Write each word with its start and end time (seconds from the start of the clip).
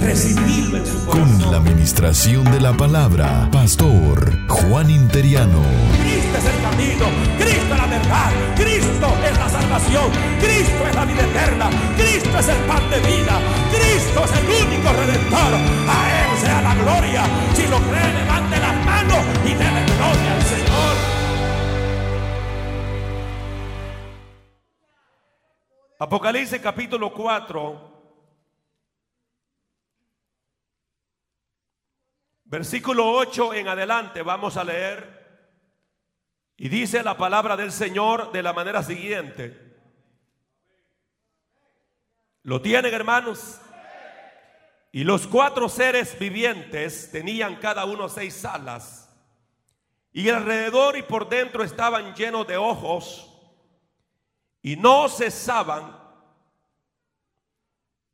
Recibirlo 0.00 0.78
en 0.78 0.86
su 0.86 1.04
corazón. 1.04 1.40
Con 1.40 1.50
la 1.50 1.58
administración 1.58 2.44
de 2.44 2.60
la 2.60 2.72
palabra, 2.72 3.48
Pastor 3.50 4.46
Juan 4.48 4.90
Interiano. 4.90 5.60
Cristo 6.00 6.38
es 6.38 6.44
el 6.44 6.62
camino, 6.62 7.04
Cristo 7.36 7.74
es 7.74 7.80
la 7.80 7.86
verdad, 7.86 8.30
Cristo 8.54 9.08
es 9.24 9.38
la 9.38 9.48
salvación, 9.48 10.10
Cristo 10.40 10.86
es 10.88 10.94
la 10.94 11.04
vida 11.04 11.22
eterna, 11.22 11.70
Cristo 11.96 12.38
es 12.38 12.48
el 12.48 12.56
pan 12.58 12.90
de 12.90 13.00
vida, 13.00 13.40
Cristo 13.70 14.24
es 14.24 14.32
el 14.38 14.66
único 14.66 14.92
redentor. 14.92 15.54
A 15.88 15.98
Él 16.14 16.38
sea 16.38 16.62
la 16.62 16.74
gloria. 16.76 17.22
Si 17.54 17.66
lo 17.66 17.78
cree, 17.78 18.14
levante 18.14 18.58
las 18.60 18.84
manos 18.84 19.24
y 19.44 19.50
déle 19.50 19.84
gloria 19.96 20.34
al 20.36 20.42
Señor. 20.42 20.96
Apocalipsis 25.98 26.60
capítulo 26.60 27.12
4. 27.12 27.97
Versículo 32.48 33.12
8 33.12 33.52
en 33.54 33.68
adelante 33.68 34.22
vamos 34.22 34.56
a 34.56 34.64
leer. 34.64 35.18
Y 36.56 36.70
dice 36.70 37.02
la 37.02 37.16
palabra 37.16 37.56
del 37.56 37.70
Señor 37.70 38.32
de 38.32 38.42
la 38.42 38.54
manera 38.54 38.82
siguiente. 38.82 39.76
¿Lo 42.42 42.62
tienen 42.62 42.94
hermanos? 42.94 43.60
Y 44.92 45.04
los 45.04 45.26
cuatro 45.26 45.68
seres 45.68 46.18
vivientes 46.18 47.10
tenían 47.12 47.56
cada 47.56 47.84
uno 47.84 48.08
seis 48.08 48.42
alas. 48.46 49.14
Y 50.10 50.30
alrededor 50.30 50.96
y 50.96 51.02
por 51.02 51.28
dentro 51.28 51.62
estaban 51.62 52.14
llenos 52.14 52.46
de 52.46 52.56
ojos. 52.56 53.30
Y 54.62 54.76
no 54.76 55.10
cesaban 55.10 55.98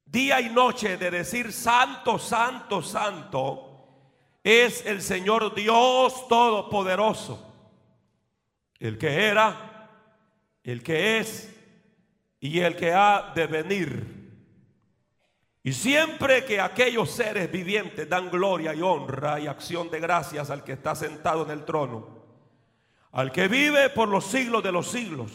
día 0.04 0.40
y 0.40 0.50
noche 0.50 0.96
de 0.96 1.12
decir, 1.12 1.52
Santo, 1.52 2.18
Santo, 2.18 2.82
Santo 2.82 3.63
es 4.44 4.84
el 4.84 5.00
Señor 5.00 5.54
Dios 5.54 6.28
Todopoderoso, 6.28 7.50
el 8.78 8.98
que 8.98 9.24
era, 9.26 9.88
el 10.62 10.82
que 10.82 11.18
es 11.18 11.50
y 12.40 12.60
el 12.60 12.76
que 12.76 12.92
ha 12.92 13.32
de 13.34 13.46
venir. 13.46 14.24
Y 15.62 15.72
siempre 15.72 16.44
que 16.44 16.60
aquellos 16.60 17.10
seres 17.10 17.50
vivientes 17.50 18.06
dan 18.06 18.30
gloria 18.30 18.74
y 18.74 18.82
honra 18.82 19.40
y 19.40 19.46
acción 19.46 19.90
de 19.90 19.98
gracias 19.98 20.50
al 20.50 20.62
que 20.62 20.72
está 20.72 20.94
sentado 20.94 21.44
en 21.44 21.50
el 21.50 21.64
trono, 21.64 22.06
al 23.12 23.32
que 23.32 23.48
vive 23.48 23.88
por 23.88 24.08
los 24.08 24.26
siglos 24.26 24.62
de 24.62 24.72
los 24.72 24.90
siglos, 24.90 25.30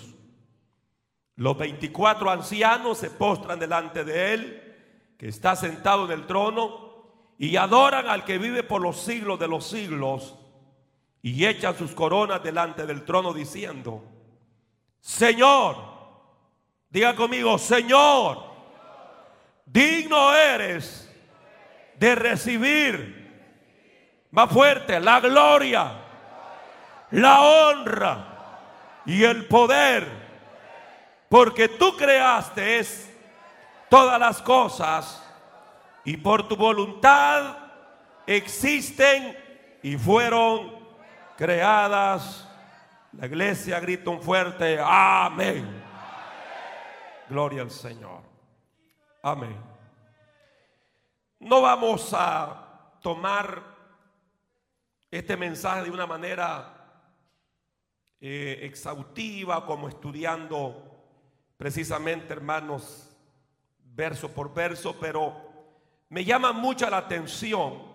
los 1.35 1.57
24 1.57 2.29
ancianos 2.29 2.99
se 2.99 3.09
postran 3.09 3.57
delante 3.57 4.03
de 4.03 4.33
él, 4.35 5.13
que 5.17 5.29
está 5.29 5.55
sentado 5.55 6.05
en 6.05 6.11
el 6.11 6.27
trono, 6.27 6.88
y 7.39 7.55
adoran 7.55 8.09
al 8.09 8.25
que 8.25 8.37
vive 8.37 8.63
por 8.63 8.81
los 8.81 8.99
siglos 8.99 9.39
de 9.39 9.47
los 9.47 9.65
siglos 9.65 10.35
y 11.21 11.45
echan 11.45 11.75
sus 11.77 11.91
coronas 11.91 12.43
delante 12.43 12.85
del 12.85 13.05
trono 13.05 13.33
diciendo, 13.33 14.03
Señor, 14.99 15.77
diga 16.89 17.15
conmigo, 17.15 17.57
Señor, 17.57 18.43
digno 19.65 20.35
eres 20.35 21.09
de 21.97 22.13
recibir 22.13 24.27
más 24.31 24.51
fuerte 24.51 24.99
la 24.99 25.21
gloria, 25.21 25.93
la 27.11 27.41
honra 27.41 28.59
y 29.05 29.23
el 29.23 29.47
poder, 29.47 30.05
porque 31.29 31.69
tú 31.69 31.95
creaste 31.95 32.85
todas 33.89 34.19
las 34.19 34.41
cosas 34.41 35.28
y 36.03 36.17
por 36.17 36.47
tu 36.47 36.55
voluntad 36.55 37.57
existen 38.25 39.37
y 39.81 39.97
fueron 39.97 40.71
creadas. 41.37 42.47
La 43.13 43.25
iglesia 43.25 43.79
grita 43.79 44.09
un 44.09 44.21
fuerte 44.21 44.79
amén. 44.81 45.83
Gloria 47.27 47.61
al 47.61 47.71
Señor. 47.71 48.21
Amén. 49.21 49.57
No 51.39 51.61
vamos 51.61 52.13
a 52.13 52.97
tomar 53.01 53.63
este 55.09 55.35
mensaje 55.37 55.83
de 55.83 55.91
una 55.91 56.05
manera 56.05 56.75
eh, 58.21 58.59
exhaustiva, 58.63 59.65
como 59.65 59.87
estudiando 59.87 60.89
precisamente, 61.57 62.33
hermanos, 62.33 63.09
verso 63.79 64.29
por 64.29 64.53
verso, 64.53 64.95
pero 64.99 65.48
me 66.09 66.25
llama 66.25 66.51
mucho 66.51 66.89
la 66.89 66.97
atención 66.97 67.87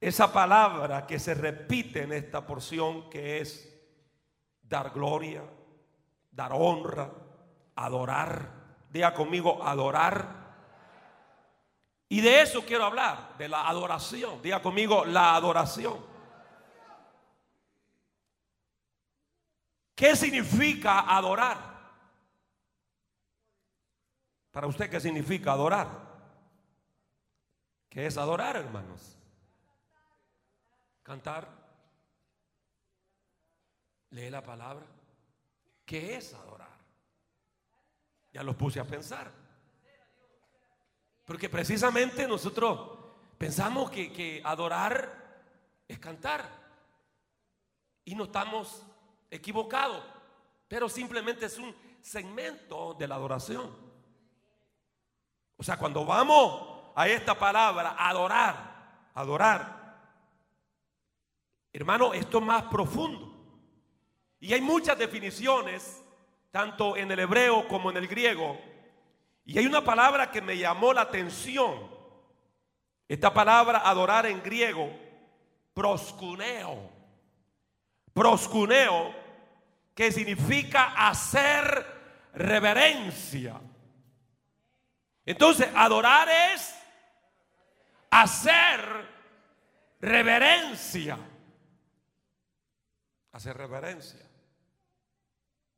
esa 0.00 0.32
palabra 0.32 1.06
que 1.06 1.18
se 1.18 1.34
repite 1.34 2.02
en 2.02 2.12
esta 2.12 2.46
porción 2.46 3.08
que 3.08 3.40
es 3.40 3.74
dar 4.62 4.90
gloria, 4.90 5.42
dar 6.30 6.52
honra, 6.52 7.10
adorar. 7.74 8.64
Diga 8.90 9.14
conmigo, 9.14 9.64
adorar. 9.64 10.44
Y 12.08 12.20
de 12.20 12.42
eso 12.42 12.64
quiero 12.64 12.84
hablar, 12.84 13.36
de 13.38 13.48
la 13.48 13.68
adoración. 13.68 14.40
Diga 14.42 14.60
conmigo, 14.60 15.04
la 15.04 15.34
adoración. 15.34 15.98
¿Qué 19.94 20.14
significa 20.14 21.00
adorar? 21.00 21.74
Para 24.50 24.66
usted, 24.66 24.90
¿qué 24.90 25.00
significa 25.00 25.52
adorar? 25.52 26.03
¿Qué 27.94 28.06
es 28.06 28.18
adorar, 28.18 28.56
hermanos? 28.56 29.16
Cantar. 31.04 31.48
Lee 34.10 34.30
la 34.30 34.42
palabra. 34.42 34.84
¿Qué 35.86 36.16
es 36.16 36.34
adorar? 36.34 36.76
Ya 38.32 38.42
los 38.42 38.56
puse 38.56 38.80
a 38.80 38.84
pensar. 38.84 39.30
Porque 41.24 41.48
precisamente 41.48 42.26
nosotros 42.26 42.98
pensamos 43.38 43.92
que, 43.92 44.12
que 44.12 44.42
adorar 44.44 45.44
es 45.86 46.00
cantar. 46.00 46.44
Y 48.04 48.16
no 48.16 48.24
estamos 48.24 48.82
equivocados. 49.30 50.02
Pero 50.66 50.88
simplemente 50.88 51.46
es 51.46 51.58
un 51.58 51.72
segmento 52.02 52.94
de 52.94 53.06
la 53.06 53.14
adoración. 53.14 53.70
O 55.56 55.62
sea, 55.62 55.78
cuando 55.78 56.04
vamos 56.04 56.73
a 56.94 57.08
esta 57.08 57.34
palabra, 57.34 57.96
adorar, 57.98 59.10
adorar. 59.14 59.74
Hermano, 61.72 62.14
esto 62.14 62.38
es 62.38 62.44
más 62.44 62.62
profundo. 62.64 63.32
Y 64.38 64.52
hay 64.52 64.60
muchas 64.60 64.96
definiciones, 64.96 66.02
tanto 66.50 66.96
en 66.96 67.10
el 67.10 67.18
hebreo 67.18 67.66
como 67.66 67.90
en 67.90 67.96
el 67.96 68.06
griego. 68.06 68.60
Y 69.44 69.58
hay 69.58 69.66
una 69.66 69.82
palabra 69.82 70.30
que 70.30 70.40
me 70.40 70.56
llamó 70.56 70.92
la 70.92 71.02
atención. 71.02 71.92
Esta 73.08 73.34
palabra 73.34 73.82
adorar 73.84 74.26
en 74.26 74.42
griego, 74.42 74.90
proscuneo. 75.74 76.90
Proscuneo, 78.12 79.12
que 79.94 80.12
significa 80.12 80.94
hacer 81.08 81.86
reverencia. 82.34 83.60
Entonces, 85.26 85.68
adorar 85.74 86.28
es 86.28 86.83
hacer 88.14 88.80
reverencia. 90.00 91.18
Hacer 93.32 93.56
reverencia. 93.56 94.20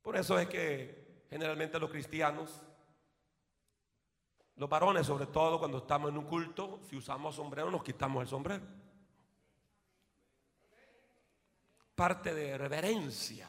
Por 0.03 0.17
eso 0.17 0.39
es 0.39 0.47
que 0.49 1.25
generalmente 1.31 1.81
los 1.81 1.91
cristianos, 1.91 2.63
los 4.57 4.69
varones 4.69 5.07
sobre 5.07 5.27
todo 5.27 5.59
cuando 5.59 5.79
estamos 5.79 6.11
en 6.11 6.19
un 6.19 6.27
culto, 6.27 6.81
si 6.89 6.97
usamos 6.97 7.35
sombrero 7.35 7.71
nos 7.71 7.83
quitamos 7.83 8.23
el 8.23 8.29
sombrero. 8.29 8.65
Parte 11.95 12.35
de 12.35 12.59
reverencia. 12.59 13.49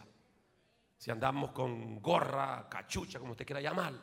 Si 0.98 1.12
andamos 1.12 1.52
con 1.52 2.02
gorra, 2.02 2.68
cachucha, 2.70 3.20
como 3.20 3.34
usted 3.34 3.46
quiera 3.46 3.62
llamar, 3.62 3.94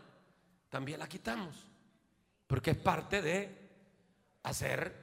también 0.68 0.98
la 1.00 1.08
quitamos. 1.08 1.66
Porque 2.46 2.72
es 2.72 2.76
parte 2.76 3.22
de 3.22 3.63
hacer 4.44 4.94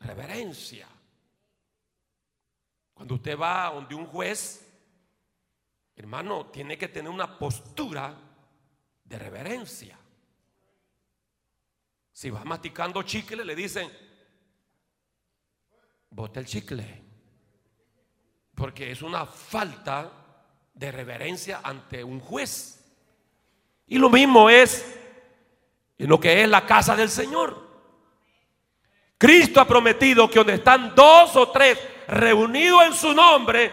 reverencia. 0.00 0.86
Cuando 2.94 3.16
usted 3.16 3.36
va 3.36 3.70
donde 3.70 3.94
un 3.94 4.06
juez, 4.06 4.64
hermano, 5.96 6.46
tiene 6.46 6.78
que 6.78 6.88
tener 6.88 7.10
una 7.10 7.38
postura 7.38 8.14
de 9.04 9.18
reverencia. 9.18 9.98
Si 12.12 12.30
va 12.30 12.44
masticando 12.44 13.02
chicle, 13.02 13.44
le 13.44 13.56
dicen, 13.56 13.90
bote 16.10 16.40
el 16.40 16.46
chicle. 16.46 17.02
Porque 18.54 18.92
es 18.92 19.02
una 19.02 19.26
falta 19.26 20.12
de 20.74 20.92
reverencia 20.92 21.60
ante 21.64 22.04
un 22.04 22.20
juez. 22.20 22.84
Y 23.86 23.98
lo 23.98 24.10
mismo 24.10 24.48
es 24.50 24.98
en 25.98 26.08
lo 26.08 26.20
que 26.20 26.42
es 26.42 26.48
la 26.48 26.66
casa 26.66 26.94
del 26.94 27.08
Señor. 27.08 27.71
Cristo 29.22 29.60
ha 29.60 29.64
prometido 29.64 30.28
que 30.28 30.40
donde 30.40 30.54
están 30.54 30.96
dos 30.96 31.36
o 31.36 31.48
tres 31.52 31.78
reunidos 32.08 32.82
en 32.82 32.92
su 32.92 33.14
nombre, 33.14 33.72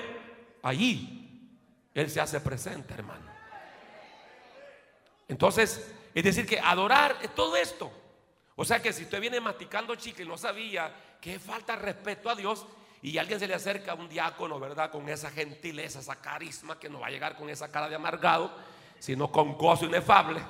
allí 0.61 1.89
Él 1.91 2.07
se 2.07 2.21
hace 2.21 2.39
presente, 2.39 2.93
hermano. 2.93 3.25
Entonces, 5.27 5.91
es 6.13 6.23
decir, 6.23 6.45
que 6.45 6.59
adorar 6.59 7.17
es 7.23 7.33
todo 7.33 7.55
esto. 7.55 7.91
O 8.57 8.63
sea 8.63 8.79
que 8.79 8.93
si 8.93 9.05
usted 9.05 9.19
viene 9.19 9.39
masticando 9.39 9.95
chicle 9.95 10.23
y 10.23 10.27
no 10.27 10.37
sabía 10.37 10.93
que 11.19 11.39
falta 11.39 11.75
respeto 11.75 12.29
a 12.29 12.35
Dios 12.35 12.67
y 13.01 13.17
alguien 13.17 13.39
se 13.39 13.47
le 13.47 13.55
acerca 13.55 13.93
a 13.93 13.95
un 13.95 14.07
diácono, 14.07 14.59
¿verdad? 14.59 14.91
Con 14.91 15.09
esa 15.09 15.31
gentileza, 15.31 15.97
esa 15.97 16.21
carisma 16.21 16.77
que 16.77 16.89
no 16.89 16.99
va 16.99 17.07
a 17.07 17.09
llegar 17.09 17.35
con 17.35 17.49
esa 17.49 17.71
cara 17.71 17.89
de 17.89 17.95
amargado, 17.95 18.53
sino 18.99 19.31
con 19.31 19.57
gozo 19.57 19.85
inefable. 19.85 20.43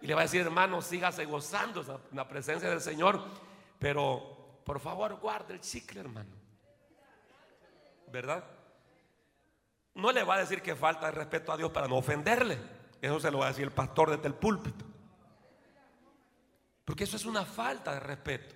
Y 0.00 0.06
le 0.06 0.14
va 0.14 0.22
a 0.22 0.24
decir, 0.24 0.40
hermano, 0.40 0.80
sígase 0.80 1.26
gozando 1.26 1.82
en 2.10 2.16
la 2.16 2.26
presencia 2.26 2.70
del 2.70 2.80
Señor, 2.80 3.49
pero 3.80 4.60
por 4.62 4.78
favor 4.78 5.16
guarde 5.16 5.54
el 5.54 5.60
chicle, 5.60 6.00
hermano. 6.00 6.30
¿Verdad? 8.12 8.44
No 9.94 10.12
le 10.12 10.22
va 10.22 10.34
a 10.34 10.40
decir 10.40 10.62
que 10.62 10.76
falta 10.76 11.06
de 11.06 11.12
respeto 11.12 11.50
a 11.50 11.56
Dios 11.56 11.72
para 11.72 11.88
no 11.88 11.96
ofenderle. 11.96 12.58
Eso 13.00 13.18
se 13.18 13.30
lo 13.30 13.38
va 13.38 13.46
a 13.46 13.48
decir 13.48 13.64
el 13.64 13.72
pastor 13.72 14.10
desde 14.10 14.28
el 14.28 14.34
púlpito. 14.34 14.84
Porque 16.84 17.04
eso 17.04 17.16
es 17.16 17.24
una 17.24 17.44
falta 17.44 17.94
de 17.94 18.00
respeto. 18.00 18.54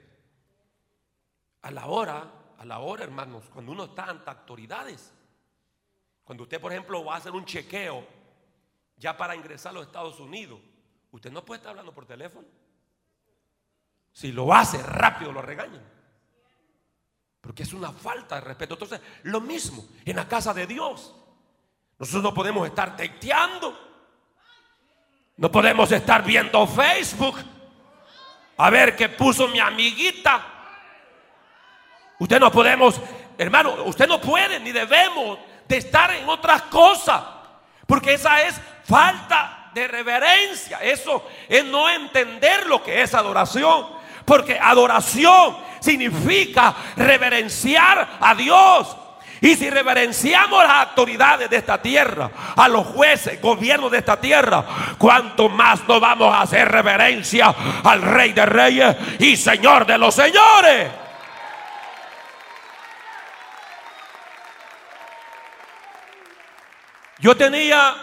A 1.62 1.70
la 1.70 1.86
hora, 1.86 2.30
a 2.58 2.64
la 2.66 2.80
hora, 2.80 3.04
hermanos, 3.04 3.44
cuando 3.50 3.72
uno 3.72 3.84
está 3.84 4.04
ante 4.04 4.28
autoridades, 4.28 5.10
cuando 6.22 6.42
usted, 6.42 6.60
por 6.60 6.70
ejemplo, 6.70 7.02
va 7.02 7.14
a 7.14 7.18
hacer 7.18 7.32
un 7.32 7.46
chequeo 7.46 8.06
ya 8.98 9.16
para 9.16 9.34
ingresar 9.34 9.70
a 9.70 9.74
los 9.74 9.86
Estados 9.86 10.20
Unidos, 10.20 10.60
usted 11.10 11.32
no 11.32 11.44
puede 11.44 11.58
estar 11.58 11.70
hablando 11.70 11.94
por 11.94 12.04
teléfono. 12.04 12.46
Si 14.14 14.30
lo 14.30 14.54
hace 14.54 14.80
rápido, 14.80 15.32
lo 15.32 15.42
regañan. 15.42 15.82
Porque 17.40 17.64
es 17.64 17.72
una 17.72 17.92
falta 17.92 18.36
de 18.36 18.42
respeto. 18.42 18.74
Entonces, 18.74 19.00
lo 19.24 19.40
mismo 19.40 19.84
en 20.04 20.16
la 20.16 20.26
casa 20.26 20.54
de 20.54 20.66
Dios. 20.66 21.14
Nosotros 21.98 22.22
no 22.22 22.32
podemos 22.32 22.66
estar 22.66 22.96
teteando. 22.96 23.76
No 25.36 25.50
podemos 25.50 25.90
estar 25.90 26.24
viendo 26.24 26.64
Facebook 26.64 27.36
a 28.56 28.70
ver 28.70 28.94
qué 28.94 29.08
puso 29.08 29.48
mi 29.48 29.58
amiguita. 29.58 30.46
Usted 32.20 32.38
no 32.38 32.52
podemos, 32.52 33.00
hermano, 33.36 33.82
usted 33.84 34.06
no 34.06 34.20
puede 34.20 34.60
ni 34.60 34.70
debemos 34.70 35.40
de 35.66 35.78
estar 35.78 36.12
en 36.12 36.28
otras 36.28 36.62
cosas. 36.62 37.20
Porque 37.84 38.14
esa 38.14 38.42
es 38.42 38.60
falta 38.84 39.72
de 39.74 39.88
reverencia. 39.88 40.78
Eso 40.78 41.26
es 41.48 41.64
no 41.64 41.90
entender 41.90 42.66
lo 42.68 42.80
que 42.80 43.02
es 43.02 43.12
adoración. 43.12 44.03
Porque 44.24 44.58
adoración 44.58 45.56
significa 45.80 46.74
reverenciar 46.96 48.18
a 48.20 48.34
Dios. 48.34 48.96
Y 49.40 49.56
si 49.56 49.68
reverenciamos 49.68 50.62
las 50.62 50.88
autoridades 50.88 51.50
de 51.50 51.56
esta 51.56 51.82
tierra, 51.82 52.30
a 52.56 52.66
los 52.66 52.86
jueces, 52.86 53.40
gobiernos 53.42 53.90
de 53.90 53.98
esta 53.98 54.18
tierra, 54.18 54.64
cuanto 54.96 55.50
más 55.50 55.86
nos 55.86 56.00
vamos 56.00 56.32
a 56.34 56.40
hacer 56.40 56.66
reverencia 56.70 57.54
al 57.84 58.00
Rey 58.00 58.32
de 58.32 58.46
Reyes 58.46 58.96
y 59.18 59.36
Señor 59.36 59.84
de 59.84 59.98
los 59.98 60.14
Señores. 60.14 60.90
Yo 67.18 67.36
tenía 67.36 67.94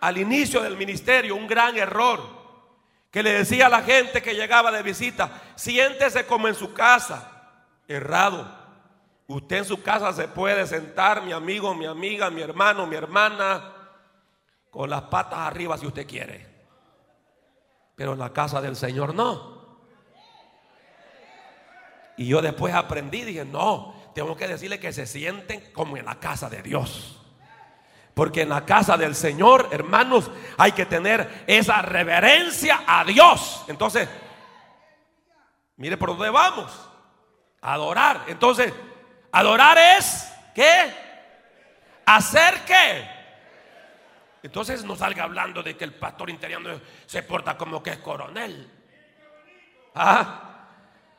al 0.00 0.18
inicio 0.18 0.62
del 0.62 0.76
ministerio 0.76 1.36
un 1.36 1.46
gran 1.46 1.76
error 1.76 2.37
que 3.18 3.24
le 3.24 3.32
decía 3.32 3.66
a 3.66 3.68
la 3.68 3.82
gente 3.82 4.22
que 4.22 4.36
llegaba 4.36 4.70
de 4.70 4.80
visita, 4.80 5.42
siéntese 5.56 6.24
como 6.24 6.46
en 6.46 6.54
su 6.54 6.72
casa, 6.72 7.50
errado. 7.88 8.48
Usted 9.26 9.56
en 9.56 9.64
su 9.64 9.82
casa 9.82 10.12
se 10.12 10.28
puede 10.28 10.64
sentar, 10.68 11.24
mi 11.24 11.32
amigo, 11.32 11.74
mi 11.74 11.86
amiga, 11.86 12.30
mi 12.30 12.42
hermano, 12.42 12.86
mi 12.86 12.94
hermana, 12.94 13.74
con 14.70 14.88
las 14.88 15.02
patas 15.02 15.40
arriba 15.40 15.76
si 15.76 15.88
usted 15.88 16.06
quiere. 16.06 16.46
Pero 17.96 18.12
en 18.12 18.20
la 18.20 18.32
casa 18.32 18.60
del 18.60 18.76
Señor 18.76 19.12
no. 19.12 19.80
Y 22.16 22.28
yo 22.28 22.40
después 22.40 22.72
aprendí, 22.72 23.24
dije, 23.24 23.44
no, 23.44 24.12
tengo 24.14 24.36
que 24.36 24.46
decirle 24.46 24.78
que 24.78 24.92
se 24.92 25.08
sienten 25.08 25.72
como 25.72 25.96
en 25.96 26.04
la 26.04 26.20
casa 26.20 26.48
de 26.48 26.62
Dios. 26.62 27.17
Porque 28.18 28.42
en 28.42 28.48
la 28.48 28.66
casa 28.66 28.96
del 28.96 29.14
Señor, 29.14 29.68
hermanos, 29.70 30.28
hay 30.56 30.72
que 30.72 30.86
tener 30.86 31.44
esa 31.46 31.82
reverencia 31.82 32.82
a 32.84 33.04
Dios. 33.04 33.64
Entonces, 33.68 34.08
mire 35.76 35.96
por 35.96 36.08
dónde 36.08 36.28
vamos. 36.28 36.90
Adorar. 37.60 38.24
Entonces, 38.26 38.74
Adorar 39.30 39.78
es, 39.78 40.32
¿qué? 40.52 40.92
¿Hacer 42.06 42.64
qué? 42.66 43.08
Entonces 44.42 44.82
no 44.82 44.96
salga 44.96 45.22
hablando 45.22 45.62
de 45.62 45.76
que 45.76 45.84
el 45.84 45.94
pastor 45.94 46.28
interior 46.28 46.82
se 47.06 47.22
porta 47.22 47.56
como 47.56 47.80
que 47.80 47.90
es 47.90 47.98
coronel. 47.98 48.68
¿Ah? 49.94 50.47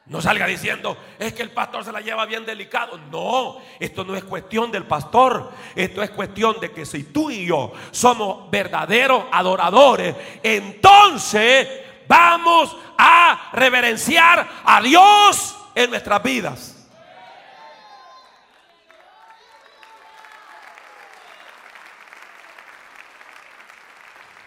No 0.09 0.23
salga 0.23 0.47
diciendo, 0.47 0.97
es 1.19 1.33
que 1.33 1.43
el 1.43 1.51
pastor 1.51 1.85
se 1.85 1.91
la 1.91 2.01
lleva 2.01 2.25
bien 2.25 2.43
delicado. 2.43 2.97
No, 3.11 3.57
esto 3.79 4.03
no 4.03 4.15
es 4.15 4.23
cuestión 4.23 4.71
del 4.71 4.85
pastor. 4.85 5.51
Esto 5.75 6.01
es 6.01 6.09
cuestión 6.09 6.59
de 6.59 6.71
que 6.71 6.83
si 6.83 7.03
tú 7.03 7.29
y 7.29 7.45
yo 7.45 7.71
somos 7.91 8.49
verdaderos 8.49 9.25
adoradores, 9.31 10.15
entonces 10.41 11.67
vamos 12.07 12.75
a 12.97 13.51
reverenciar 13.53 14.49
a 14.65 14.81
Dios 14.81 15.55
en 15.75 15.91
nuestras 15.91 16.23
vidas. 16.23 16.75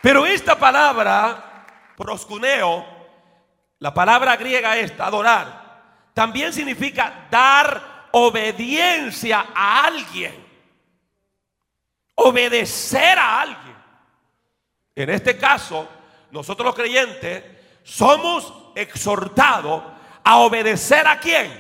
Pero 0.00 0.26
esta 0.26 0.58
palabra, 0.58 1.64
proscuneo, 1.96 2.84
la 3.78 3.94
palabra 3.94 4.36
griega 4.36 4.76
esta, 4.76 5.06
adorar, 5.06 5.61
también 6.14 6.52
significa 6.52 7.26
dar 7.30 8.08
obediencia 8.12 9.46
a 9.54 9.86
alguien. 9.86 10.34
Obedecer 12.14 13.18
a 13.18 13.40
alguien. 13.40 13.76
En 14.94 15.10
este 15.10 15.36
caso, 15.38 15.88
nosotros 16.30 16.66
los 16.66 16.74
creyentes 16.74 17.44
somos 17.82 18.52
exhortados 18.74 19.82
a 20.22 20.38
obedecer 20.38 21.06
a 21.06 21.18
quién? 21.18 21.50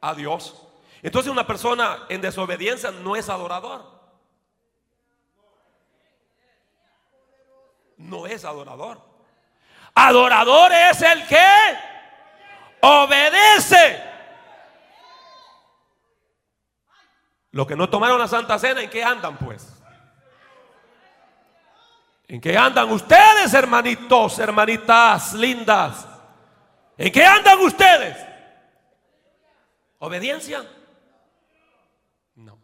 A 0.00 0.14
Dios. 0.14 0.62
Entonces 1.02 1.30
una 1.30 1.46
persona 1.46 2.06
en 2.08 2.20
desobediencia 2.20 2.90
no 2.90 3.14
es 3.14 3.28
adorador. 3.28 3.96
no 7.96 8.26
es 8.26 8.44
adorador. 8.44 9.00
Adorador 9.94 10.72
es 10.72 11.02
el 11.02 11.26
que 11.26 11.46
obedece. 12.80 14.02
Los 17.50 17.66
que 17.66 17.76
no 17.76 17.88
tomaron 17.88 18.18
la 18.18 18.28
Santa 18.28 18.58
Cena, 18.58 18.82
¿en 18.82 18.90
qué 18.90 19.02
andan 19.02 19.38
pues? 19.38 19.72
¿En 22.28 22.40
qué 22.40 22.58
andan 22.58 22.90
ustedes, 22.90 23.54
hermanitos, 23.54 24.38
hermanitas 24.38 25.32
lindas? 25.32 26.06
¿En 26.98 27.12
qué 27.12 27.24
andan 27.24 27.58
ustedes? 27.60 28.16
¿Obediencia? 29.98 30.66
No. 32.34 32.58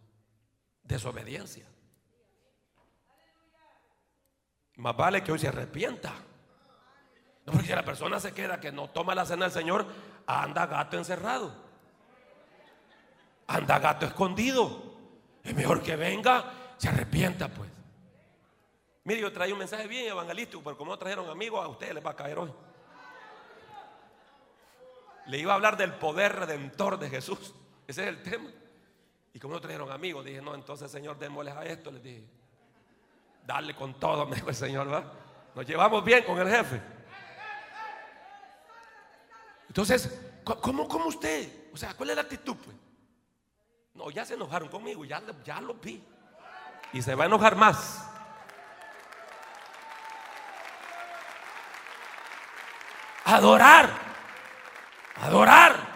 Desobediencia. 0.83 1.65
Más 4.75 4.95
vale 4.95 5.23
que 5.23 5.31
hoy 5.31 5.39
se 5.39 5.47
arrepienta. 5.47 6.13
No, 7.45 7.51
porque 7.51 7.67
si 7.67 7.73
la 7.73 7.83
persona 7.83 8.19
se 8.19 8.33
queda 8.33 8.59
que 8.59 8.71
no 8.71 8.89
toma 8.89 9.13
la 9.13 9.25
cena 9.25 9.45
del 9.45 9.53
Señor, 9.53 9.85
anda 10.25 10.65
gato 10.65 10.97
encerrado. 10.97 11.53
Anda 13.47 13.79
gato 13.79 14.05
escondido. 14.05 14.93
Es 15.43 15.53
mejor 15.53 15.81
que 15.81 15.95
venga, 15.95 16.45
se 16.77 16.87
arrepienta 16.87 17.49
pues. 17.49 17.69
Mire, 19.03 19.19
yo 19.19 19.33
traí 19.33 19.51
un 19.51 19.59
mensaje 19.59 19.87
bien 19.87 20.07
evangelístico, 20.07 20.63
pero 20.63 20.77
como 20.77 20.91
no 20.91 20.97
trajeron 20.97 21.29
amigos, 21.29 21.63
a 21.63 21.67
ustedes 21.67 21.93
les 21.93 22.05
va 22.05 22.11
a 22.11 22.15
caer 22.15 22.39
hoy. 22.39 22.53
Le 25.25 25.37
iba 25.37 25.51
a 25.51 25.55
hablar 25.55 25.75
del 25.75 25.93
poder 25.93 26.33
redentor 26.33 26.97
de 26.97 27.09
Jesús. 27.09 27.53
Ese 27.85 28.03
es 28.03 28.07
el 28.07 28.23
tema. 28.23 28.49
Y 29.33 29.39
como 29.39 29.55
no 29.55 29.59
trajeron 29.59 29.91
amigos, 29.91 30.23
dije, 30.23 30.41
no, 30.41 30.55
entonces 30.55 30.89
Señor, 30.89 31.17
démosles 31.17 31.53
a 31.53 31.65
esto, 31.65 31.91
les 31.91 32.01
dije. 32.01 32.23
Darle 33.45 33.75
con 33.75 33.95
todo, 33.95 34.25
me 34.25 34.35
dijo 34.35 34.49
el 34.49 34.55
Señor, 34.55 34.91
¿va? 34.93 35.03
Nos 35.53 35.65
llevamos 35.65 36.03
bien 36.05 36.23
con 36.23 36.39
el 36.39 36.47
jefe. 36.47 36.81
Entonces, 39.73 40.07
¿cómo, 40.43 40.87
cómo 40.87 41.07
usted? 41.07 41.71
O 41.73 41.77
sea, 41.77 41.95
¿cuál 41.95 42.11
es 42.11 42.15
la 42.15 42.21
actitud? 42.21 42.55
Pues? 42.63 42.77
No, 43.95 44.11
ya 44.11 44.23
se 44.23 44.35
enojaron 44.35 44.69
conmigo, 44.69 45.03
ya, 45.03 45.19
ya 45.43 45.59
lo 45.61 45.73
vi. 45.73 45.99
Y 46.93 47.01
se 47.01 47.15
va 47.15 47.23
a 47.23 47.25
enojar 47.25 47.55
más. 47.55 48.07
Adorar. 53.25 53.89
Adorar. 55.15 55.93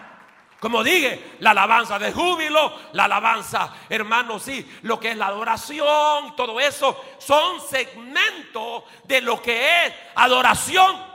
Como 0.58 0.82
dije, 0.82 1.36
la 1.38 1.52
alabanza 1.52 2.00
de 2.00 2.12
júbilo, 2.12 2.76
la 2.94 3.04
alabanza, 3.04 3.72
hermanos, 3.88 4.42
sí, 4.42 4.68
lo 4.82 4.98
que 4.98 5.12
es 5.12 5.16
la 5.16 5.28
adoración, 5.28 6.34
todo 6.34 6.58
eso 6.58 7.00
son 7.18 7.60
segmentos 7.60 8.82
de 9.04 9.20
lo 9.20 9.40
que 9.40 9.86
es 9.86 9.94
adoración. 10.16 11.07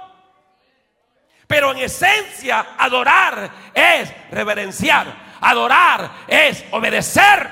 Pero 1.53 1.71
en 1.71 1.77
esencia, 1.77 2.73
adorar 2.79 3.51
es 3.75 4.11
reverenciar, 4.31 5.35
adorar 5.39 6.25
es 6.27 6.65
obedecer. 6.71 7.47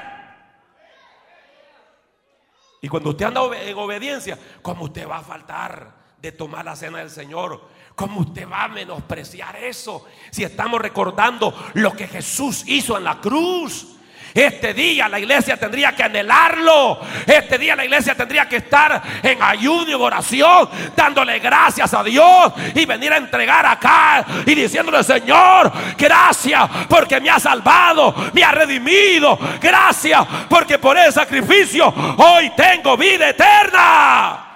Y 2.81 2.87
cuando 2.87 3.11
usted 3.11 3.25
anda 3.25 3.41
en 3.61 3.77
obediencia, 3.77 4.39
¿cómo 4.63 4.85
usted 4.85 5.07
va 5.07 5.19
a 5.19 5.21
faltar 5.21 5.93
de 6.17 6.31
tomar 6.31 6.65
la 6.65 6.75
cena 6.75 6.97
del 6.97 7.11
Señor? 7.11 7.61
¿Cómo 7.93 8.21
usted 8.21 8.49
va 8.49 8.63
a 8.63 8.69
menospreciar 8.69 9.57
eso? 9.57 10.07
Si 10.31 10.43
estamos 10.43 10.81
recordando 10.81 11.53
lo 11.75 11.91
que 11.91 12.07
Jesús 12.07 12.63
hizo 12.65 12.97
en 12.97 13.03
la 13.03 13.21
cruz. 13.21 13.97
Este 14.33 14.73
día 14.73 15.09
la 15.09 15.19
iglesia 15.19 15.57
tendría 15.57 15.93
que 15.93 16.03
anhelarlo. 16.03 16.99
Este 17.25 17.57
día 17.57 17.75
la 17.75 17.83
iglesia 17.83 18.15
tendría 18.15 18.47
que 18.47 18.57
estar 18.57 19.01
en 19.21 19.41
ayuno 19.41 19.91
y 19.91 19.93
oración, 19.93 20.69
dándole 20.95 21.39
gracias 21.39 21.93
a 21.93 22.03
Dios 22.03 22.53
y 22.73 22.85
venir 22.85 23.11
a 23.11 23.17
entregar 23.17 23.65
acá 23.65 24.25
y 24.45 24.55
diciéndole, 24.55 25.03
Señor, 25.03 25.71
gracias 25.97 26.69
porque 26.87 27.19
me 27.19 27.29
ha 27.29 27.39
salvado, 27.39 28.15
me 28.33 28.43
ha 28.43 28.51
redimido. 28.51 29.37
Gracias 29.61 30.25
porque 30.49 30.77
por 30.79 30.97
ese 30.97 31.11
sacrificio 31.13 31.93
hoy 32.17 32.51
tengo 32.55 32.95
vida 32.95 33.29
eterna. 33.29 34.47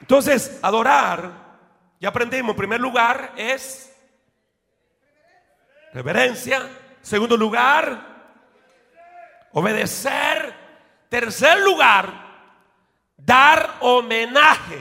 Entonces, 0.00 0.58
adorar, 0.62 1.49
ya 2.00 2.08
aprendimos, 2.08 2.50
en 2.54 2.56
primer 2.56 2.80
lugar 2.80 3.34
es 3.36 3.94
reverencia. 5.92 6.66
Segundo 7.02 7.36
lugar, 7.36 8.32
obedecer. 9.52 10.58
Tercer 11.10 11.60
lugar, 11.60 12.12
dar 13.16 13.78
homenaje. 13.80 14.80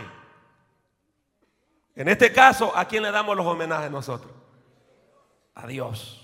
En 1.96 2.08
este 2.08 2.32
caso, 2.32 2.72
¿a 2.78 2.86
quién 2.86 3.02
le 3.02 3.12
damos 3.12 3.36
los 3.36 3.48
homenajes 3.48 3.90
nosotros? 3.90 4.32
A 5.56 5.66
Dios. 5.66 6.20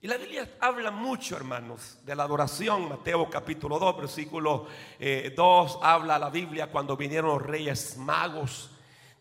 Y 0.00 0.08
la 0.08 0.16
Biblia 0.18 0.56
habla 0.60 0.90
mucho, 0.90 1.36
hermanos, 1.36 2.00
de 2.04 2.14
la 2.16 2.24
adoración. 2.24 2.88
Mateo 2.88 3.30
capítulo 3.30 3.78
2, 3.78 3.98
versículo 3.98 4.66
2, 4.98 4.98
eh, 4.98 5.34
habla 5.80 6.18
la 6.18 6.28
Biblia 6.28 6.66
cuando 6.66 6.96
vinieron 6.96 7.30
los 7.30 7.40
reyes 7.42 7.96
magos. 7.96 8.73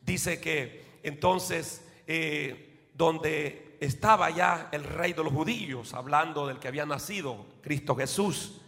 Dice 0.06 0.40
que 0.40 1.00
entonces, 1.04 1.86
eh, 2.08 2.90
donde 2.94 3.78
estaba 3.80 4.30
ya 4.30 4.70
el 4.72 4.84
rey 4.84 5.14
de 5.14 5.24
los 5.24 5.34
judíos, 5.34 5.94
hablando 5.94 6.48
del 6.48 6.60
que 6.60 6.68
había 6.68 6.86
nacido, 6.86 7.46
Cristo 7.62 7.96
Jesús, 7.96 8.62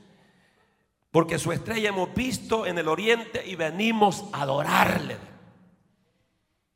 porque 1.12 1.40
su 1.40 1.52
estrella 1.52 1.90
hemos 1.90 2.14
visto 2.14 2.66
en 2.66 2.78
el 2.78 2.88
oriente 2.88 3.46
y 3.46 3.56
venimos 3.56 4.26
a 4.34 4.42
adorarle. 4.42 5.18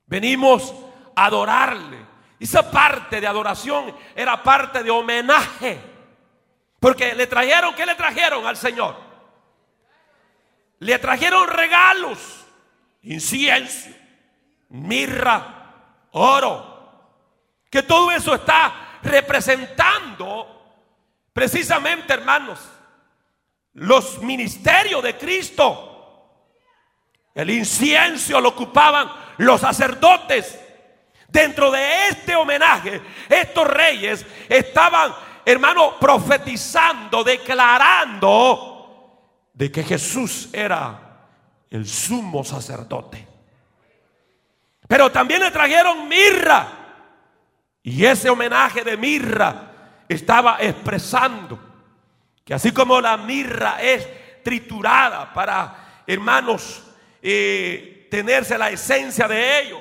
Venimos 0.05 0.73
a 1.15 1.25
adorarle. 1.25 1.97
Esa 2.39 2.71
parte 2.71 3.19
de 3.19 3.27
adoración 3.27 3.93
era 4.15 4.41
parte 4.41 4.81
de 4.81 4.89
homenaje. 4.89 5.81
Porque 6.79 7.13
le 7.13 7.27
trajeron, 7.27 7.75
¿qué 7.75 7.85
le 7.85 7.95
trajeron 7.95 8.47
al 8.47 8.55
Señor? 8.55 8.95
Le 10.79 10.97
trajeron 10.97 11.45
regalos, 11.49 12.45
incienso, 13.01 13.89
mirra, 14.69 16.07
oro. 16.11 16.67
Que 17.69 17.83
todo 17.83 18.11
eso 18.11 18.33
está 18.35 18.99
representando 19.03 20.59
precisamente, 21.33 22.13
hermanos, 22.13 22.59
los 23.73 24.21
ministerios 24.21 25.03
de 25.03 25.17
Cristo. 25.17 25.85
El 27.33 27.49
incienso 27.51 28.41
lo 28.41 28.49
ocupaban 28.49 29.09
los 29.37 29.61
sacerdotes. 29.61 30.59
Dentro 31.27 31.69
de 31.69 32.07
este 32.07 32.35
homenaje, 32.35 33.01
estos 33.29 33.67
reyes 33.67 34.25
estaban, 34.49 35.13
hermano, 35.45 35.99
profetizando, 35.99 37.23
declarando 37.23 38.69
de 39.53 39.71
que 39.71 39.83
Jesús 39.83 40.49
era 40.51 41.27
el 41.69 41.87
sumo 41.87 42.43
sacerdote. 42.43 43.28
Pero 44.89 45.11
también 45.11 45.41
le 45.41 45.51
trajeron 45.51 46.07
mirra. 46.07 46.67
Y 47.83 48.03
ese 48.03 48.27
homenaje 48.27 48.83
de 48.83 48.97
mirra 48.97 49.71
estaba 50.09 50.57
expresando 50.59 51.59
que 52.43 52.55
así 52.55 52.71
como 52.71 52.99
la 52.99 53.15
mirra 53.15 53.79
es 53.79 54.41
triturada 54.43 55.31
para, 55.31 56.01
hermanos, 56.07 56.83
eh, 57.21 58.07
tenerse 58.09 58.57
la 58.57 58.71
esencia 58.71 59.27
de 59.27 59.61
ello, 59.61 59.79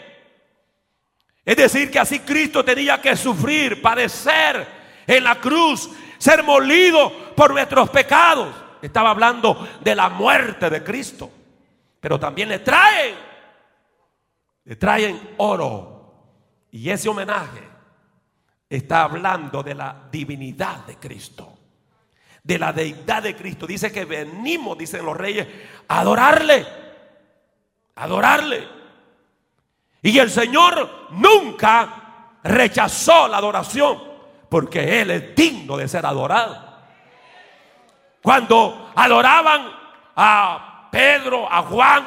es 1.42 1.56
decir, 1.56 1.90
que 1.90 1.98
así 1.98 2.20
Cristo 2.20 2.62
tenía 2.62 3.00
que 3.00 3.16
sufrir, 3.16 3.80
padecer 3.80 4.68
en 5.06 5.24
la 5.24 5.36
cruz, 5.36 5.88
ser 6.18 6.42
molido 6.42 7.34
por 7.34 7.52
nuestros 7.52 7.88
pecados. 7.88 8.54
Estaba 8.82 9.08
hablando 9.08 9.66
de 9.80 9.94
la 9.94 10.10
muerte 10.10 10.68
de 10.68 10.84
Cristo. 10.84 11.30
Pero 11.98 12.20
también 12.20 12.50
le 12.50 12.58
traen, 12.58 13.27
le 14.68 14.76
traen 14.76 15.34
oro. 15.38 15.94
Y 16.70 16.90
ese 16.90 17.08
homenaje 17.08 17.66
está 18.68 19.04
hablando 19.04 19.62
de 19.62 19.75
la 19.75 20.08
divinidad 20.12 20.84
de 20.84 20.96
Cristo. 20.96 21.56
De 22.42 22.58
la 22.58 22.75
deidad 22.75 23.22
de 23.22 23.34
Cristo. 23.34 23.66
Dice 23.66 23.90
que 23.90 24.04
venimos, 24.04 24.76
dicen 24.76 25.06
los 25.06 25.16
reyes, 25.16 25.48
a 25.88 26.00
adorarle. 26.00 26.66
adorarle. 27.96 28.68
Y 30.02 30.18
el 30.18 30.30
Señor 30.30 31.08
nunca 31.12 32.34
rechazó 32.44 33.26
la 33.26 33.38
adoración 33.38 34.02
porque 34.50 35.00
Él 35.00 35.10
es 35.10 35.34
digno 35.34 35.78
de 35.78 35.88
ser 35.88 36.04
adorado. 36.04 36.62
Cuando 38.20 38.92
adoraban 38.94 39.72
a 40.14 40.88
Pedro, 40.92 41.50
a 41.50 41.62
Juan, 41.62 42.04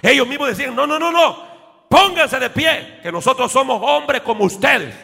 ellos 0.00 0.26
mismos 0.26 0.48
decían, 0.48 0.74
no, 0.74 0.86
no, 0.86 0.98
no, 0.98 1.12
no, 1.12 1.47
pónganse 1.88 2.38
de 2.38 2.50
pie, 2.50 3.00
que 3.02 3.10
nosotros 3.10 3.50
somos 3.50 3.80
hombres 3.82 4.22
como 4.22 4.44
ustedes. 4.44 4.94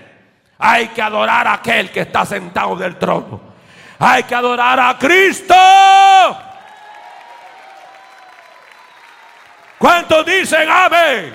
Hay 0.58 0.88
que 0.88 1.02
adorar 1.02 1.46
a 1.46 1.54
aquel 1.54 1.90
que 1.90 2.00
está 2.00 2.24
sentado 2.24 2.76
del 2.76 2.98
trono. 2.98 3.40
Hay 3.98 4.22
que 4.24 4.34
adorar 4.34 4.78
a 4.80 4.98
Cristo. 4.98 5.54
¿Cuántos 9.78 10.24
dicen 10.24 10.68
amén? 10.68 11.34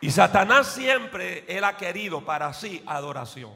Y 0.00 0.10
Satanás 0.10 0.66
siempre, 0.66 1.44
él 1.48 1.64
ha 1.64 1.76
querido 1.76 2.20
para 2.22 2.52
sí 2.52 2.82
adoración. 2.86 3.52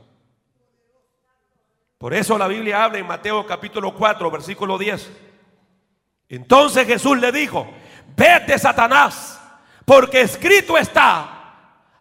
Por 1.99 2.15
eso 2.15 2.39
la 2.39 2.47
Biblia 2.47 2.85
habla 2.85 2.99
en 2.99 3.07
Mateo 3.07 3.45
capítulo 3.45 3.93
4, 3.93 4.31
versículo 4.31 4.79
10. 4.79 5.11
Entonces 6.29 6.87
Jesús 6.87 7.19
le 7.19 7.33
dijo, 7.33 7.69
vete 8.17 8.59
Satanás, 8.59 9.41
porque 9.85 10.23
escrito 10.23 10.77
está, 10.77 11.39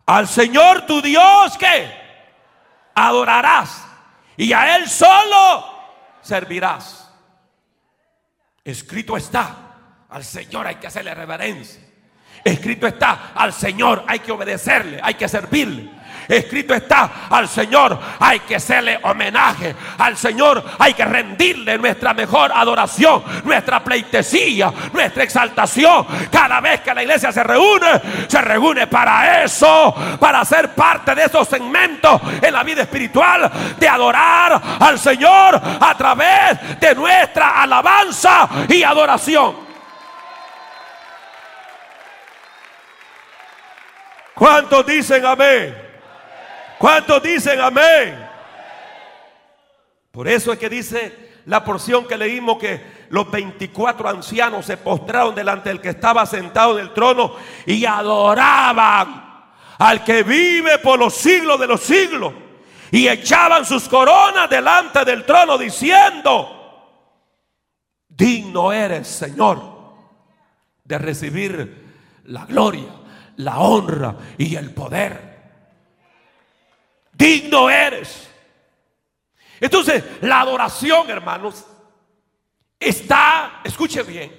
al 0.06 0.28
Señor 0.28 0.86
tu 0.86 1.02
Dios 1.02 1.58
que 1.58 1.92
adorarás 2.96 3.86
y 4.38 4.54
a 4.54 4.76
Él 4.78 4.88
solo 4.90 5.66
servirás. 6.22 7.12
Escrito 8.64 9.16
está, 9.16 9.56
al 10.10 10.24
Señor 10.24 10.68
hay 10.68 10.76
que 10.76 10.88
hacerle 10.88 11.14
reverencia. 11.14 11.82
Escrito 12.44 12.88
está, 12.88 13.32
al 13.36 13.54
Señor 13.54 14.04
hay 14.08 14.20
que 14.20 14.32
obedecerle, 14.32 15.00
hay 15.02 15.16
que 15.16 15.28
servirle. 15.28 15.97
Escrito 16.28 16.74
está, 16.74 17.28
al 17.30 17.48
Señor 17.48 17.98
hay 18.20 18.42
que 18.42 18.58
hacerle 18.58 19.00
homenaje. 19.04 19.74
Al 19.98 20.18
Señor 20.18 20.64
hay 20.78 20.94
que 20.94 21.06
rendirle 21.06 21.78
nuestra 21.78 22.14
mejor 22.14 22.52
adoración, 22.54 23.24
nuestra 23.46 23.82
pleitesía, 23.84 24.72
nuestra 24.92 25.24
exaltación. 25.24 26.06
Cada 26.30 26.60
vez 26.60 26.82
que 26.82 26.94
la 26.94 27.04
iglesia 27.04 27.32
se 27.32 27.44
reúne, 27.44 28.02
se 28.28 28.42
reúne 28.42 28.88
para 28.88 29.44
eso, 29.44 29.96
para 30.20 30.44
ser 30.44 30.74
parte 30.74 31.16
de 31.16 31.24
esos 31.24 31.48
segmentos 31.48 32.22
en 32.42 32.54
la 32.54 32.64
vida 32.64 32.82
espiritual, 32.82 33.50
de 33.80 33.88
adorar 33.88 34.62
al 34.80 35.00
Señor 35.00 35.62
a 35.80 35.96
través 35.98 36.80
de 36.80 36.94
nuestra 36.94 37.62
alabanza 37.62 38.50
y 38.68 38.84
adoración. 38.84 39.68
¿Cuántos 44.34 44.86
dicen 44.86 45.26
amén? 45.26 45.87
¿Cuántos 46.78 47.24
dicen 47.24 47.60
amén? 47.60 48.28
Por 50.12 50.28
eso 50.28 50.52
es 50.52 50.60
que 50.60 50.70
dice 50.70 51.42
la 51.46 51.64
porción 51.64 52.06
que 52.06 52.18
leímos 52.18 52.58
que 52.58 53.08
los 53.10 53.30
24 53.32 54.10
ancianos 54.10 54.66
se 54.66 54.78
postraron 54.78 55.34
delante 55.34 55.70
del 55.70 55.80
que 55.80 55.90
estaba 55.90 56.26
sentado 56.26 56.78
en 56.78 56.88
el 56.88 56.94
trono 56.94 57.36
y 57.66 57.86
adoraban 57.86 59.28
al 59.80 60.04
que 60.04 60.24
vive 60.24 60.80
por 60.80 61.00
los 61.00 61.14
siglos 61.16 61.60
de 61.60 61.68
los 61.68 61.82
siglos. 61.82 62.34
Y 62.92 63.08
echaban 63.08 63.66
sus 63.66 63.88
coronas 63.90 64.50
delante 64.50 65.04
del 65.04 65.26
trono 65.26 65.58
diciendo, 65.58 67.14
digno 68.08 68.72
eres, 68.72 69.08
Señor, 69.08 69.62
de 70.84 70.98
recibir 70.98 72.22
la 72.26 72.46
gloria, 72.46 72.90
la 73.38 73.60
honra 73.60 74.16
y 74.38 74.56
el 74.56 74.74
poder 74.74 75.27
digno 77.18 77.70
eres. 77.70 78.30
Entonces, 79.60 80.04
la 80.22 80.42
adoración, 80.42 81.10
hermanos, 81.10 81.66
está, 82.80 83.62
escuche 83.64 84.04
bien, 84.04 84.32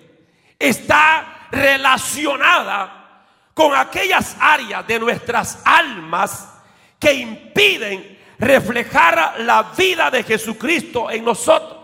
está 0.58 1.48
relacionada 1.50 3.24
con 3.52 3.74
aquellas 3.74 4.36
áreas 4.38 4.86
de 4.86 5.00
nuestras 5.00 5.60
almas 5.64 6.48
que 7.00 7.12
impiden 7.12 8.18
reflejar 8.38 9.40
la 9.40 9.62
vida 9.76 10.10
de 10.10 10.22
Jesucristo 10.22 11.10
en 11.10 11.24
nosotros. 11.24 11.76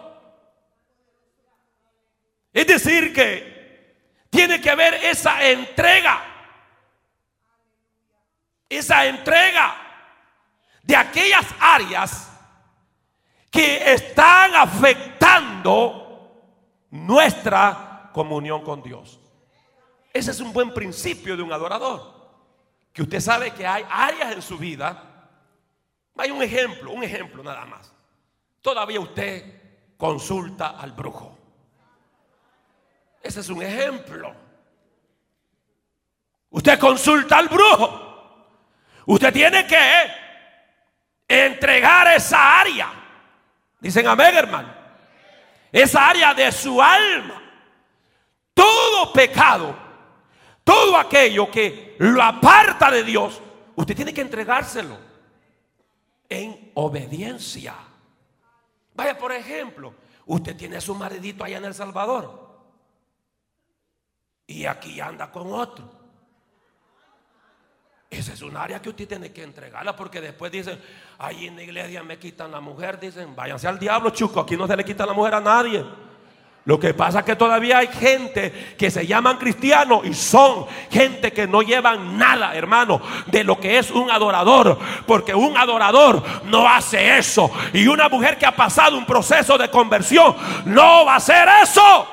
Es 2.53 2.67
decir, 2.69 3.13
que 3.13 3.97
tiene 4.31 4.61
que 4.61 4.71
haber 4.71 4.95
esa 4.95 5.45
entrega. 5.45 6.23
Esa 8.69 9.07
entrega 9.07 9.84
de 10.85 10.97
aquellas 10.97 11.47
áreas 11.59 12.31
que 13.51 13.93
están 13.93 14.55
afectando 14.55 16.05
nuestra 16.91 18.11
comunión 18.13 18.63
con 18.63 18.83
Dios. 18.83 19.21
Ese 20.13 20.31
es 20.31 20.41
un 20.41 20.53
buen 20.53 20.73
principio 20.73 21.37
de 21.37 21.43
un 21.43 21.53
adorador. 21.53 22.15
Que 22.93 23.03
usted 23.03 23.21
sabe 23.21 23.53
que 23.53 23.67
hay 23.67 23.85
áreas 23.91 24.33
en 24.33 24.43
su 24.43 24.57
vida. 24.59 25.03
Hay 26.17 26.31
un 26.31 26.43
ejemplo, 26.43 26.93
un 26.93 27.03
ejemplo 27.03 27.43
nada 27.43 27.65
más. 27.65 27.93
Todavía 28.61 29.01
usted 29.01 29.95
consulta 29.97 30.79
al 30.79 30.93
brujo. 30.93 31.37
Ese 33.23 33.41
es 33.41 33.49
un 33.49 33.63
ejemplo. 33.63 34.35
Usted 36.51 36.79
consulta 36.79 37.39
al 37.39 37.49
brujo. 37.49 38.01
Usted 39.07 39.33
tiene 39.33 39.67
que 39.67 40.24
entregar 41.29 42.09
esa 42.15 42.61
área. 42.61 42.93
Dicen 43.81 44.07
amén, 44.07 44.35
hermano. 44.35 44.75
Esa 45.71 46.09
área 46.09 46.35
de 46.35 46.51
su 46.53 46.81
alma. 46.81 47.43
Todo 48.53 49.13
pecado, 49.13 49.77
todo 50.63 50.97
aquello 50.97 51.51
que 51.51 51.97
lo 51.99 52.23
aparta 52.23 52.91
de 52.91 53.03
Dios, 53.03 53.43
usted 53.75 53.97
tiene 53.97 54.15
que 54.15 54.21
entregárselo 54.21 54.97
en 56.29 56.71
obediencia. 56.75 57.75
Vaya, 58.95 59.19
por 59.19 59.33
ejemplo, 59.33 59.93
usted 60.27 60.57
tiene 60.57 60.77
a 60.77 60.81
su 60.81 60.95
maridito 60.95 61.43
allá 61.43 61.59
en 61.59 61.65
El 61.65 61.75
Salvador 61.75 62.45
y 64.47 64.67
aquí 64.67 65.01
anda 65.01 65.31
con 65.31 65.53
otro. 65.53 66.04
Esa 68.19 68.33
es 68.33 68.43
un 68.43 68.57
área 68.57 68.81
que 68.81 68.91
usted 68.91 69.09
tiene 69.09 69.33
que 69.33 69.43
entregarla 69.43 69.97
porque 69.97 70.21
después 70.21 70.53
dicen, 70.53 70.79
ahí 71.19 71.47
en 71.47 71.57
la 71.57 71.63
iglesia 71.65 72.03
me 72.03 72.17
quitan 72.17 72.51
la 72.53 72.61
mujer, 72.61 73.01
dicen, 73.01 73.35
váyanse 73.35 73.67
al 73.67 73.79
diablo, 73.79 74.11
chuco, 74.11 74.41
aquí 74.41 74.57
no 74.57 74.67
se 74.67 74.77
le 74.77 74.85
quita 74.85 75.05
la 75.05 75.13
mujer 75.13 75.35
a 75.35 75.41
nadie. 75.41 75.85
Lo 76.67 76.81
que 76.81 76.95
pasa 76.95 77.19
es 77.19 77.25
que 77.27 77.37
todavía 77.37 77.79
hay 77.79 77.89
gente 77.89 78.75
que 78.79 78.91
se 78.91 79.07
llaman 79.07 79.37
cristianos 79.37 80.07
y 80.07 80.15
son 80.15 80.65
gente 80.91 81.31
que 81.33 81.47
no 81.47 81.61
llevan 81.61 82.17
nada, 82.17 82.55
hermano, 82.55 83.03
de 83.27 83.45
lo 83.45 83.61
que 83.61 83.77
es 83.77 83.91
un 83.91 84.11
adorador. 84.11 84.79
Porque 85.07 85.35
un 85.35 85.59
adorador 85.59 86.23
no 86.45 86.67
hace 86.67 87.19
eso. 87.19 87.51
Y 87.75 87.87
una 87.87 88.09
mujer 88.09 88.39
que 88.39 88.47
ha 88.47 88.57
pasado 88.57 88.97
un 88.97 89.05
proceso 89.05 89.59
de 89.59 89.69
conversión 89.69 90.35
no 90.65 91.05
va 91.05 91.15
a 91.15 91.17
hacer 91.17 91.47
eso. 91.63 92.07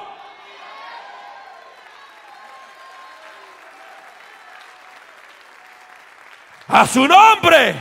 A 6.71 6.87
su 6.87 7.07
nombre. 7.07 7.75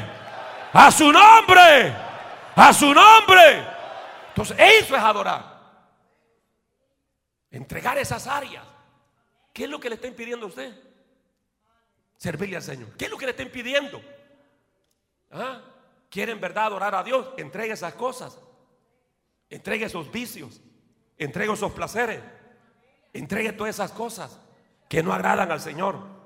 A 0.72 0.90
su 0.90 1.12
nombre. 1.12 1.96
A 2.56 2.72
su 2.72 2.92
nombre. 2.92 3.66
Entonces, 4.28 4.56
eso 4.58 4.96
es 4.96 5.02
adorar. 5.02 5.60
Entregar 7.50 7.98
esas 7.98 8.26
áreas. 8.26 8.64
¿Qué 9.52 9.64
es 9.64 9.70
lo 9.70 9.78
que 9.78 9.88
le 9.88 9.94
está 9.94 10.08
impidiendo 10.08 10.46
a 10.46 10.48
usted? 10.48 10.72
Servirle 12.16 12.56
al 12.56 12.62
Señor. 12.62 12.96
¿Qué 12.96 13.06
es 13.06 13.10
lo 13.10 13.16
que 13.16 13.26
le 13.26 13.30
está 13.30 13.42
impidiendo? 13.42 14.02
¿Ah? 15.30 15.60
¿Quiere 16.10 16.32
en 16.32 16.40
verdad 16.40 16.66
adorar 16.66 16.94
a 16.94 17.02
Dios? 17.02 17.28
Entregue 17.36 17.72
esas 17.72 17.94
cosas. 17.94 18.38
Entregue 19.48 19.86
esos 19.86 20.10
vicios. 20.10 20.60
Entregue 21.16 21.52
esos 21.52 21.72
placeres. 21.72 22.20
Entregue 23.12 23.52
todas 23.52 23.74
esas 23.74 23.92
cosas 23.92 24.40
que 24.88 25.02
no 25.02 25.12
agradan 25.12 25.50
al 25.50 25.60
Señor. 25.60 26.19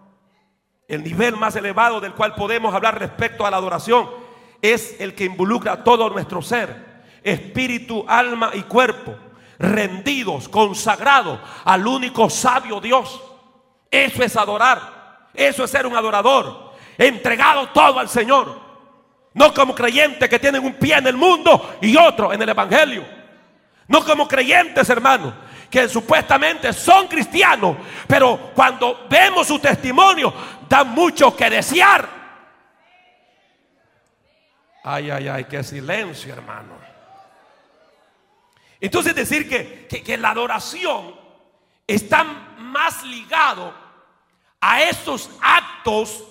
El 0.87 1.03
nivel 1.03 1.37
más 1.37 1.57
elevado 1.57 2.01
del 2.01 2.12
cual 2.12 2.35
podemos 2.35 2.75
hablar 2.75 2.99
respecto 2.99 3.47
a 3.47 3.51
la 3.51 3.57
adoración 3.57 4.09
es 4.61 5.01
el 5.01 5.14
que 5.14 5.25
involucra 5.25 5.83
todo 5.83 6.11
nuestro 6.11 6.42
ser, 6.42 7.03
espíritu, 7.23 8.05
alma 8.07 8.51
y 8.53 8.62
cuerpo, 8.62 9.14
rendidos, 9.59 10.49
consagrados 10.49 11.40
al 11.64 11.87
único 11.87 12.29
sabio 12.29 12.81
Dios. 12.81 13.23
Eso 13.90 14.23
es 14.23 14.37
adorar, 14.37 15.29
eso 15.33 15.64
es 15.64 15.70
ser 15.70 15.87
un 15.87 15.97
adorador, 15.97 16.73
entregado 16.99 17.68
todo 17.68 17.99
al 17.99 18.09
Señor. 18.09 18.62
No 19.33 19.53
como 19.53 19.75
creyentes 19.75 20.29
que 20.29 20.38
tienen 20.38 20.64
un 20.64 20.75
pie 20.75 20.97
en 20.97 21.07
el 21.07 21.16
mundo 21.16 21.77
y 21.81 21.97
otro 21.97 22.33
en 22.33 22.40
el 22.40 22.49
Evangelio. 22.49 23.05
No 23.88 24.05
como 24.05 24.29
creyentes, 24.29 24.88
hermanos, 24.88 25.35
que 25.75 25.89
supuestamente 25.89 26.73
son 26.73 27.09
cristianos, 27.09 27.77
pero 28.07 28.53
cuando 28.55 29.09
vemos 29.11 29.49
su 29.49 29.59
testimonio, 29.59 30.33
dan 30.69 30.91
mucho 30.91 31.35
que 31.35 31.51
desear. 31.51 32.09
Ay, 34.85 35.11
ay, 35.11 35.27
ay, 35.27 35.45
qué 35.47 35.65
silencio, 35.65 36.33
hermano. 36.33 36.75
Entonces 38.81 39.17
decir 39.17 39.49
que, 39.49 39.89
que, 39.89 40.17
la 40.17 40.31
adoración 40.31 41.13
está 41.89 42.23
más 42.23 43.03
ligado 43.03 43.75
a 44.61 44.81
esos 44.81 45.29
actos, 45.41 46.23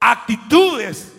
actitudes 0.00 1.12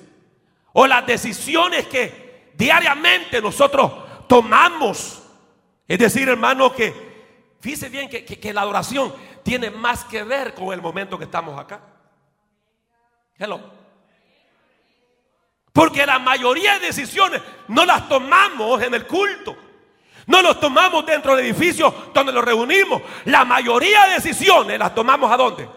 o 0.72 0.88
las 0.88 1.06
decisiones 1.06 1.86
que 1.86 2.52
diariamente 2.56 3.39
nosotros 3.39 3.92
tomamos. 4.28 5.22
Es 5.88 6.00
decir, 6.00 6.28
hermano, 6.28 6.74
que 6.74 7.12
Fíjese 7.63 7.88
bien 7.88 8.10
que, 8.10 8.54
la 8.54 8.60
adoración 8.60 9.15
tiene 9.41 9.69
más 9.69 10.04
que 10.04 10.21
ver 10.23 10.54
con 10.54 10.73
el 10.73 10.82
momento 10.82 11.17
que 11.17 11.23
estamos 11.23 11.58
acá. 11.58 11.80
Hello. 13.38 13.62
Porque 15.71 16.06
la 16.06 16.19
mayoría 16.19 16.73
de 16.73 16.88
decisiones 16.88 17.41
no 17.69 17.86
las 17.86 18.10
tomamos 18.10 18.84
en 18.84 18.93
el 18.93 19.08
culto. 19.08 19.56
No 20.28 20.41
las 20.41 20.60
tomamos 20.60 21.06
dentro 21.06 21.38
del 21.38 21.45
edificio 21.45 22.12
donde 22.13 22.34
nos 22.34 22.43
reunimos. 22.43 23.02
La 23.23 23.45
mayoría 23.45 24.08
de 24.08 24.15
decisiones 24.15 24.78
las 24.78 24.93
tomamos 24.93 25.32
a 25.32 25.38
dónde? 25.38 25.69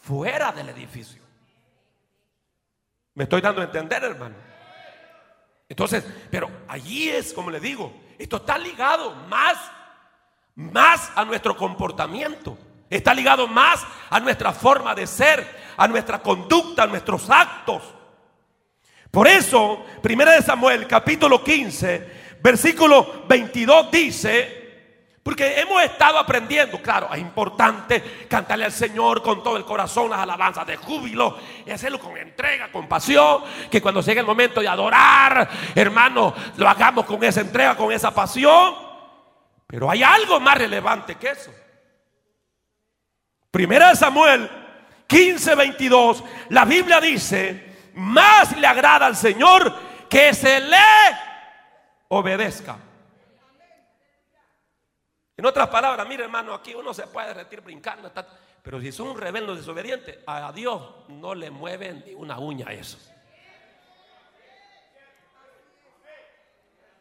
Fuera 0.00 0.52
del 0.52 0.68
edificio. 0.68 1.20
Me 3.14 3.24
estoy 3.24 3.40
dando 3.40 3.60
a 3.60 3.64
entender, 3.64 4.04
hermano. 4.04 4.36
Entonces, 5.68 6.04
pero 6.30 6.48
allí 6.68 7.08
es, 7.08 7.32
como 7.32 7.50
le 7.50 7.58
digo, 7.58 7.92
esto 8.16 8.36
está 8.36 8.56
ligado 8.56 9.16
más 9.28 9.58
más 10.58 11.10
a 11.14 11.24
nuestro 11.24 11.56
comportamiento, 11.56 12.58
Está 12.90 13.12
ligado 13.12 13.46
más 13.46 13.86
a 14.08 14.18
nuestra 14.18 14.52
forma 14.52 14.94
de 14.94 15.06
ser, 15.06 15.46
a 15.76 15.86
nuestra 15.86 16.20
conducta, 16.20 16.84
a 16.84 16.86
nuestros 16.86 17.28
actos. 17.28 17.82
Por 19.10 19.28
eso, 19.28 19.84
1 20.02 20.42
Samuel 20.42 20.86
capítulo 20.86 21.42
15, 21.42 22.38
versículo 22.40 23.24
22 23.28 23.90
dice, 23.90 24.58
porque 25.22 25.60
hemos 25.60 25.82
estado 25.82 26.18
aprendiendo, 26.18 26.80
claro, 26.80 27.10
es 27.12 27.20
importante 27.20 28.26
cantarle 28.28 28.64
al 28.64 28.72
Señor 28.72 29.22
con 29.22 29.42
todo 29.42 29.58
el 29.58 29.64
corazón 29.66 30.08
las 30.08 30.20
alabanzas 30.20 30.66
de 30.66 30.76
júbilo 30.76 31.36
y 31.66 31.70
hacerlo 31.70 31.98
con 31.98 32.16
entrega, 32.16 32.72
con 32.72 32.88
pasión, 32.88 33.42
que 33.70 33.82
cuando 33.82 34.00
llegue 34.00 34.20
el 34.20 34.26
momento 34.26 34.62
de 34.62 34.68
adorar, 34.68 35.46
hermano, 35.74 36.32
lo 36.56 36.66
hagamos 36.66 37.04
con 37.04 37.22
esa 37.22 37.42
entrega, 37.42 37.76
con 37.76 37.92
esa 37.92 38.14
pasión. 38.14 38.87
Pero 39.68 39.90
hay 39.90 40.02
algo 40.02 40.40
más 40.40 40.56
relevante 40.56 41.16
que 41.16 41.28
eso. 41.28 41.54
Primera 43.50 43.90
de 43.90 43.96
Samuel 43.96 44.50
15, 45.06 45.54
22, 45.54 46.24
la 46.48 46.64
Biblia 46.64 47.00
dice, 47.00 47.90
más 47.94 48.56
le 48.56 48.66
agrada 48.66 49.04
al 49.04 49.14
Señor 49.14 49.74
que 50.08 50.32
se 50.32 50.60
le 50.60 50.76
obedezca. 52.08 52.78
En 55.36 55.44
otras 55.44 55.68
palabras, 55.68 56.08
mire 56.08 56.24
hermano, 56.24 56.54
aquí 56.54 56.74
uno 56.74 56.94
se 56.94 57.06
puede 57.06 57.28
derretir 57.28 57.60
brincando, 57.60 58.10
pero 58.62 58.80
si 58.80 58.90
son 58.90 59.08
un 59.08 59.20
rebelde 59.20 59.54
desobediente, 59.54 60.24
a 60.26 60.50
Dios 60.50 61.06
no 61.08 61.34
le 61.34 61.50
mueven 61.50 62.04
ni 62.06 62.14
una 62.14 62.38
uña 62.38 62.68
a 62.68 62.72
eso. 62.72 62.98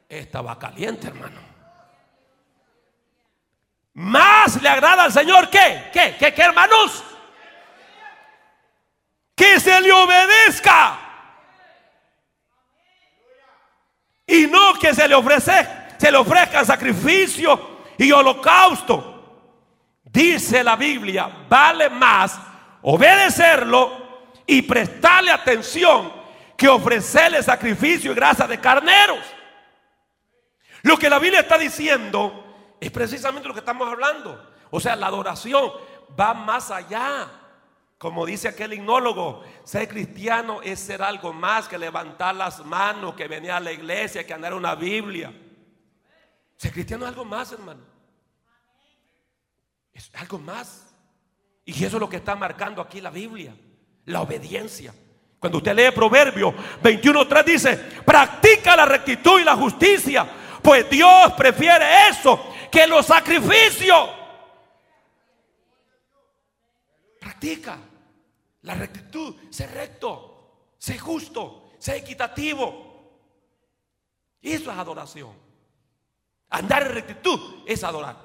Estaba 0.09 0.59
caliente, 0.59 1.07
hermano. 1.07 1.56
Más 3.97 4.61
le 4.61 4.69
agrada 4.69 5.05
al 5.05 5.11
Señor 5.11 5.49
que, 5.49 5.89
¿qué? 5.91 6.15
¿Qué, 6.19 6.31
qué 6.31 6.41
hermanos? 6.43 7.03
Que 9.35 9.59
se 9.59 9.81
le 9.81 9.91
obedezca. 9.91 10.99
Y 14.27 14.45
no 14.45 14.75
que 14.75 14.93
se 14.93 15.07
le 15.07 15.15
ofrece, 15.15 15.67
se 15.97 16.11
le 16.11 16.17
ofrezcan 16.17 16.63
sacrificio 16.63 17.79
y 17.97 18.11
holocausto. 18.11 19.49
Dice 20.03 20.63
la 20.63 20.75
Biblia, 20.75 21.31
vale 21.49 21.89
más 21.89 22.39
obedecerlo 22.83 24.35
y 24.45 24.61
prestarle 24.61 25.31
atención 25.31 26.13
que 26.55 26.67
ofrecerle 26.67 27.41
sacrificio 27.41 28.11
y 28.11 28.15
grasa 28.15 28.45
de 28.45 28.59
carneros. 28.59 29.25
Lo 30.83 30.99
que 30.99 31.09
la 31.09 31.17
Biblia 31.17 31.39
está 31.39 31.57
diciendo 31.57 32.43
es 32.79 32.91
precisamente 32.91 33.47
lo 33.47 33.53
que 33.53 33.61
estamos 33.61 33.87
hablando. 33.87 34.53
O 34.69 34.79
sea, 34.79 34.95
la 34.95 35.07
adoración 35.07 35.71
va 36.19 36.33
más 36.33 36.71
allá. 36.71 37.29
Como 37.97 38.25
dice 38.25 38.47
aquel 38.47 38.73
hipnólogo, 38.73 39.43
ser 39.63 39.87
cristiano 39.87 40.61
es 40.61 40.79
ser 40.79 41.01
algo 41.01 41.33
más 41.33 41.67
que 41.67 41.77
levantar 41.77 42.35
las 42.35 42.63
manos, 42.63 43.15
que 43.15 43.27
venir 43.27 43.51
a 43.51 43.59
la 43.59 43.71
iglesia, 43.71 44.25
que 44.25 44.33
andar 44.33 44.53
una 44.53 44.75
Biblia. 44.75 45.33
Ser 46.57 46.71
cristiano 46.71 47.05
es 47.05 47.09
algo 47.09 47.25
más, 47.25 47.51
hermano. 47.51 47.81
Es 49.93 50.11
algo 50.13 50.37
más. 50.37 50.93
Y 51.65 51.83
eso 51.83 51.97
es 51.97 51.99
lo 51.99 52.09
que 52.09 52.17
está 52.17 52.35
marcando 52.35 52.81
aquí 52.81 53.01
la 53.01 53.09
Biblia. 53.09 53.55
La 54.05 54.21
obediencia. 54.21 54.93
Cuando 55.39 55.57
usted 55.57 55.75
lee 55.75 55.91
Proverbio 55.93 56.53
21.3 56.81 57.43
dice, 57.43 57.77
practica 58.05 58.75
la 58.75 58.85
rectitud 58.85 59.39
y 59.39 59.43
la 59.43 59.55
justicia, 59.55 60.27
pues 60.61 60.89
Dios 60.89 61.33
prefiere 61.33 62.09
eso 62.09 62.53
que 62.77 62.85
los 62.85 63.07
sacrificios. 63.07 64.07
Practica 67.19 67.75
la 68.61 68.75
rectitud, 68.75 69.35
sé 69.49 69.65
recto, 69.65 70.75
sé 70.77 70.99
justo, 70.99 71.71
sé 71.79 71.97
equitativo. 71.97 72.85
Eso 74.39 74.71
es 74.71 74.77
adoración. 74.77 75.33
Andar 76.51 76.83
en 76.83 76.93
rectitud 76.93 77.63
es 77.65 77.83
adorar. 77.83 78.15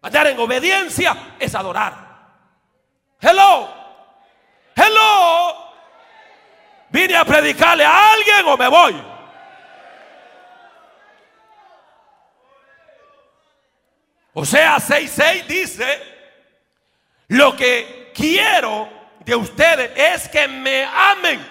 Andar 0.00 0.28
en 0.28 0.38
obediencia 0.38 1.36
es 1.38 1.54
adorar. 1.54 2.32
Hello. 3.20 3.68
Hello. 4.74 5.54
¿Vine 6.88 7.14
a 7.14 7.26
predicarle 7.26 7.84
a 7.84 8.12
alguien 8.12 8.46
o 8.46 8.56
me 8.56 8.68
voy? 8.68 9.17
O 14.38 14.44
sea, 14.44 14.76
6.6 14.76 15.46
dice, 15.48 16.02
lo 17.26 17.56
que 17.56 18.12
quiero 18.14 18.88
de 19.24 19.34
ustedes 19.34 19.90
es 19.96 20.28
que 20.28 20.46
me 20.46 20.84
amen. 20.84 21.44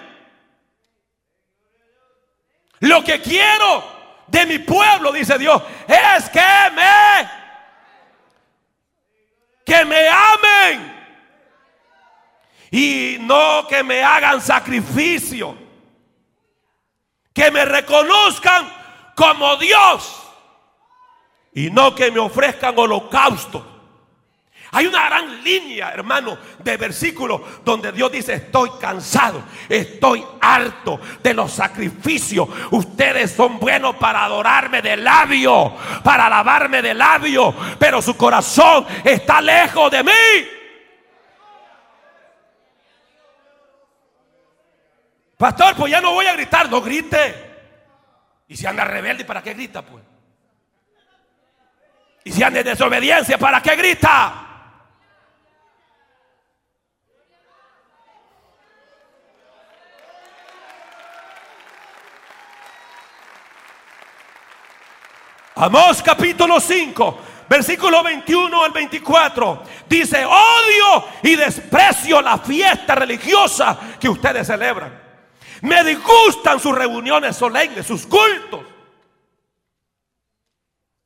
Lo 2.80 3.04
que 3.04 3.20
quiero 3.20 3.84
de 4.28 4.46
mi 4.46 4.58
pueblo, 4.60 5.12
dice 5.12 5.36
Dios, 5.36 5.62
es 5.86 6.30
que 6.30 6.40
me, 6.74 7.30
que 9.66 9.84
me 9.84 10.08
amen. 10.08 10.96
Y 12.70 13.18
no 13.20 13.66
que 13.68 13.82
me 13.82 14.02
hagan 14.02 14.40
sacrificio. 14.40 15.58
Que 17.34 17.50
me 17.50 17.66
reconozcan 17.66 18.66
como 19.14 19.58
Dios. 19.58 20.27
Y 21.58 21.72
no 21.72 21.92
que 21.92 22.12
me 22.12 22.20
ofrezcan 22.20 22.78
holocausto. 22.78 23.66
Hay 24.70 24.86
una 24.86 25.06
gran 25.06 25.42
línea, 25.42 25.90
hermano, 25.90 26.38
de 26.60 26.76
versículos 26.76 27.40
donde 27.64 27.90
Dios 27.90 28.12
dice, 28.12 28.34
estoy 28.34 28.70
cansado, 28.80 29.42
estoy 29.68 30.24
harto 30.40 31.00
de 31.20 31.34
los 31.34 31.50
sacrificios. 31.50 32.48
Ustedes 32.70 33.32
son 33.32 33.58
buenos 33.58 33.96
para 33.96 34.24
adorarme 34.24 34.82
de 34.82 34.98
labio, 34.98 35.74
para 36.04 36.26
alabarme 36.26 36.80
de 36.80 36.94
labio, 36.94 37.52
pero 37.76 38.00
su 38.00 38.16
corazón 38.16 38.86
está 39.02 39.40
lejos 39.40 39.90
de 39.90 40.04
mí. 40.04 40.12
Pastor, 45.36 45.74
pues 45.74 45.90
ya 45.90 46.00
no 46.00 46.12
voy 46.12 46.26
a 46.26 46.34
gritar, 46.34 46.70
no 46.70 46.80
grite. 46.80 47.34
Y 48.46 48.56
si 48.56 48.64
anda 48.64 48.84
rebelde, 48.84 49.24
¿para 49.24 49.42
qué 49.42 49.54
grita 49.54 49.82
pues? 49.82 50.04
Y 52.24 52.32
si 52.32 52.42
anda 52.42 52.60
en 52.60 52.66
desobediencia, 52.66 53.38
¿para 53.38 53.62
qué 53.62 53.76
grita? 53.76 54.44
Amós 65.60 66.02
capítulo 66.02 66.60
5, 66.60 67.18
versículo 67.48 68.02
21 68.04 68.62
al 68.62 68.70
24. 68.70 69.64
Dice, 69.88 70.24
odio 70.24 71.04
y 71.22 71.34
desprecio 71.34 72.22
la 72.22 72.38
fiesta 72.38 72.94
religiosa 72.94 73.76
que 73.98 74.08
ustedes 74.08 74.46
celebran. 74.46 75.02
Me 75.62 75.82
disgustan 75.82 76.60
sus 76.60 76.76
reuniones 76.76 77.36
solemnes, 77.36 77.84
sus 77.84 78.06
cultos. 78.06 78.60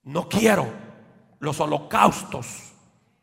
No 0.02 0.28
quiero 0.28 0.81
los 1.42 1.60
holocaustos 1.60 2.72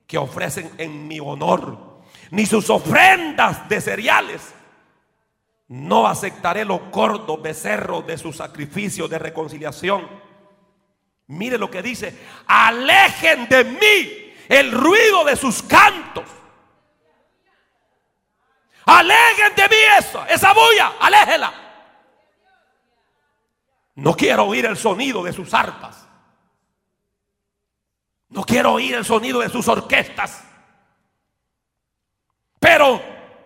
que 0.06 0.18
ofrecen 0.18 0.72
en 0.78 1.08
mi 1.08 1.20
honor, 1.20 2.02
ni 2.30 2.46
sus 2.46 2.70
ofrendas 2.70 3.68
de 3.68 3.82
cereales. 3.82 4.54
No 5.68 6.08
aceptaré 6.08 6.66
los 6.66 6.80
gordos 6.92 7.42
becerros 7.42 8.06
de 8.06 8.18
su 8.18 8.32
sacrificio 8.32 9.08
de 9.08 9.20
reconciliación 9.20 10.30
Mire 11.30 11.60
lo 11.60 11.70
que 11.70 11.84
dice, 11.84 12.18
alejen 12.48 13.48
de 13.48 13.64
mí 13.64 14.34
el 14.50 14.72
ruido 14.72 15.24
de 15.24 15.36
sus 15.36 15.62
cantos. 15.62 16.26
Alejen 18.86 19.54
de 19.56 19.70
mí 19.70 19.76
eso, 20.00 20.26
esa 20.26 20.54
bulla, 20.54 20.94
aléjela. 21.00 21.54
No 23.94 24.16
quiero 24.16 24.46
oír 24.46 24.66
el 24.66 24.76
sonido 24.76 25.24
de 25.24 25.32
sus 25.32 25.54
arpas. 25.54 26.09
No 28.30 28.44
quiero 28.44 28.74
oír 28.74 28.96
el 28.96 29.06
sonido 29.06 29.40
de 29.40 29.50
sus 29.50 29.68
orquestas. 29.68 30.44
Pero 32.60 33.02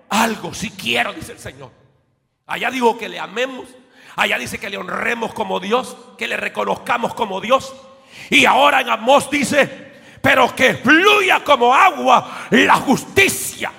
algo 0.09 0.53
sí 0.53 0.71
quiero, 0.71 1.13
dice 1.13 1.33
el 1.33 1.39
Señor. 1.39 1.71
Allá 2.45 2.69
digo 2.69 2.97
que 2.97 3.07
le 3.07 3.19
amemos 3.19 3.67
Allá 4.15 4.37
dice 4.37 4.59
que 4.59 4.69
le 4.69 4.77
honremos 4.77 5.33
como 5.33 5.59
Dios, 5.59 5.97
que 6.17 6.27
le 6.27 6.37
reconozcamos 6.37 7.13
como 7.13 7.41
Dios. 7.41 7.73
Y 8.29 8.45
ahora 8.45 8.81
en 8.81 8.89
Amós 8.89 9.29
dice, 9.29 9.91
pero 10.21 10.53
que 10.55 10.75
fluya 10.75 11.43
como 11.43 11.73
agua 11.73 12.47
la 12.51 12.75
justicia. 12.75 13.71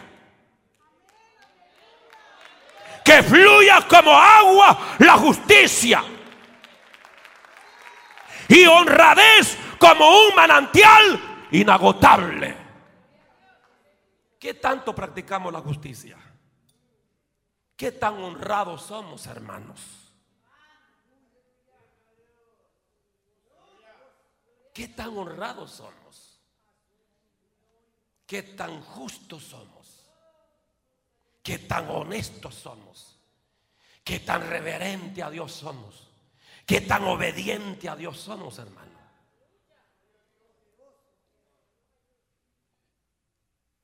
Que 3.05 3.23
fluya 3.23 3.83
como 3.89 4.19
agua 4.19 4.79
la 4.99 5.13
justicia. 5.19 6.03
Y 8.49 8.67
honradez 8.67 9.57
como 9.77 10.09
un 10.29 10.35
manantial 10.35 11.49
inagotable. 11.51 12.65
¿qué 14.45 14.53
tanto 14.53 14.95
practicamos 14.95 15.51
la 15.51 15.61
justicia? 15.61 16.19
¿Qué 17.75 17.93
tan 17.93 18.23
honrados 18.23 18.83
somos, 18.83 19.27
hermanos? 19.27 19.81
¿Qué 24.75 24.89
tan 24.89 25.17
honrados 25.17 25.71
somos? 25.71 26.41
¿Qué 28.27 28.43
tan 28.43 28.83
justos 28.83 29.45
somos? 29.45 30.11
¿Qué 31.43 31.61
tan 31.61 31.89
honestos 31.89 32.55
somos? 32.55 33.19
¿Qué 34.05 34.21
tan 34.21 34.47
reverente 34.47 35.23
a 35.23 35.31
Dios 35.31 35.53
somos? 35.53 36.11
¿Qué 36.67 36.83
tan 36.83 37.05
obediente 37.05 37.89
a 37.89 37.97
Dios 37.97 38.19
somos, 38.21 38.59
hermano? 38.59 38.94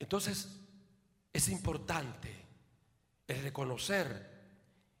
Entonces, 0.01 0.59
es 1.31 1.47
importante 1.49 2.35
el 3.27 3.43
reconocer 3.43 4.29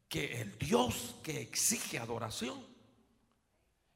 que 0.07 0.39
el 0.39 0.57
Dios 0.59 1.15
que 1.23 1.41
exige 1.41 1.97
adoración 1.97 2.63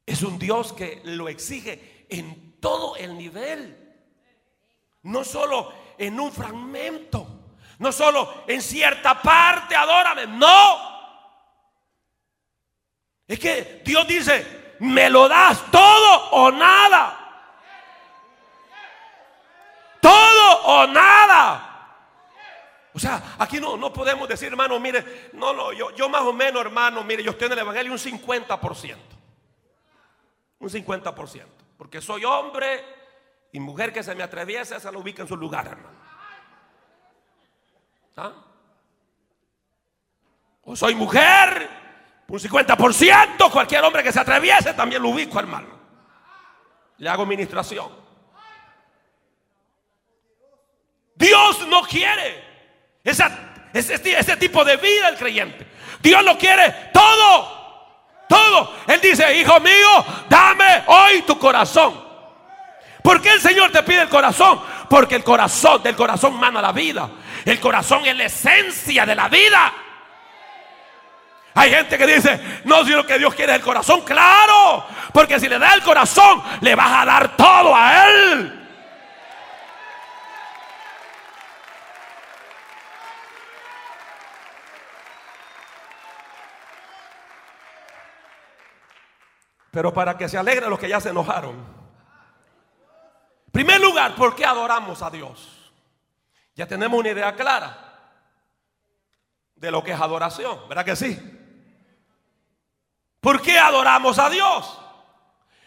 es 0.04 0.22
un 0.22 0.38
Dios 0.38 0.72
que 0.72 1.00
lo 1.04 1.28
exige 1.28 2.06
en 2.10 2.60
todo 2.60 2.96
el 2.96 3.16
nivel. 3.16 3.94
No 5.02 5.22
solo 5.22 5.72
en 5.96 6.18
un 6.18 6.32
fragmento, 6.32 7.54
no 7.78 7.92
solo 7.92 8.44
en 8.48 8.60
cierta 8.60 9.22
parte, 9.22 9.76
adórame, 9.76 10.26
no. 10.26 10.96
Es 13.28 13.38
que 13.38 13.82
Dios 13.84 14.08
dice, 14.08 14.74
me 14.80 15.08
lo 15.08 15.28
das 15.28 15.70
todo 15.70 16.30
o 16.30 16.50
nada. 16.50 17.22
Todo 20.00 20.55
o 20.66 20.86
nada. 20.86 21.72
O 22.92 22.98
sea, 22.98 23.36
aquí 23.38 23.60
no, 23.60 23.76
no 23.76 23.92
podemos 23.92 24.28
decir, 24.28 24.48
hermano, 24.48 24.80
mire, 24.80 25.30
no, 25.34 25.52
no, 25.52 25.72
yo, 25.72 25.90
yo 25.92 26.08
más 26.08 26.22
o 26.22 26.32
menos, 26.32 26.62
hermano, 26.62 27.04
mire, 27.04 27.22
yo 27.22 27.32
estoy 27.32 27.46
en 27.46 27.52
el 27.52 27.58
Evangelio 27.60 27.92
un 27.92 27.98
50%. 27.98 28.96
Un 30.58 30.68
50%. 30.68 31.44
Porque 31.76 32.00
soy 32.00 32.24
hombre 32.24 32.84
y 33.52 33.60
mujer 33.60 33.92
que 33.92 34.02
se 34.02 34.14
me 34.14 34.22
atreviese, 34.22 34.80
se 34.80 34.90
lo 34.90 35.00
ubica 35.00 35.22
en 35.22 35.28
su 35.28 35.36
lugar, 35.36 35.66
hermano. 35.66 35.98
¿Ah? 38.16 38.32
O 40.62 40.74
soy 40.74 40.94
mujer, 40.94 41.68
un 42.26 42.38
50%, 42.38 43.52
cualquier 43.52 43.84
hombre 43.84 44.02
que 44.02 44.10
se 44.10 44.20
atreviese 44.20 44.74
también 44.74 45.02
lo 45.02 45.10
ubico, 45.10 45.38
hermano. 45.38 45.68
Le 46.96 47.08
hago 47.08 47.26
ministración. 47.26 48.05
Dios 51.16 51.66
no 51.66 51.82
quiere 51.82 52.44
ese, 53.02 54.36
tipo 54.36 54.64
de 54.64 54.76
vida 54.76 55.08
el 55.08 55.16
creyente. 55.16 55.66
Dios 56.00 56.24
lo 56.24 56.36
quiere 56.36 56.90
todo. 56.92 57.56
Todo. 58.28 58.72
Él 58.88 59.00
dice, 59.00 59.38
hijo 59.38 59.60
mío, 59.60 60.04
dame 60.28 60.82
hoy 60.86 61.22
tu 61.22 61.38
corazón. 61.38 62.04
¿Por 63.02 63.22
qué 63.22 63.30
el 63.30 63.40
Señor 63.40 63.70
te 63.70 63.84
pide 63.84 64.02
el 64.02 64.08
corazón? 64.08 64.60
Porque 64.90 65.14
el 65.14 65.22
corazón, 65.22 65.80
del 65.82 65.94
corazón 65.94 66.34
mana 66.34 66.60
la 66.60 66.72
vida. 66.72 67.08
El 67.44 67.60
corazón 67.60 68.04
es 68.04 68.16
la 68.16 68.24
esencia 68.24 69.06
de 69.06 69.14
la 69.14 69.28
vida. 69.28 69.72
Hay 71.54 71.70
gente 71.70 71.96
que 71.96 72.06
dice, 72.06 72.40
no, 72.64 72.84
si 72.84 72.90
lo 72.90 73.06
que 73.06 73.18
Dios 73.18 73.32
quiere 73.34 73.52
es 73.52 73.58
el 73.60 73.64
corazón. 73.64 74.02
Claro, 74.02 74.84
porque 75.12 75.38
si 75.38 75.48
le 75.48 75.58
da 75.58 75.74
el 75.74 75.82
corazón, 75.82 76.42
le 76.60 76.74
vas 76.74 77.02
a 77.02 77.04
dar 77.04 77.36
todo 77.36 77.74
a 77.74 78.08
Él. 78.08 78.65
Pero 89.76 89.92
para 89.92 90.16
que 90.16 90.26
se 90.26 90.38
alegren 90.38 90.70
los 90.70 90.78
que 90.78 90.88
ya 90.88 91.02
se 91.02 91.10
enojaron. 91.10 91.54
primer 93.52 93.78
lugar, 93.78 94.14
¿por 94.14 94.34
qué 94.34 94.46
adoramos 94.46 95.02
a 95.02 95.10
Dios? 95.10 95.70
Ya 96.54 96.66
tenemos 96.66 96.98
una 96.98 97.10
idea 97.10 97.36
clara 97.36 97.76
de 99.54 99.70
lo 99.70 99.84
que 99.84 99.92
es 99.92 100.00
adoración, 100.00 100.66
¿verdad 100.66 100.82
que 100.82 100.96
sí? 100.96 101.20
¿Por 103.20 103.42
qué 103.42 103.58
adoramos 103.58 104.18
a 104.18 104.30
Dios? 104.30 104.80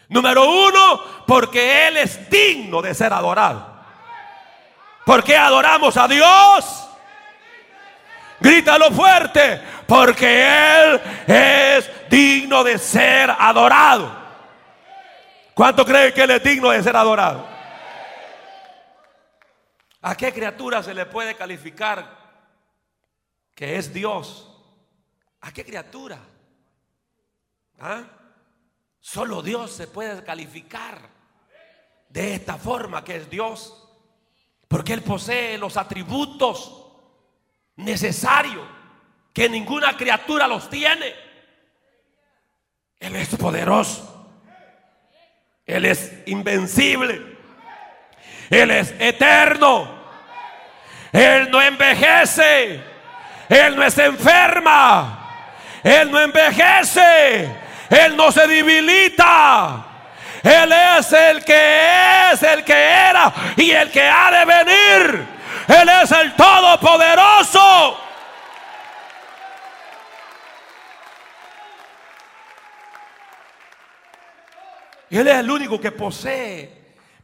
Número 0.08 0.44
uno, 0.50 1.04
porque 1.28 1.88
Él 1.88 1.98
es 1.98 2.32
digno 2.32 2.82
de 2.82 2.96
ser 2.96 3.14
adorado. 3.14 3.80
¿Por 5.06 5.24
qué 5.24 5.38
adoramos 5.38 5.96
a 5.98 6.08
Dios? 6.08 6.90
Grítalo 8.40 8.90
fuerte, 8.90 9.62
porque 9.86 10.48
Él 10.48 11.02
es 11.28 11.99
digno 12.10 12.64
de 12.64 12.78
ser 12.78 13.30
adorado. 13.30 14.18
¿Cuánto 15.54 15.86
creen 15.86 16.14
que 16.14 16.24
Él 16.24 16.32
es 16.32 16.44
digno 16.44 16.70
de 16.70 16.82
ser 16.82 16.96
adorado? 16.96 17.48
¿A 20.02 20.16
qué 20.16 20.32
criatura 20.32 20.82
se 20.82 20.94
le 20.94 21.06
puede 21.06 21.36
calificar 21.36 22.18
que 23.54 23.78
es 23.78 23.94
Dios? 23.94 24.50
¿A 25.42 25.52
qué 25.52 25.66
criatura? 25.66 26.20
¿Ah? 27.80 28.04
Solo 29.00 29.42
Dios 29.42 29.72
se 29.72 29.88
puede 29.88 30.24
calificar 30.24 31.00
de 32.10 32.36
esta 32.36 32.58
forma 32.58 33.04
que 33.04 33.18
es 33.18 33.30
Dios. 33.30 33.86
Porque 34.68 34.94
Él 34.94 35.02
posee 35.02 35.58
los 35.58 35.78
atributos 35.78 36.86
necesarios 37.76 38.68
que 39.34 39.50
ninguna 39.50 39.96
criatura 39.96 40.48
los 40.48 40.70
tiene. 40.70 41.29
Él 43.00 43.16
es 43.16 43.30
poderoso. 43.30 44.06
Él 45.66 45.86
es 45.86 46.12
invencible. 46.26 47.22
Él 48.50 48.72
es 48.72 48.94
eterno. 49.00 50.00
Él 51.12 51.50
no 51.52 51.62
envejece. 51.62 52.82
Él 53.48 53.76
no 53.76 53.84
es 53.84 53.98
enferma. 53.98 55.30
Él 55.84 56.12
no 56.12 56.20
envejece. 56.20 57.50
Él 57.90 58.18
no 58.18 58.32
se 58.32 58.48
debilita. 58.48 59.86
Él 60.44 60.72
es 60.98 61.12
el 61.14 61.44
que 61.44 62.32
es, 62.32 62.44
el 62.44 62.64
que 62.64 62.74
era 62.74 63.32
y 63.58 63.72
el 63.72 63.92
que 63.92 64.02
ha 64.02 64.32
de 64.32 64.46
venir. 64.46 65.28
Él 65.68 65.90
es 66.04 66.12
el 66.12 66.34
todopoderoso. 66.36 68.09
Él 75.18 75.28
es 75.28 75.36
el 75.38 75.50
único 75.50 75.80
que 75.80 75.92
posee 75.92 76.80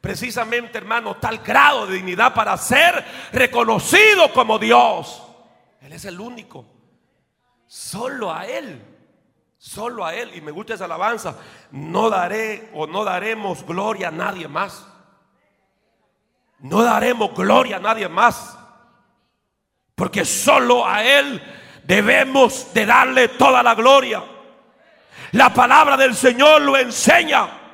precisamente, 0.06 0.78
hermano, 0.78 1.16
tal 1.16 1.40
grado 1.40 1.88
de 1.88 1.96
dignidad 1.96 2.34
para 2.34 2.56
ser 2.58 3.04
reconocido 3.32 4.32
como 4.34 4.60
Dios. 4.60 5.24
Él 5.82 5.94
es 5.94 6.06
el 6.06 6.20
único. 6.20 6.64
Solo 7.66 8.32
a 8.32 8.46
Él. 8.46 8.84
Solo 9.58 10.06
a 10.06 10.14
Él. 10.14 10.32
Y 10.36 10.42
me 10.42 10.52
gusta 10.52 10.76
esa 10.76 10.86
alabanza. 10.86 11.38
No 11.72 12.12
daré 12.12 12.70
o 12.76 12.86
no 12.86 13.04
daremos 13.04 13.66
gloria 13.66 14.10
a 14.10 14.12
nadie 14.12 14.48
más. 14.48 14.88
No 16.60 16.84
daremos 16.84 17.34
gloria 17.34 17.78
a 17.78 17.80
nadie 17.80 18.08
más. 18.08 18.58
Porque 19.96 20.24
solo 20.24 20.88
a 20.88 21.04
Él 21.04 21.42
debemos 21.84 22.74
de 22.76 22.86
darle 22.86 23.30
toda 23.30 23.64
la 23.64 23.74
gloria. 23.74 24.24
La 25.32 25.52
palabra 25.52 25.98
del 25.98 26.16
Señor 26.16 26.62
lo 26.62 26.78
enseña. 26.78 27.65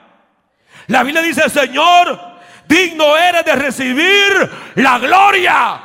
La 0.92 1.04
Biblia 1.04 1.22
dice, 1.22 1.50
Señor, 1.50 2.20
digno 2.68 3.16
eres 3.16 3.46
de 3.46 3.56
recibir 3.56 4.52
la 4.76 5.00
gloria. 5.00 5.80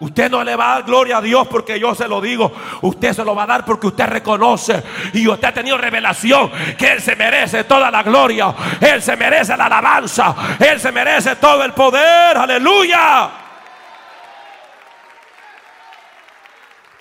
Usted 0.00 0.30
no 0.30 0.42
le 0.42 0.56
va 0.56 0.70
a 0.70 0.74
dar 0.76 0.84
gloria 0.84 1.18
a 1.18 1.20
Dios 1.20 1.46
porque 1.46 1.78
yo 1.78 1.94
se 1.94 2.08
lo 2.08 2.22
digo. 2.22 2.50
Usted 2.80 3.12
se 3.12 3.22
lo 3.22 3.34
va 3.34 3.42
a 3.42 3.46
dar 3.46 3.66
porque 3.66 3.88
usted 3.88 4.06
reconoce 4.06 4.82
y 5.12 5.28
usted 5.28 5.48
ha 5.48 5.52
tenido 5.52 5.76
revelación 5.76 6.50
que 6.78 6.92
Él 6.92 7.02
se 7.02 7.16
merece 7.16 7.64
toda 7.64 7.90
la 7.90 8.02
gloria. 8.02 8.54
Él 8.80 9.02
se 9.02 9.14
merece 9.14 9.54
la 9.58 9.66
alabanza. 9.66 10.34
Él 10.58 10.80
se 10.80 10.90
merece 10.90 11.36
todo 11.36 11.62
el 11.64 11.74
poder. 11.74 12.34
Aleluya. 12.34 13.30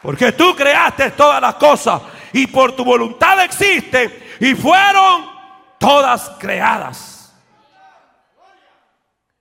Porque 0.02 0.34
tú 0.34 0.54
creaste 0.58 1.12
todas 1.12 1.40
las 1.40 1.56
cosas 1.56 2.02
y 2.34 2.48
por 2.48 2.76
tu 2.76 2.84
voluntad 2.84 3.42
existen 3.46 4.14
y 4.42 4.56
fueron 4.56 5.37
todas 5.80 6.30
creadas. 6.40 7.34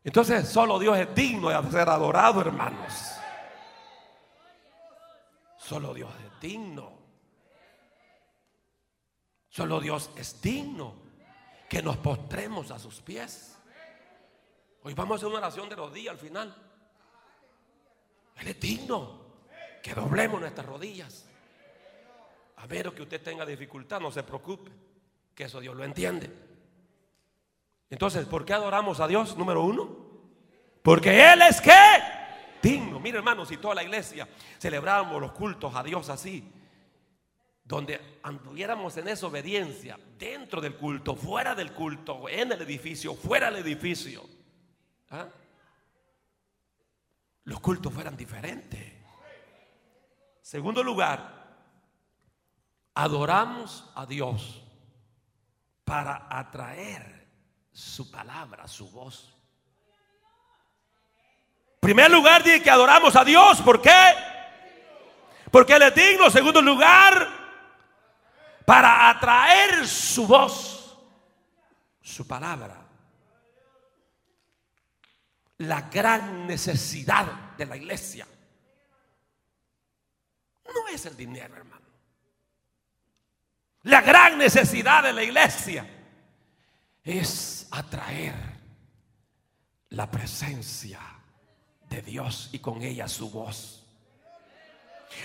Entonces 0.05 0.49
solo 0.49 0.79
Dios 0.79 0.97
es 0.99 1.15
digno 1.15 1.49
de 1.49 1.71
ser 1.71 1.89
adorado, 1.89 2.41
hermanos. 2.41 3.17
Solo 5.59 5.93
Dios 5.93 6.13
es 6.25 6.41
digno. 6.41 6.93
Solo 9.49 9.81
Dios 9.81 10.11
es 10.17 10.41
digno 10.41 10.95
que 11.69 11.83
nos 11.83 11.97
postremos 11.97 12.71
a 12.71 12.79
sus 12.79 13.01
pies. 13.01 13.57
Hoy 14.83 14.95
vamos 14.95 15.15
a 15.15 15.17
hacer 15.17 15.29
una 15.29 15.39
oración 15.39 15.69
de 15.69 15.91
días 15.93 16.13
al 16.13 16.19
final. 16.19 16.55
Él 18.37 18.49
es 18.49 18.61
digno 18.61 19.27
que 19.83 19.95
doblemos 19.95 20.41
nuestras 20.41 20.67
rodillas. 20.67 21.27
A 22.57 22.67
menos 22.67 22.95
que 22.95 23.03
usted 23.03 23.23
tenga 23.23 23.45
dificultad, 23.45 24.01
no 24.01 24.11
se 24.13 24.23
preocupe, 24.23 24.71
que 25.37 25.45
eso 25.45 25.61
Dios 25.61 25.77
lo 25.77 25.85
entiende. 25.85 26.33
Entonces, 27.91 28.27
¿por 28.27 28.45
qué 28.45 28.55
adoramos 28.55 28.99
a 28.99 29.07
Dios? 29.07 29.37
Número 29.37 29.63
uno, 29.63 29.97
porque 30.83 31.33
Él 31.33 31.43
es 31.43 31.61
que 31.61 31.71
digno. 32.63 32.99
Mire, 32.99 33.19
hermanos, 33.19 33.49
si 33.49 33.59
toda 33.59 33.75
la 33.75 33.85
iglesia 33.85 34.27
celebramos 34.59 35.21
los 35.21 35.33
cultos 35.33 35.75
a 35.77 35.83
Dios 35.83 36.09
así, 36.09 36.51
donde 37.63 38.19
anduviéramos 38.23 38.97
en 38.97 39.09
esa 39.09 39.27
obediencia, 39.27 39.99
dentro 40.19 40.61
del 40.61 40.75
culto, 40.77 41.15
fuera 41.15 41.55
del 41.55 41.73
culto, 41.73 42.29
en 42.29 42.53
el 42.53 42.63
edificio, 42.63 43.15
fuera 43.15 43.51
del 43.51 43.65
edificio, 43.65 44.25
¿ah? 45.11 45.29
los 47.45 47.61
cultos 47.61 47.93
fueran 47.93 48.17
diferentes. 48.17 48.95
Segundo 50.41 50.83
lugar, 50.83 51.59
adoramos 52.95 53.91
a 53.95 54.07
Dios 54.07 54.66
para 55.87 56.27
atraer 56.29 57.29
su 57.73 58.11
palabra, 58.11 58.67
su 58.67 58.91
voz. 58.91 59.33
Primer 61.79 62.11
lugar, 62.11 62.43
dice 62.43 62.61
que 62.61 62.71
adoramos 62.71 63.15
a 63.15 63.25
Dios. 63.25 63.63
¿Por 63.63 63.81
qué? 63.81 64.15
Porque 65.51 65.75
Él 65.75 65.83
es 65.83 65.95
digno. 65.95 66.29
Segundo 66.29 66.61
lugar, 66.61 67.29
para 68.67 69.09
atraer 69.11 69.87
su 69.87 70.27
voz, 70.27 70.99
su 72.03 72.27
palabra. 72.27 72.83
La 75.59 75.83
gran 75.83 76.49
necesidad 76.49 77.55
de 77.57 77.65
la 77.65 77.77
iglesia 77.77 78.27
no 80.77 80.89
es 80.89 81.07
el 81.07 81.17
dinero, 81.17 81.57
hermano. 81.57 81.76
La 83.87 84.01
gran 84.01 84.37
necesidad 84.37 85.05
de 85.05 85.13
la 85.13 85.23
iglesia 85.23 85.87
es 87.05 87.69
atraer 87.71 88.35
la 89.91 90.11
presencia 90.11 90.99
de 91.89 92.03
Dios 92.03 92.49
y 92.51 92.59
con 92.59 92.83
ella 92.83 93.07
su 93.07 93.31
voz. 93.31 93.87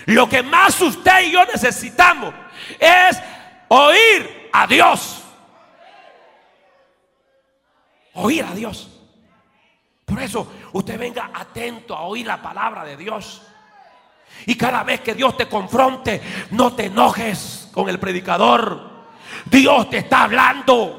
Lo 0.06 0.28
que 0.28 0.44
más 0.44 0.80
usted 0.80 1.26
y 1.26 1.32
yo 1.32 1.44
necesitamos 1.44 2.32
es 2.78 3.20
oír 3.66 4.48
a 4.52 4.64
Dios. 4.68 5.24
Oír 8.14 8.44
a 8.44 8.54
Dios. 8.54 8.88
Por 10.04 10.22
eso 10.22 10.52
usted 10.72 10.96
venga 11.00 11.32
atento 11.34 11.96
a 11.96 12.02
oír 12.02 12.28
la 12.28 12.40
palabra 12.40 12.84
de 12.84 12.96
Dios. 12.96 13.42
Y 14.46 14.54
cada 14.54 14.84
vez 14.84 15.00
que 15.00 15.14
Dios 15.14 15.36
te 15.36 15.48
confronte, 15.48 16.22
no 16.52 16.76
te 16.76 16.86
enojes 16.86 17.61
con 17.72 17.88
el 17.88 17.98
predicador. 17.98 18.90
Dios 19.46 19.90
te 19.90 19.98
está 19.98 20.24
hablando. 20.24 20.98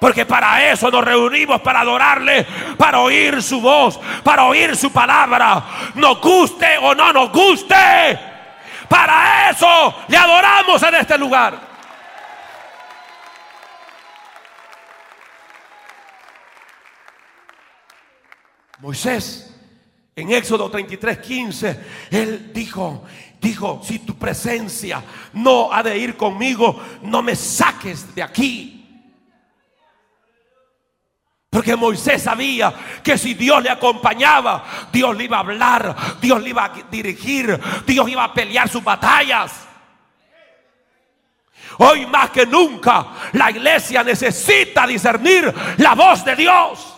Porque 0.00 0.24
para 0.24 0.70
eso 0.70 0.90
nos 0.90 1.04
reunimos, 1.04 1.60
para 1.60 1.80
adorarle, 1.80 2.46
para 2.76 3.00
oír 3.00 3.42
su 3.42 3.60
voz, 3.60 3.98
para 4.22 4.44
oír 4.44 4.76
su 4.76 4.92
palabra. 4.92 5.64
Nos 5.94 6.20
guste 6.20 6.78
o 6.78 6.94
no 6.94 7.12
nos 7.12 7.32
guste. 7.32 7.74
Para 8.88 9.50
eso 9.50 10.04
le 10.06 10.16
adoramos 10.16 10.82
en 10.84 10.94
este 10.94 11.18
lugar. 11.18 11.68
Moisés, 18.78 19.52
en 20.14 20.30
Éxodo 20.30 20.70
33, 20.70 21.18
15, 21.18 21.80
él 22.12 22.52
dijo, 22.52 23.04
dijo, 23.40 23.80
si 23.84 24.00
tu 24.00 24.16
presencia 24.16 25.02
no 25.34 25.72
ha 25.72 25.82
de 25.82 25.96
ir 25.98 26.16
conmigo, 26.16 26.80
no 27.02 27.22
me 27.22 27.36
saques 27.36 28.14
de 28.14 28.22
aquí. 28.22 28.74
Porque 31.50 31.76
Moisés 31.76 32.22
sabía 32.22 32.74
que 33.02 33.16
si 33.16 33.34
Dios 33.34 33.62
le 33.62 33.70
acompañaba, 33.70 34.64
Dios 34.92 35.16
le 35.16 35.24
iba 35.24 35.38
a 35.38 35.40
hablar, 35.40 35.96
Dios 36.20 36.42
le 36.42 36.50
iba 36.50 36.64
a 36.66 36.72
dirigir, 36.90 37.58
Dios 37.86 38.08
iba 38.08 38.24
a 38.24 38.34
pelear 38.34 38.68
sus 38.68 38.84
batallas. 38.84 39.66
Hoy 41.78 42.06
más 42.06 42.30
que 42.30 42.44
nunca 42.44 43.06
la 43.32 43.50
iglesia 43.50 44.02
necesita 44.02 44.86
discernir 44.86 45.52
la 45.78 45.94
voz 45.94 46.24
de 46.24 46.36
Dios. 46.36 46.97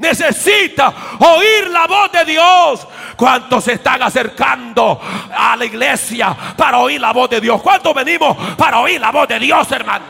Necesita 0.00 0.94
oír 1.18 1.68
la 1.68 1.86
voz 1.86 2.10
de 2.10 2.24
Dios. 2.24 2.88
¿Cuántos 3.16 3.64
se 3.64 3.74
están 3.74 4.02
acercando 4.02 4.98
a 5.30 5.54
la 5.56 5.64
iglesia 5.66 6.34
para 6.56 6.78
oír 6.78 6.98
la 6.98 7.12
voz 7.12 7.28
de 7.28 7.38
Dios? 7.38 7.60
¿Cuántos 7.60 7.94
venimos 7.94 8.34
para 8.56 8.80
oír 8.80 8.98
la 8.98 9.10
voz 9.12 9.28
de 9.28 9.38
Dios, 9.38 9.70
hermano? 9.70 10.06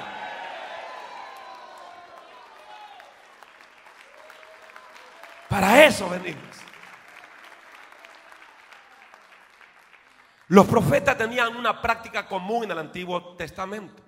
Para 5.49 5.85
eso 5.85 6.09
venimos. 6.09 6.45
Los 10.47 10.69
profetas 10.69 11.19
tenían 11.19 11.57
una 11.57 11.83
práctica 11.83 12.29
común 12.29 12.63
en 12.63 12.71
el 12.71 12.79
Antiguo 12.79 13.35
Testamento. 13.35 14.05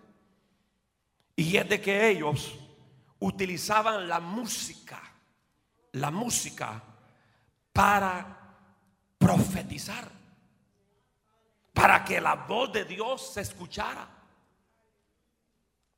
Y 1.34 1.56
es 1.56 1.68
de 1.68 1.80
que 1.80 2.08
ellos 2.08 2.54
utilizaban 3.18 4.06
la 4.06 4.20
música, 4.20 5.01
la 5.92 6.10
música 6.10 6.82
para 7.72 8.56
profetizar, 9.18 10.08
para 11.72 12.04
que 12.04 12.20
la 12.20 12.34
voz 12.34 12.72
de 12.72 12.84
Dios 12.84 13.32
se 13.34 13.40
escuchara. 13.40 14.08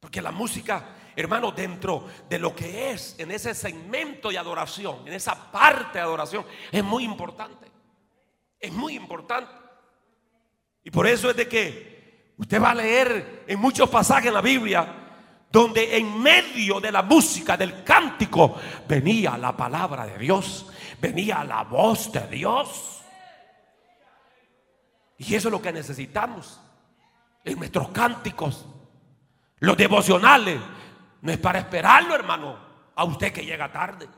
Porque 0.00 0.20
la 0.20 0.30
música 0.30 0.94
hermano, 1.16 1.52
dentro 1.52 2.06
de 2.28 2.38
lo 2.38 2.54
que 2.54 2.90
es 2.90 3.14
en 3.18 3.30
ese 3.30 3.54
segmento 3.54 4.30
de 4.30 4.38
adoración, 4.38 5.06
en 5.06 5.14
esa 5.14 5.50
parte 5.50 5.98
de 5.98 6.04
adoración, 6.04 6.44
es 6.70 6.82
muy 6.82 7.04
importante. 7.04 7.70
Es 8.58 8.72
muy 8.72 8.94
importante. 8.94 9.52
Y 10.82 10.90
por 10.90 11.06
eso 11.06 11.30
es 11.30 11.36
de 11.36 11.48
que 11.48 12.34
usted 12.36 12.60
va 12.60 12.70
a 12.70 12.74
leer 12.74 13.44
en 13.46 13.58
muchos 13.58 13.88
pasajes 13.88 14.28
en 14.28 14.34
la 14.34 14.40
Biblia 14.40 15.03
donde 15.54 15.96
en 15.96 16.20
medio 16.20 16.80
de 16.80 16.90
la 16.90 17.02
música, 17.02 17.56
del 17.56 17.84
cántico, 17.84 18.56
venía 18.88 19.38
la 19.38 19.56
palabra 19.56 20.04
de 20.04 20.18
Dios, 20.18 20.66
venía 21.00 21.44
la 21.44 21.62
voz 21.62 22.10
de 22.10 22.26
Dios. 22.26 23.00
Y 25.16 25.32
eso 25.32 25.46
es 25.46 25.52
lo 25.52 25.62
que 25.62 25.72
necesitamos 25.72 26.60
en 27.44 27.56
nuestros 27.56 27.90
cánticos, 27.90 28.66
los 29.60 29.76
devocionales, 29.76 30.60
no 31.22 31.30
es 31.30 31.38
para 31.38 31.60
esperarlo, 31.60 32.16
hermano, 32.16 32.58
a 32.96 33.04
usted 33.04 33.32
que 33.32 33.44
llega 33.44 33.70
tarde. 33.70 34.08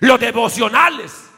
Los 0.00 0.18
devocionales 0.18 1.30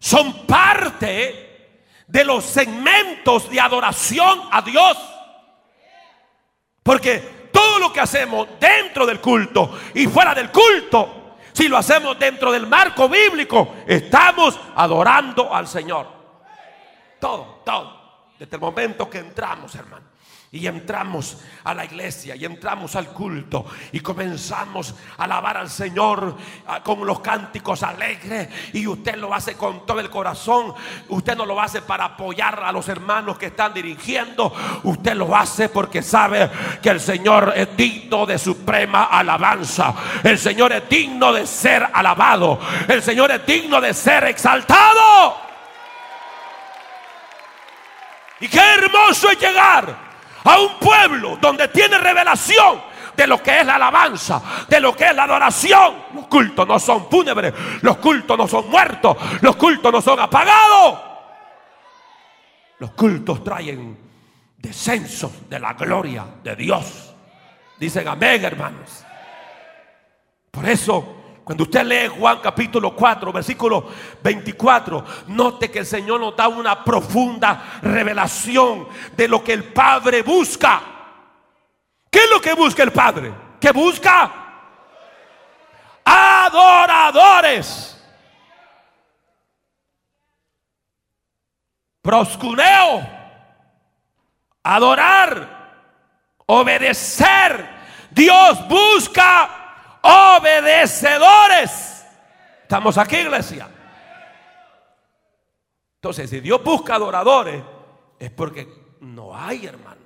son 0.00 0.44
parte 0.44 1.84
de 2.08 2.24
los 2.24 2.44
segmentos 2.44 3.48
de 3.48 3.60
adoración 3.60 4.40
a 4.50 4.60
Dios. 4.60 4.98
Porque 6.82 7.39
todo 7.60 7.78
lo 7.78 7.92
que 7.92 8.00
hacemos 8.00 8.48
dentro 8.58 9.04
del 9.04 9.20
culto 9.20 9.78
y 9.94 10.06
fuera 10.06 10.34
del 10.34 10.50
culto, 10.50 11.36
si 11.52 11.68
lo 11.68 11.76
hacemos 11.76 12.18
dentro 12.18 12.50
del 12.50 12.66
marco 12.66 13.06
bíblico, 13.06 13.76
estamos 13.86 14.58
adorando 14.74 15.54
al 15.54 15.68
Señor. 15.68 16.06
Todo, 17.18 17.60
todo. 17.64 18.00
Desde 18.38 18.56
el 18.56 18.62
momento 18.62 19.10
que 19.10 19.18
entramos, 19.18 19.74
hermano. 19.74 20.09
Y 20.52 20.66
entramos 20.66 21.36
a 21.62 21.72
la 21.74 21.84
iglesia 21.84 22.34
y 22.34 22.44
entramos 22.44 22.96
al 22.96 23.10
culto 23.10 23.66
y 23.92 24.00
comenzamos 24.00 24.96
a 25.16 25.22
alabar 25.22 25.56
al 25.56 25.70
Señor 25.70 26.36
ah, 26.66 26.82
con 26.82 27.06
los 27.06 27.20
cánticos 27.20 27.84
alegres. 27.84 28.48
Y 28.72 28.84
usted 28.88 29.14
lo 29.14 29.32
hace 29.32 29.54
con 29.54 29.86
todo 29.86 30.00
el 30.00 30.10
corazón. 30.10 30.74
Usted 31.08 31.36
no 31.36 31.46
lo 31.46 31.60
hace 31.60 31.82
para 31.82 32.06
apoyar 32.06 32.64
a 32.64 32.72
los 32.72 32.88
hermanos 32.88 33.38
que 33.38 33.46
están 33.46 33.72
dirigiendo. 33.72 34.52
Usted 34.82 35.14
lo 35.14 35.36
hace 35.36 35.68
porque 35.68 36.02
sabe 36.02 36.50
que 36.82 36.90
el 36.90 36.98
Señor 36.98 37.52
es 37.54 37.76
digno 37.76 38.26
de 38.26 38.36
suprema 38.36 39.04
alabanza. 39.04 39.94
El 40.24 40.36
Señor 40.36 40.72
es 40.72 40.88
digno 40.88 41.32
de 41.32 41.46
ser 41.46 41.88
alabado. 41.92 42.58
El 42.88 43.04
Señor 43.04 43.30
es 43.30 43.46
digno 43.46 43.80
de 43.80 43.94
ser 43.94 44.24
exaltado. 44.24 45.36
Y 48.40 48.48
qué 48.48 48.58
hermoso 48.58 49.30
es 49.30 49.38
llegar 49.38 50.09
a 50.44 50.58
un 50.58 50.78
pueblo 50.78 51.38
donde 51.40 51.68
tiene 51.68 51.98
revelación 51.98 52.80
de 53.16 53.26
lo 53.26 53.42
que 53.42 53.60
es 53.60 53.66
la 53.66 53.74
alabanza, 53.74 54.42
de 54.68 54.80
lo 54.80 54.96
que 54.96 55.06
es 55.06 55.14
la 55.14 55.24
adoración. 55.24 55.94
Los 56.14 56.26
cultos 56.26 56.66
no 56.66 56.78
son 56.78 57.10
fúnebres, 57.10 57.52
los 57.82 57.98
cultos 57.98 58.38
no 58.38 58.48
son 58.48 58.70
muertos, 58.70 59.16
los 59.42 59.56
cultos 59.56 59.92
no 59.92 60.00
son 60.00 60.20
apagados. 60.20 61.00
Los 62.78 62.92
cultos 62.92 63.44
traen 63.44 63.98
descensos 64.56 65.48
de 65.48 65.60
la 65.60 65.74
gloria 65.74 66.24
de 66.42 66.56
Dios. 66.56 67.14
Dicen 67.78 68.08
amén, 68.08 68.44
hermanos. 68.44 69.04
Por 70.50 70.68
eso 70.68 71.19
Cuando 71.44 71.64
usted 71.64 71.84
lee 71.84 72.08
Juan 72.08 72.38
capítulo 72.40 72.94
4, 72.94 73.32
versículo 73.32 73.88
24, 74.22 75.04
note 75.28 75.70
que 75.70 75.80
el 75.80 75.86
Señor 75.86 76.20
nos 76.20 76.36
da 76.36 76.48
una 76.48 76.84
profunda 76.84 77.80
revelación 77.82 78.86
de 79.16 79.28
lo 79.28 79.42
que 79.42 79.52
el 79.52 79.64
Padre 79.64 80.22
busca. 80.22 80.80
¿Qué 82.10 82.20
es 82.20 82.30
lo 82.30 82.40
que 82.40 82.54
busca 82.54 82.82
el 82.82 82.92
Padre? 82.92 83.32
¿Qué 83.60 83.72
busca? 83.72 84.32
Adoradores. 86.04 87.96
Proscuneo. 92.02 93.08
Adorar. 94.62 95.58
Obedecer. 96.46 97.80
Dios 98.10 98.68
busca 98.68 99.59
obedecedores. 100.02 102.04
Estamos 102.62 102.98
aquí, 102.98 103.16
iglesia. 103.16 103.68
Entonces, 105.96 106.30
si 106.30 106.40
Dios 106.40 106.62
busca 106.64 106.94
adoradores, 106.94 107.62
es 108.18 108.30
porque 108.30 108.96
no 109.00 109.36
hay, 109.36 109.66
hermano. 109.66 110.00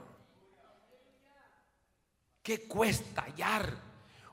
¿Qué 2.43 2.67
cuesta 2.67 3.23
hallar 3.23 3.71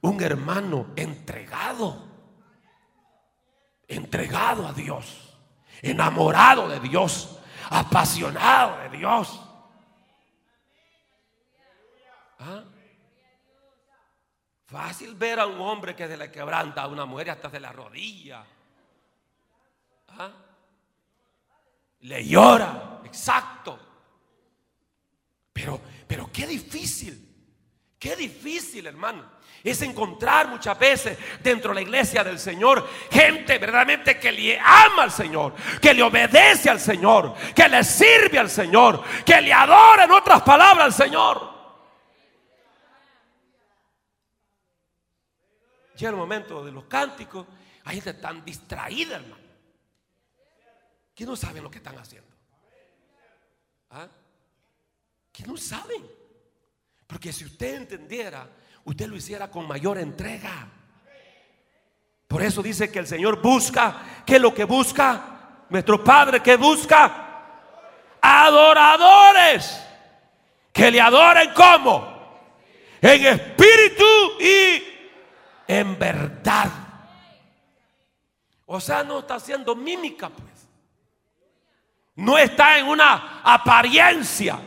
un 0.02 0.22
hermano 0.22 0.88
entregado? 0.96 2.10
Entregado 3.88 4.68
a 4.68 4.74
Dios, 4.74 5.38
enamorado 5.82 6.68
de 6.68 6.80
Dios, 6.80 7.40
apasionado 7.70 8.78
de 8.80 8.98
Dios. 8.98 9.42
¿Ah? 12.40 12.64
Fácil 14.72 15.16
ver 15.16 15.38
a 15.38 15.48
un 15.48 15.60
hombre 15.60 15.94
que 15.94 16.08
se 16.08 16.16
le 16.16 16.32
quebranta 16.32 16.84
a 16.84 16.88
una 16.88 17.06
mujer 17.06 17.32
hasta 17.32 17.50
se 17.50 17.60
la 17.60 17.74
rodilla. 17.74 18.42
¿Ah? 20.18 20.32
Le 22.00 22.26
llora, 22.26 23.02
exacto. 23.04 23.78
Pero, 25.52 25.82
pero 26.08 26.30
qué 26.32 26.48
difícil, 26.48 27.22
qué 28.00 28.16
difícil, 28.16 28.88
hermano. 28.88 29.42
Es 29.62 29.82
encontrar 29.82 30.48
muchas 30.48 30.80
veces 30.80 31.18
dentro 31.44 31.72
de 31.72 31.76
la 31.76 31.82
iglesia 31.82 32.24
del 32.24 32.40
Señor 32.40 32.90
gente 33.12 33.60
verdaderamente 33.60 34.18
que 34.18 34.32
le 34.32 34.58
ama 34.58 35.04
al 35.04 35.12
Señor, 35.12 35.54
que 35.82 35.94
le 35.94 36.02
obedece 36.02 36.70
al 36.70 36.80
Señor, 36.80 37.36
que 37.54 37.68
le 37.68 37.84
sirve 37.84 38.40
al 38.40 38.50
Señor, 38.50 39.04
que 39.26 39.40
le 39.42 39.52
adora 39.52 40.06
en 40.06 40.12
otras 40.12 40.42
palabras 40.44 40.86
al 40.86 40.94
Señor. 40.94 41.51
Llega 46.02 46.14
momento 46.14 46.66
de 46.66 46.72
los 46.72 46.86
cánticos, 46.86 47.46
hay 47.84 48.02
gente 48.02 48.16
tan 48.16 48.44
distraída, 48.44 49.18
hermano, 49.18 49.44
que 51.14 51.26
no 51.28 51.36
saben 51.36 51.62
lo 51.62 51.70
que 51.70 51.78
están 51.78 51.96
haciendo. 52.00 52.28
¿Ah? 53.92 54.08
Que 55.32 55.44
no 55.44 55.56
saben. 55.58 56.02
Porque 57.06 57.32
si 57.32 57.46
usted 57.46 57.76
entendiera, 57.76 58.50
usted 58.86 59.06
lo 59.06 59.16
hiciera 59.16 59.52
con 59.52 59.68
mayor 59.68 60.00
entrega. 60.00 60.68
Por 62.28 62.42
eso 62.42 62.64
dice 62.64 62.92
que 62.92 62.98
el 62.98 63.06
Señor 63.06 63.40
busca, 63.40 64.24
¿qué 64.26 64.38
es 64.38 64.42
lo 64.42 64.56
que 64.56 64.64
busca? 64.64 65.66
Nuestro 65.70 66.04
Padre 66.04 66.42
que 66.42 66.56
busca 66.58 67.44
adoradores 68.20 69.80
que 70.74 70.90
le 70.90 71.00
adoren 71.00 71.54
como 71.54 72.40
en 73.00 73.24
espíritu 73.24 74.04
y 74.40 74.91
en 75.72 75.98
verdad. 75.98 76.70
O 78.66 78.80
sea, 78.82 79.04
no 79.04 79.20
está 79.20 79.36
haciendo 79.36 79.74
mímica, 79.74 80.30
pues. 80.30 80.68
No 82.16 82.38
está 82.38 82.78
en 82.78 82.88
una 82.88 83.42
apariencia, 83.42 84.60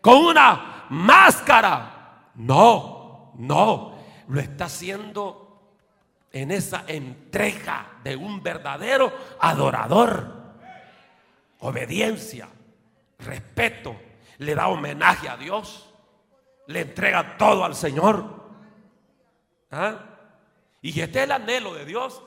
con 0.00 0.16
una 0.16 0.86
máscara. 0.88 2.30
No, 2.36 3.34
no. 3.36 3.98
Lo 4.28 4.40
está 4.40 4.64
haciendo 4.64 5.74
en 6.32 6.50
esa 6.50 6.84
entrega 6.86 7.98
de 8.02 8.16
un 8.16 8.42
verdadero 8.42 9.12
adorador. 9.40 10.54
Obediencia, 11.58 12.48
respeto, 13.18 14.00
le 14.38 14.54
da 14.54 14.68
homenaje 14.68 15.28
a 15.28 15.36
Dios, 15.36 15.92
le 16.68 16.80
entrega 16.80 17.36
todo 17.36 17.66
al 17.66 17.74
Señor. 17.74 18.48
¿Ah? 19.70 20.08
Y 20.80 21.00
este 21.00 21.18
es 21.18 21.24
el 21.24 21.32
anhelo 21.32 21.74
de 21.74 21.84
Dios. 21.84 22.22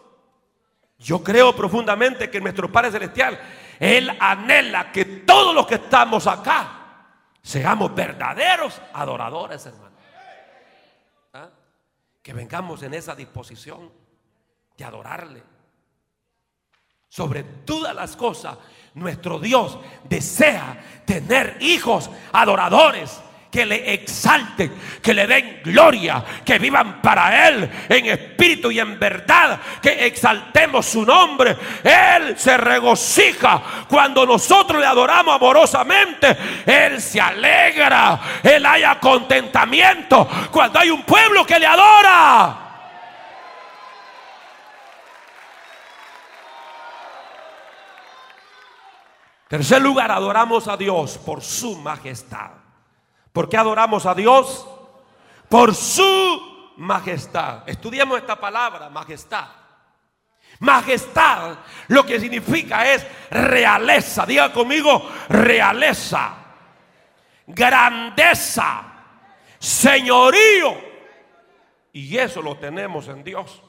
Yo 0.98 1.24
creo 1.24 1.56
profundamente 1.56 2.30
que 2.30 2.40
nuestro 2.40 2.72
Padre 2.72 2.92
Celestial, 2.92 3.40
Él 3.80 4.16
anhela 4.20 4.92
que 4.92 5.06
todos 5.06 5.56
los 5.56 5.66
que 5.66 5.76
estamos 5.76 6.28
acá 6.28 7.08
seamos 7.42 7.96
verdaderos 7.96 8.80
adoradores, 8.94 9.66
hermano. 9.66 9.96
¿Ah? 11.34 11.50
Que 12.22 12.34
vengamos 12.34 12.84
en 12.84 12.94
esa 12.94 13.16
disposición 13.16 13.92
de 14.78 14.84
adorarle. 14.84 15.44
Sobre 17.08 17.44
todas 17.44 17.96
las 17.96 18.16
cosas, 18.16 18.58
nuestro 18.94 19.40
Dios 19.40 19.80
desea 20.08 21.04
tener 21.06 21.58
hijos 21.62 22.10
adoradores 22.32 23.22
que 23.52 23.66
le 23.66 23.94
exalten, 23.94 24.74
que 25.02 25.14
le 25.14 25.28
den 25.28 25.62
gloria, 25.64 26.24
que 26.46 26.58
vivan 26.58 27.02
para 27.02 27.50
Él 27.50 27.70
en 27.90 28.06
espíritu 28.06 28.72
y 28.72 28.80
en 28.80 28.98
verdad, 28.98 29.60
que 29.82 30.06
exaltemos 30.06 30.86
su 30.86 31.06
nombre. 31.06 31.58
Él 31.84 32.38
se 32.38 32.56
regocija 32.56 33.62
cuando 33.90 34.26
nosotros 34.26 34.80
le 34.80 34.88
adoramos 34.88 35.36
amorosamente. 35.36 36.38
Él 36.66 37.02
se 37.02 37.20
alegra, 37.20 38.20
Él 38.42 38.66
haya 38.66 38.98
contentamiento 39.00 40.28
cuando 40.50 40.80
hay 40.80 40.90
un 40.90 41.04
pueblo 41.04 41.46
que 41.46 41.60
le 41.60 41.68
adora. 41.68 42.58
Tercer 49.50 49.82
lugar, 49.82 50.10
adoramos 50.10 50.70
a 50.70 50.78
Dios 50.78 51.18
por 51.18 51.42
su 51.42 51.78
majestad. 51.80 52.61
¿Por 53.32 53.48
qué 53.50 53.58
adoramos 53.58 54.06
a 54.06 54.14
Dios? 54.14 54.68
Por 55.48 55.74
su 55.76 56.74
majestad. 56.78 57.68
Estudiemos 57.68 58.18
esta 58.20 58.40
palabra, 58.40 58.90
majestad. 58.90 59.48
Majestad 60.60 61.58
lo 61.88 62.06
que 62.06 62.20
significa 62.20 62.92
es 62.94 63.06
realeza. 63.30 64.26
Diga 64.26 64.52
conmigo, 64.52 65.10
realeza, 65.30 66.34
grandeza, 67.48 68.84
señorío. 69.58 70.92
Y 71.94 72.18
eso 72.18 72.42
lo 72.42 72.58
tenemos 72.58 73.08
en 73.08 73.24
Dios. 73.24 73.62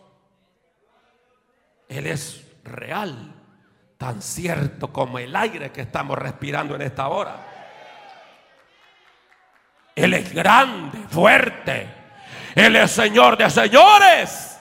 Él 1.88 2.06
es 2.06 2.46
real, 2.64 3.34
tan 3.98 4.22
cierto 4.22 4.92
como 4.92 5.18
el 5.18 5.34
aire 5.34 5.72
que 5.72 5.82
estamos 5.82 6.18
respirando 6.18 6.74
en 6.74 6.82
esta 6.82 7.08
hora. 7.08 7.51
Él 9.94 10.14
es 10.14 10.32
grande, 10.32 10.98
fuerte. 11.08 11.88
Él 12.54 12.76
es 12.76 12.90
Señor 12.90 13.36
de 13.36 13.50
señores. 13.50 14.58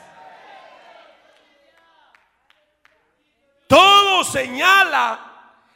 Todo 3.68 4.24
señala 4.24 5.20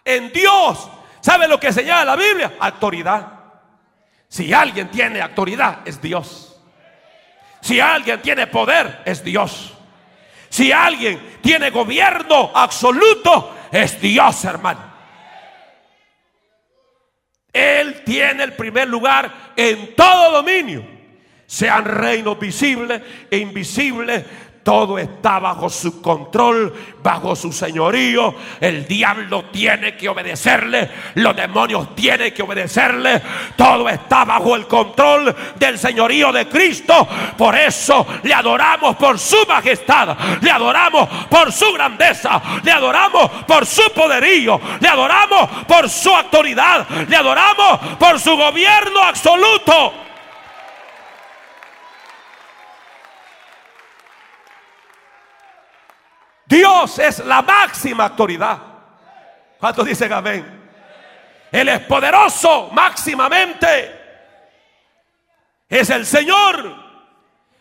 en 0.03 0.31
Dios. 0.31 0.89
¿Sabe 1.21 1.47
lo 1.47 1.59
que 1.59 1.71
señala 1.71 2.05
la 2.05 2.15
Biblia? 2.15 2.53
Autoridad. 2.59 3.27
Si 4.27 4.53
alguien 4.53 4.89
tiene 4.89 5.21
autoridad, 5.21 5.79
es 5.85 6.01
Dios. 6.01 6.59
Si 7.61 7.79
alguien 7.79 8.21
tiene 8.21 8.47
poder, 8.47 9.01
es 9.05 9.23
Dios. 9.23 9.73
Si 10.49 10.71
alguien 10.71 11.39
tiene 11.41 11.69
gobierno 11.69 12.51
absoluto, 12.53 13.55
es 13.71 13.99
Dios, 13.99 14.43
hermano. 14.45 14.93
Él 17.51 18.03
tiene 18.03 18.43
el 18.43 18.53
primer 18.53 18.87
lugar 18.87 19.31
en 19.55 19.95
todo 19.95 20.31
dominio. 20.31 20.95
Sean 21.47 21.85
reinos 21.85 22.39
visibles 22.39 23.01
e 23.29 23.37
invisibles, 23.37 24.25
todo 24.65 24.97
está 24.97 25.37
bajo 25.37 25.69
su 25.69 26.01
control, 26.01 26.73
bajo 27.03 27.35
su 27.35 27.53
señorío. 27.53 28.33
El 28.59 28.87
diablo 28.87 29.45
tiene 29.51 29.95
que 29.95 30.09
obedecerle, 30.09 30.89
los 31.13 31.35
demonios 31.35 31.95
tienen 31.95 32.33
que 32.33 32.41
obedecerle. 32.41 33.21
Todo 33.55 33.87
está 33.87 34.25
bajo 34.25 34.55
el 34.55 34.65
control 34.65 35.35
del 35.55 35.77
señorío 35.77 36.31
de 36.31 36.49
Cristo. 36.49 37.07
Por 37.37 37.55
eso 37.55 38.07
le 38.23 38.33
adoramos 38.33 38.95
por 38.95 39.19
su 39.19 39.37
majestad, 39.47 40.17
le 40.41 40.49
adoramos 40.49 41.09
por 41.29 41.51
su 41.51 41.71
grandeza, 41.71 42.41
le 42.63 42.71
adoramos 42.71 43.29
por 43.45 43.67
su 43.67 43.83
poderío, 43.93 44.59
le 44.79 44.87
adoramos 44.87 45.47
por 45.67 45.87
su 45.87 46.09
autoridad, 46.09 46.87
le 47.07 47.15
adoramos 47.15 47.79
por 47.99 48.19
su 48.19 48.35
gobierno 48.35 48.99
absoluto. 49.03 50.05
Dios 56.45 56.99
es 56.99 57.19
la 57.19 57.41
máxima 57.41 58.05
autoridad. 58.05 58.59
¿Cuántos 59.59 59.85
dicen 59.85 60.13
amén? 60.13 60.63
Él 61.51 61.69
es 61.69 61.79
poderoso 61.81 62.69
máximamente. 62.71 64.01
Es 65.67 65.89
el 65.89 66.05
Señor. 66.05 66.85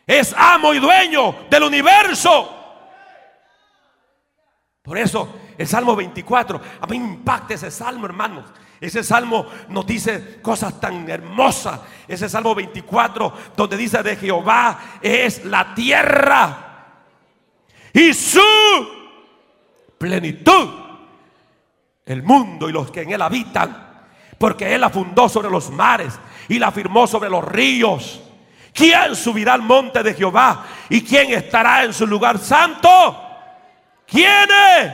Es 0.06 0.34
amo 0.36 0.74
y 0.74 0.80
dueño 0.80 1.46
del 1.48 1.62
universo. 1.62 2.60
Por 4.82 4.98
eso 4.98 5.40
el 5.56 5.66
Salmo 5.66 5.96
24, 5.96 6.60
a 6.80 6.86
mí 6.86 6.98
me 6.98 7.06
impacta 7.06 7.54
ese 7.54 7.70
salmo, 7.70 8.04
hermanos. 8.04 8.44
Ese 8.80 9.02
salmo 9.02 9.46
nos 9.68 9.86
dice 9.86 10.42
cosas 10.42 10.78
tan 10.78 11.08
hermosas. 11.08 11.80
Ese 12.06 12.28
salmo 12.28 12.54
24, 12.54 13.32
donde 13.56 13.78
dice 13.78 14.02
de 14.02 14.16
Jehová 14.16 14.78
es 15.00 15.42
la 15.46 15.74
tierra 15.74 16.63
y 17.94 18.12
su 18.12 18.40
plenitud, 19.96 20.68
el 22.04 22.22
mundo 22.24 22.68
y 22.68 22.72
los 22.72 22.90
que 22.90 23.02
en 23.02 23.12
él 23.12 23.22
habitan, 23.22 24.02
porque 24.36 24.74
él 24.74 24.80
la 24.80 24.90
fundó 24.90 25.28
sobre 25.28 25.48
los 25.48 25.70
mares 25.70 26.18
y 26.48 26.58
la 26.58 26.72
firmó 26.72 27.06
sobre 27.06 27.30
los 27.30 27.44
ríos. 27.44 28.20
¿Quién 28.72 29.14
subirá 29.14 29.54
al 29.54 29.62
monte 29.62 30.02
de 30.02 30.12
Jehová? 30.12 30.66
¿Y 30.90 31.02
quién 31.02 31.32
estará 31.32 31.84
en 31.84 31.94
su 31.94 32.04
lugar 32.04 32.38
santo? 32.38 32.90
¿Quién 34.04 34.48
es? 34.80 34.92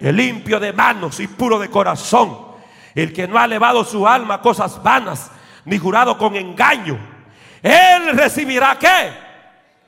El 0.00 0.16
limpio 0.16 0.58
de 0.58 0.72
manos 0.72 1.20
y 1.20 1.26
puro 1.26 1.58
de 1.58 1.68
corazón. 1.68 2.46
El 2.94 3.12
que 3.12 3.28
no 3.28 3.38
ha 3.38 3.44
elevado 3.44 3.84
su 3.84 4.08
alma 4.08 4.34
a 4.34 4.40
cosas 4.40 4.82
vanas, 4.82 5.30
ni 5.66 5.76
jurado 5.76 6.16
con 6.16 6.34
engaño. 6.34 6.98
Él 7.62 8.16
recibirá 8.16 8.78
qué? 8.78 9.31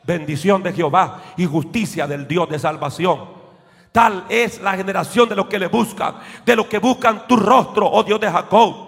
Bendición 0.07 0.62
de 0.62 0.72
Jehová 0.72 1.22
y 1.36 1.46
justicia 1.46 2.07
del 2.07 2.28
Dios 2.28 2.48
de 2.48 2.59
salvación. 2.59 3.20
Tal 3.90 4.24
es 4.28 4.61
la 4.61 4.76
generación 4.76 5.28
de 5.28 5.36
los 5.36 5.46
que 5.46 5.59
le 5.59 5.68
buscan, 5.68 6.16
de 6.44 6.57
los 6.57 6.66
que 6.66 6.78
buscan 6.78 7.26
tu 7.28 7.36
rostro, 7.36 7.88
oh 7.88 8.02
Dios 8.02 8.20
de 8.20 8.30
Jacob. 8.30 8.84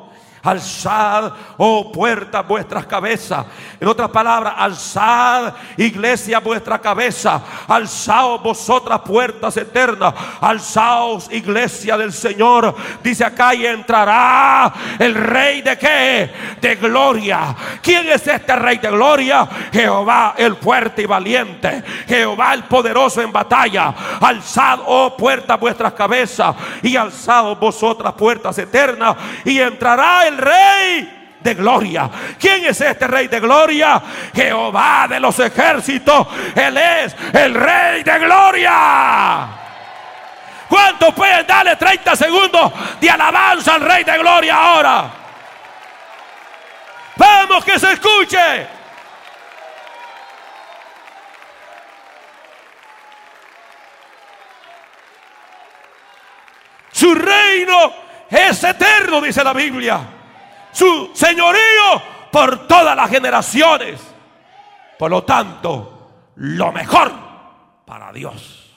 Alzad, 0.47 1.33
oh 1.57 1.91
puerta, 1.91 2.43
vuestras 2.43 2.87
cabezas. 2.87 3.45
En 3.81 3.89
otras 3.89 4.09
palabras, 4.11 4.55
alzad, 4.57 5.53
iglesia, 5.77 6.39
vuestra 6.39 6.79
cabeza. 6.79 7.43
Alzaos 7.67 8.41
vosotras 8.41 9.01
puertas 9.01 9.57
eternas. 9.57 10.15
Alzaos, 10.41 11.29
iglesia 11.33 11.97
del 11.97 12.13
Señor. 12.13 12.77
Dice 13.03 13.25
acá 13.25 13.55
y 13.57 13.67
entrará 13.67 14.73
el 15.01 15.17
rey 15.17 15.63
de 15.63 15.77
qué? 15.77 16.31
De 16.61 16.77
gloria. 16.77 17.57
¿Quién 17.83 18.09
es 18.09 18.25
este 18.25 18.55
rey 18.55 18.79
de 18.79 18.91
gloria? 18.91 19.49
Jehová 19.73 20.35
el 20.39 20.55
fuerte 20.55 21.03
y 21.03 21.07
valiente. 21.07 21.83
Jehová 22.07 22.55
el 22.55 22.63
poderoso 22.65 23.21
en 23.21 23.33
batalla. 23.33 23.93
Alzad, 24.21 24.79
oh 24.87 25.17
puertas, 25.17 25.59
vuestras 25.59 25.93
cabezas. 25.95 26.55
Y 26.85 26.95
alzaos 26.95 27.59
vosotras 27.59 28.13
puertas 28.13 28.57
eternas. 28.59 29.17
Y 29.45 29.59
entrará 29.59 30.29
el 30.29 30.36
rey 30.39 31.17
de 31.47 31.55
gloria. 31.55 32.11
¿Quién 32.39 32.65
es 32.65 32.81
este 32.81 33.07
rey 33.07 33.29
de 33.29 33.41
gloria? 33.41 34.03
Jehová 34.35 35.07
de 35.09 35.21
los 35.21 35.39
ejércitos. 35.39 36.27
Él 36.55 36.77
es 36.77 37.17
el 37.33 37.55
rey 37.55 38.03
de 38.03 38.19
gloria. 38.19 39.49
¿Cuántos 40.69 41.15
pueden 41.15 41.47
darle 41.47 41.77
30 41.77 42.17
segundos 42.17 42.73
de 43.01 43.09
alabanza 43.09 43.75
al 43.75 43.81
rey 43.83 44.03
de 44.03 44.19
gloria 44.19 44.57
ahora? 44.57 45.11
Vamos 47.17 47.65
que 47.65 47.79
se 47.79 47.93
escuche. 47.93 48.67
Su 56.91 57.15
reino 57.15 57.93
es 58.29 58.65
eterno, 58.65 59.21
dice 59.21 59.45
la 59.45 59.53
Biblia 59.53 60.16
su 60.77 61.11
señorío 61.15 62.03
por 62.31 62.67
todas 62.69 62.95
las 62.95 63.09
generaciones. 63.09 63.99
Por 64.99 65.11
lo 65.11 65.25
tanto, 65.25 66.33
lo 66.37 66.71
mejor 66.71 67.13
para 67.87 68.13
Dios. 68.13 68.75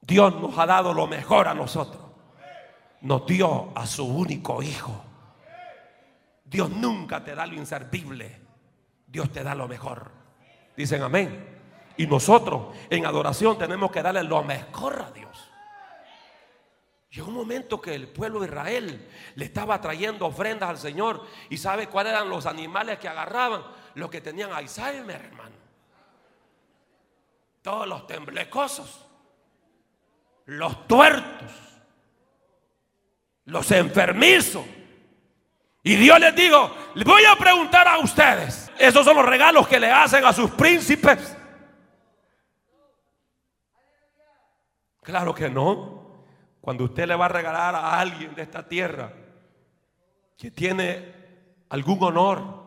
Dios 0.00 0.34
nos 0.40 0.56
ha 0.56 0.66
dado 0.66 0.94
lo 0.94 1.06
mejor 1.08 1.48
a 1.48 1.54
nosotros. 1.54 2.02
Nos 3.00 3.26
dio 3.26 3.72
a 3.74 3.86
su 3.86 4.04
único 4.06 4.62
hijo. 4.62 5.04
Dios 6.44 6.70
nunca 6.70 7.24
te 7.24 7.34
da 7.34 7.44
lo 7.46 7.54
inservible. 7.54 8.40
Dios 9.06 9.32
te 9.32 9.42
da 9.42 9.54
lo 9.56 9.66
mejor. 9.66 10.12
Dicen 10.76 11.02
amén. 11.02 11.58
Y 11.96 12.06
nosotros 12.06 12.76
en 12.88 13.04
adoración 13.04 13.58
tenemos 13.58 13.90
que 13.90 14.02
darle 14.02 14.22
lo 14.22 14.44
mejor 14.44 15.06
a 15.08 15.10
Dios. 15.10 15.29
Llegó 17.10 17.28
un 17.28 17.34
momento 17.34 17.80
que 17.80 17.94
el 17.94 18.08
pueblo 18.08 18.38
de 18.40 18.46
Israel 18.46 19.08
le 19.34 19.44
estaba 19.44 19.80
trayendo 19.80 20.26
ofrendas 20.26 20.70
al 20.70 20.78
Señor. 20.78 21.26
¿Y 21.48 21.56
sabe 21.58 21.88
cuáles 21.88 22.12
eran 22.12 22.28
los 22.28 22.46
animales 22.46 22.98
que 22.98 23.08
agarraban? 23.08 23.64
Los 23.94 24.10
que 24.10 24.20
tenían 24.20 24.52
Alzheimer, 24.52 25.20
hermano. 25.20 25.56
Todos 27.62 27.88
los 27.88 28.06
temblecosos, 28.06 29.06
los 30.46 30.86
tuertos, 30.86 31.50
los 33.46 33.70
enfermizos. 33.72 34.64
Y 35.82 35.96
Dios 35.96 36.20
les 36.20 36.34
digo, 36.34 36.74
les 36.94 37.04
voy 37.04 37.24
a 37.24 37.34
preguntar 37.34 37.88
a 37.88 37.98
ustedes, 37.98 38.70
esos 38.78 39.04
son 39.04 39.16
los 39.16 39.26
regalos 39.26 39.66
que 39.66 39.80
le 39.80 39.90
hacen 39.90 40.24
a 40.24 40.32
sus 40.32 40.50
príncipes. 40.52 41.36
Claro 45.02 45.34
que 45.34 45.50
no. 45.50 45.99
Cuando 46.60 46.84
usted 46.84 47.06
le 47.06 47.16
va 47.16 47.26
a 47.26 47.28
regalar 47.28 47.74
a 47.74 47.98
alguien 47.98 48.34
de 48.34 48.42
esta 48.42 48.66
tierra 48.66 49.12
que 50.36 50.50
tiene 50.50 51.14
algún 51.68 52.02
honor, 52.02 52.60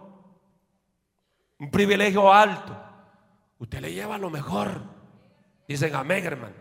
un 1.59 1.69
privilegio 1.69 2.31
alto, 2.33 2.75
usted 3.59 3.79
le 3.79 3.93
lleva 3.93 4.17
lo 4.17 4.29
mejor. 4.29 4.81
Dicen 5.67 5.95
amén, 5.95 6.25
hermano. 6.25 6.55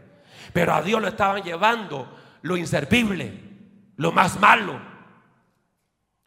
Pero 0.53 0.74
a 0.74 0.83
Dios 0.83 1.01
lo 1.01 1.09
estaban 1.09 1.43
llevando 1.43 2.18
lo 2.43 2.57
inservible, 2.57 3.33
lo 3.97 4.12
más 4.12 4.39
malo. 4.39 4.80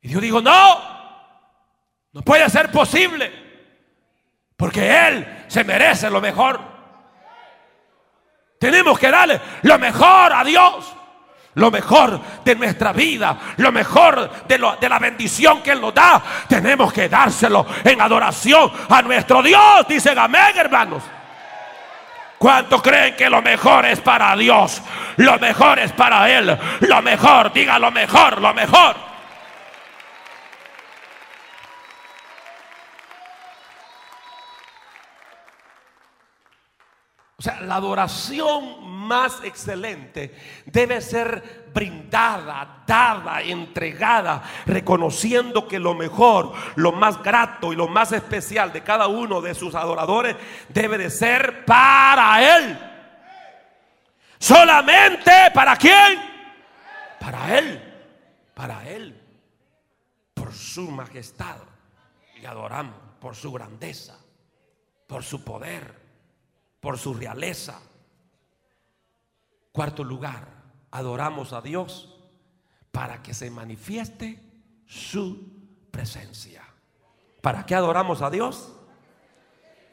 Y 0.02 0.08
Dios 0.08 0.22
dijo, 0.22 0.42
no, 0.42 0.80
no 2.14 2.22
puede 2.22 2.50
ser 2.50 2.72
posible, 2.72 3.32
porque 4.56 5.08
Él 5.08 5.46
se 5.48 5.64
merece 5.64 6.10
lo 6.10 6.22
mejor. 6.22 6.60
Tenemos 8.60 8.98
que 8.98 9.12
darle 9.12 9.40
lo 9.64 9.78
mejor 9.78 10.34
a 10.34 10.44
Dios. 10.44 10.95
Lo 11.56 11.72
mejor 11.72 12.20
de 12.44 12.54
nuestra 12.56 12.92
vida, 12.92 13.38
lo 13.58 13.72
mejor 13.72 14.46
de, 14.46 14.60
la 14.60 15.00
bendición 15.00 15.62
que 15.62 15.72
Él 15.72 15.80
nos 15.80 15.94
da, 15.94 16.22
tenemos 16.50 16.92
que 16.92 17.08
dárselo 17.08 17.66
en 17.84 18.02
adoración 18.02 18.70
a 18.90 19.02
nuestro 19.02 19.42
Dios. 19.42 19.88
Dicen 19.88 20.20
amén, 20.20 20.54
hermanos. 20.56 21.04
¿Cuántos 22.38 22.82
creen 22.82 23.16
que 23.16 23.30
lo 23.30 23.42
mejor 23.42 23.86
es 23.86 24.02
para 24.02 24.36
Dios? 24.36 24.82
Lo 25.16 25.40
mejor 25.40 25.80
es 25.80 25.94
para 25.94 26.30
Él. 26.30 26.58
Lo 26.82 27.02
mejor, 27.02 27.54
diga 27.54 27.80
lo 27.80 27.90
mejor, 27.90 28.42
lo 28.42 28.54
mejor. 28.54 28.96
O 37.38 37.42
sea, 37.42 37.62
la 37.62 37.76
adoración 37.76 38.95
más 39.06 39.44
excelente 39.44 40.36
debe 40.66 41.02
ser 41.02 41.66
brindada, 41.74 42.84
dada, 42.86 43.42
entregada, 43.42 44.44
reconociendo 44.66 45.68
que 45.68 45.80
lo 45.80 45.94
mejor, 45.94 46.54
lo 46.76 46.92
más 46.92 47.22
grato 47.22 47.72
y 47.72 47.76
lo 47.76 47.88
más 47.88 48.12
especial 48.12 48.74
de 48.74 48.84
cada 48.84 49.08
uno 49.08 49.42
de 49.42 49.54
sus 49.54 49.76
adoradores 49.76 50.36
debe 50.70 50.98
de 50.98 51.10
ser 51.10 51.66
para 51.66 52.58
Él. 52.58 52.80
Solamente 54.40 55.32
para 55.54 55.76
quién? 55.76 56.20
Para 57.20 57.58
Él. 57.58 57.94
Para 58.54 58.90
Él. 58.90 59.22
Por 60.34 60.54
su 60.54 60.90
majestad. 60.92 61.58
Y 62.42 62.46
adoramos 62.46 62.96
por 63.20 63.36
su 63.36 63.52
grandeza, 63.52 64.18
por 65.08 65.24
su 65.24 65.44
poder 65.44 66.06
por 66.86 67.00
su 67.00 67.16
realeza. 67.16 67.82
Cuarto 69.76 70.06
lugar, 70.06 70.48
adoramos 70.90 71.52
a 71.52 71.60
Dios 71.60 72.18
para 72.94 73.22
que 73.22 73.34
se 73.34 73.52
manifieste 73.52 74.40
su 74.86 75.52
presencia. 75.92 76.64
¿Para 77.42 77.66
qué 77.66 77.76
adoramos 77.76 78.22
a 78.22 78.30
Dios? 78.30 78.72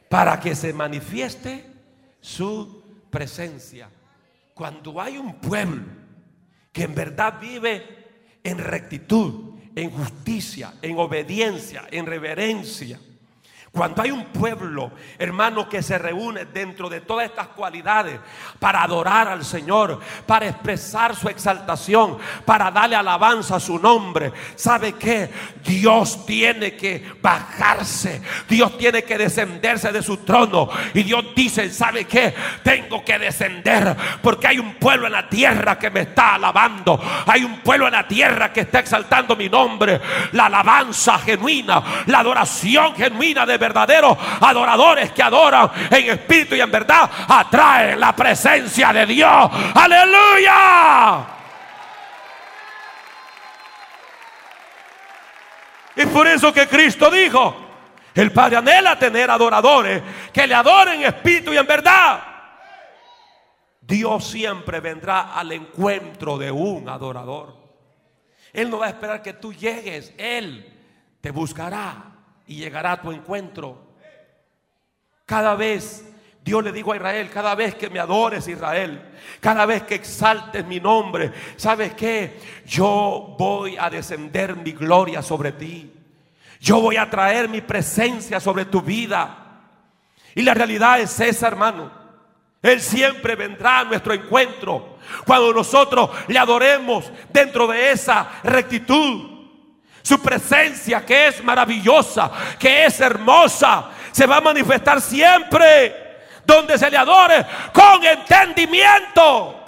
Para 0.09 0.39
que 0.39 0.55
se 0.55 0.71
manifieste 0.71 1.69
su 2.21 2.81
presencia. 3.09 3.89
Cuando 4.53 5.01
hay 5.01 5.17
un 5.17 5.35
pueblo 5.41 5.83
que 6.71 6.83
en 6.83 6.95
verdad 6.95 7.41
vive 7.41 8.39
en 8.41 8.59
rectitud, 8.59 9.59
en 9.75 9.91
justicia, 9.91 10.75
en 10.81 10.97
obediencia, 10.97 11.89
en 11.91 12.05
reverencia, 12.05 13.01
Cuando 13.75 14.03
hay 14.03 14.11
un 14.11 14.25
pueblo, 14.25 14.91
hermano, 15.17 15.67
que 15.67 15.81
se 15.81 15.97
reúne 15.97 16.45
dentro 16.45 16.89
de 16.89 17.01
todas 17.01 17.25
estas 17.25 17.47
cualidades 17.47 18.19
para 18.59 18.83
adorar 18.83 19.27
al 19.27 19.43
Señor, 19.43 19.99
para 20.27 20.47
expresar 20.47 21.15
su 21.15 21.27
exaltación, 21.27 22.19
para 22.45 22.69
darle 22.69 22.95
alabanza 22.95 23.55
a 23.55 23.59
su 23.59 23.79
nombre, 23.79 24.31
¿sabe 24.55 24.93
qué? 24.93 25.27
Dios 25.65 26.23
tiene 26.23 26.75
que 26.75 27.03
bajarse, 27.19 28.21
Dios 28.47 28.77
tiene 28.77 29.01
que 29.01 29.17
descenderse 29.17 29.91
de 29.91 30.03
su 30.03 30.17
trono. 30.17 30.69
Y 30.93 31.01
Dios 31.01 31.25
dice, 31.35 31.67
¿sabe 31.71 32.05
qué? 32.05 32.31
Tengo 32.61 33.03
que 33.03 33.17
descender 33.17 33.97
porque 34.21 34.49
hay 34.49 34.59
un 34.59 34.75
pueblo 34.75 35.07
en 35.07 35.13
la 35.13 35.27
tierra 35.27 35.79
que 35.79 35.89
me 35.89 36.01
está 36.01 36.35
alabando, 36.35 37.01
hay 37.25 37.43
un 37.43 37.61
pueblo 37.61 37.87
en 37.87 37.93
la 37.93 38.07
tierra 38.07 38.53
que 38.53 38.61
está 38.61 38.77
exaltando 38.77 39.35
mi 39.35 39.49
nombre, 39.49 39.99
la 40.33 40.45
alabanza 40.45 41.17
genuina, 41.17 42.03
la 42.05 42.19
adoración 42.19 42.95
genuina 42.95 43.47
de 43.47 43.62
verdaderos 43.63 44.17
adoradores 44.41 45.11
que 45.11 45.23
adoran 45.23 45.71
en 45.89 46.09
espíritu 46.09 46.55
y 46.55 46.59
en 46.59 46.69
verdad, 46.69 47.09
atraen 47.29 47.97
la 47.97 48.13
presencia 48.13 48.91
de 48.91 49.05
Dios. 49.05 49.49
Aleluya. 49.73 51.25
Y 55.95 56.05
por 56.07 56.27
eso 56.27 56.51
que 56.51 56.67
Cristo 56.67 57.09
dijo, 57.09 57.55
el 58.13 58.33
Padre 58.33 58.57
anhela 58.57 58.99
tener 58.99 59.31
adoradores 59.31 60.03
que 60.33 60.45
le 60.45 60.55
adoren 60.55 61.01
en 61.01 61.07
espíritu 61.07 61.53
y 61.53 61.57
en 61.57 61.67
verdad. 61.67 62.21
Dios 63.79 64.27
siempre 64.27 64.81
vendrá 64.81 65.33
al 65.33 65.51
encuentro 65.53 66.37
de 66.37 66.51
un 66.51 66.89
adorador. 66.89 67.55
Él 68.51 68.69
no 68.69 68.79
va 68.79 68.87
a 68.87 68.89
esperar 68.89 69.21
que 69.21 69.33
tú 69.33 69.53
llegues, 69.53 70.13
Él 70.17 70.69
te 71.21 71.31
buscará 71.31 72.12
y 72.47 72.55
llegará 72.55 72.93
a 72.93 73.01
tu 73.01 73.11
encuentro. 73.11 73.93
Cada 75.25 75.55
vez, 75.55 76.05
Dios 76.43 76.63
le 76.63 76.71
dijo 76.71 76.91
a 76.91 76.97
Israel, 76.97 77.29
cada 77.29 77.55
vez 77.55 77.75
que 77.75 77.89
me 77.89 77.99
adores 77.99 78.47
Israel, 78.47 79.01
cada 79.39 79.65
vez 79.65 79.83
que 79.83 79.95
exaltes 79.95 80.65
mi 80.65 80.79
nombre, 80.79 81.31
¿sabes 81.55 81.93
qué? 81.93 82.39
Yo 82.65 83.35
voy 83.37 83.77
a 83.77 83.89
descender 83.89 84.55
mi 84.55 84.73
gloria 84.73 85.21
sobre 85.21 85.53
ti. 85.53 85.91
Yo 86.59 86.79
voy 86.79 86.97
a 86.97 87.09
traer 87.09 87.49
mi 87.49 87.61
presencia 87.61 88.39
sobre 88.39 88.65
tu 88.65 88.81
vida. 88.81 89.61
Y 90.35 90.41
la 90.41 90.53
realidad 90.53 90.99
es 90.99 91.19
esa, 91.19 91.47
hermano. 91.47 91.91
Él 92.61 92.79
siempre 92.79 93.35
vendrá 93.35 93.79
a 93.79 93.83
nuestro 93.83 94.13
encuentro 94.13 94.97
cuando 95.25 95.53
nosotros 95.53 96.09
le 96.29 96.39
adoremos 96.39 97.11
dentro 97.31 97.67
de 97.67 97.91
esa 97.91 98.39
rectitud. 98.43 99.32
Su 100.03 100.21
presencia 100.21 101.05
que 101.05 101.27
es 101.27 101.43
maravillosa, 101.43 102.29
que 102.59 102.85
es 102.85 102.99
hermosa, 102.99 103.89
se 104.11 104.25
va 104.25 104.37
a 104.37 104.41
manifestar 104.41 105.01
siempre 105.01 106.03
donde 106.45 106.77
se 106.77 106.91
le 106.91 106.97
adore 106.97 107.45
con 107.73 108.03
entendimiento. 108.03 109.59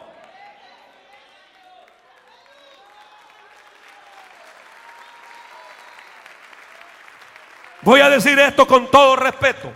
Voy 7.81 8.01
a 8.01 8.09
decir 8.09 8.37
esto 8.39 8.67
con 8.67 8.89
todo 8.89 9.15
respeto. 9.15 9.71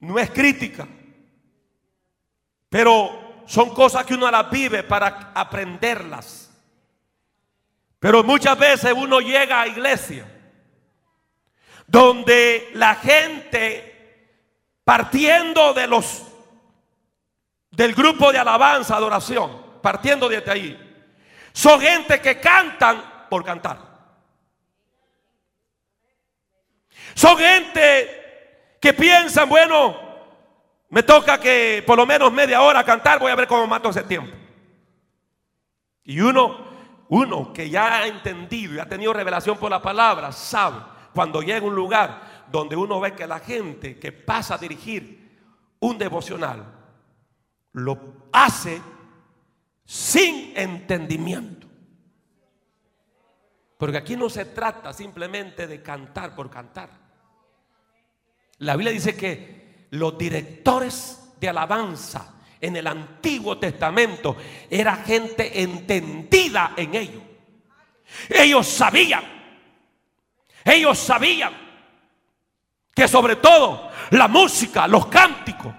No 0.00 0.18
es 0.18 0.30
crítica, 0.30 0.86
pero 2.68 3.42
son 3.46 3.72
cosas 3.74 4.04
que 4.04 4.14
uno 4.14 4.30
las 4.30 4.50
vive 4.50 4.82
para 4.82 5.32
aprenderlas. 5.34 6.47
Pero 7.98 8.22
muchas 8.22 8.58
veces 8.58 8.92
uno 8.96 9.20
llega 9.20 9.60
a 9.60 9.66
iglesia 9.66 10.26
donde 11.86 12.70
la 12.74 12.94
gente 12.94 13.88
partiendo 14.84 15.72
de 15.72 15.86
los 15.86 16.24
del 17.70 17.94
grupo 17.94 18.32
de 18.32 18.38
alabanza, 18.38 18.96
adoración, 18.96 19.80
partiendo 19.80 20.28
desde 20.28 20.50
ahí, 20.50 21.06
son 21.52 21.80
gente 21.80 22.20
que 22.20 22.40
cantan 22.40 23.26
por 23.28 23.44
cantar. 23.44 23.78
Son 27.14 27.36
gente 27.36 28.76
que 28.80 28.92
piensan, 28.92 29.48
bueno, 29.48 29.96
me 30.88 31.02
toca 31.02 31.38
que 31.38 31.82
por 31.86 31.96
lo 31.96 32.06
menos 32.06 32.32
media 32.32 32.62
hora 32.62 32.84
cantar, 32.84 33.18
voy 33.18 33.30
a 33.30 33.36
ver 33.36 33.46
cómo 33.48 33.66
mato 33.66 33.90
ese 33.90 34.02
tiempo. 34.02 34.36
Y 36.04 36.20
uno 36.20 36.67
uno 37.08 37.52
que 37.52 37.70
ya 37.70 37.98
ha 37.98 38.06
entendido 38.06 38.74
y 38.74 38.78
ha 38.78 38.88
tenido 38.88 39.12
revelación 39.12 39.56
por 39.58 39.70
la 39.70 39.80
palabra, 39.80 40.32
sabe 40.32 40.80
cuando 41.14 41.42
llega 41.42 41.58
a 41.58 41.68
un 41.68 41.74
lugar 41.74 42.46
donde 42.50 42.76
uno 42.76 43.00
ve 43.00 43.14
que 43.14 43.26
la 43.26 43.40
gente 43.40 43.98
que 43.98 44.12
pasa 44.12 44.54
a 44.54 44.58
dirigir 44.58 45.18
un 45.80 45.98
devocional 45.98 46.64
lo 47.72 48.28
hace 48.32 48.80
sin 49.84 50.56
entendimiento. 50.56 51.66
Porque 53.78 53.96
aquí 53.96 54.16
no 54.16 54.28
se 54.28 54.44
trata 54.46 54.92
simplemente 54.92 55.66
de 55.66 55.82
cantar 55.82 56.34
por 56.34 56.50
cantar. 56.50 56.90
La 58.58 58.74
Biblia 58.74 58.92
dice 58.92 59.16
que 59.16 59.86
los 59.90 60.18
directores 60.18 61.32
de 61.38 61.48
alabanza 61.48 62.34
en 62.60 62.76
el 62.76 62.86
Antiguo 62.86 63.58
Testamento 63.58 64.36
era 64.70 64.96
gente 64.96 65.62
entendida 65.62 66.72
en 66.76 66.94
ello. 66.94 67.22
Ellos 68.28 68.66
sabían, 68.66 69.22
ellos 70.64 70.98
sabían 70.98 71.52
que 72.94 73.06
sobre 73.06 73.36
todo 73.36 73.90
la 74.10 74.28
música, 74.28 74.88
los 74.88 75.06
cánticos, 75.06 75.72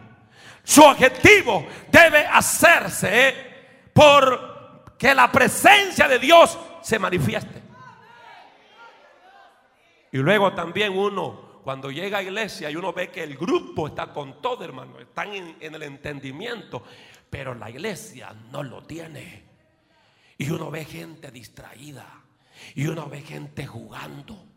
su 0.63 0.83
objetivo 0.83 1.65
debe 1.91 2.25
hacerse 2.25 3.33
por 3.93 4.95
que 4.97 5.15
la 5.15 5.31
presencia 5.31 6.07
de 6.07 6.19
Dios 6.19 6.57
se 6.81 6.99
manifieste. 6.99 7.61
Y 10.11 10.17
luego 10.17 10.53
también 10.53 10.97
uno 10.97 11.48
cuando 11.69 11.91
llega 11.91 12.17
a 12.17 12.23
iglesia 12.23 12.71
y 12.71 12.75
uno 12.75 12.91
ve 12.91 13.11
que 13.11 13.21
el 13.21 13.37
grupo 13.37 13.89
está 13.89 14.11
con 14.11 14.41
todo, 14.41 14.65
hermano, 14.65 14.99
están 14.99 15.35
en, 15.35 15.55
el 15.59 15.83
entendimiento, 15.83 16.83
pero 17.29 17.53
la 17.53 17.69
iglesia 17.69 18.33
no 18.51 18.63
lo 18.63 18.81
tiene. 18.85 19.43
Y 20.39 20.49
uno 20.49 20.71
ve 20.71 20.83
gente 20.83 21.29
distraída, 21.29 22.23
y 22.73 22.87
uno 22.87 23.07
ve 23.07 23.21
gente 23.21 23.67
jugando 23.67 24.47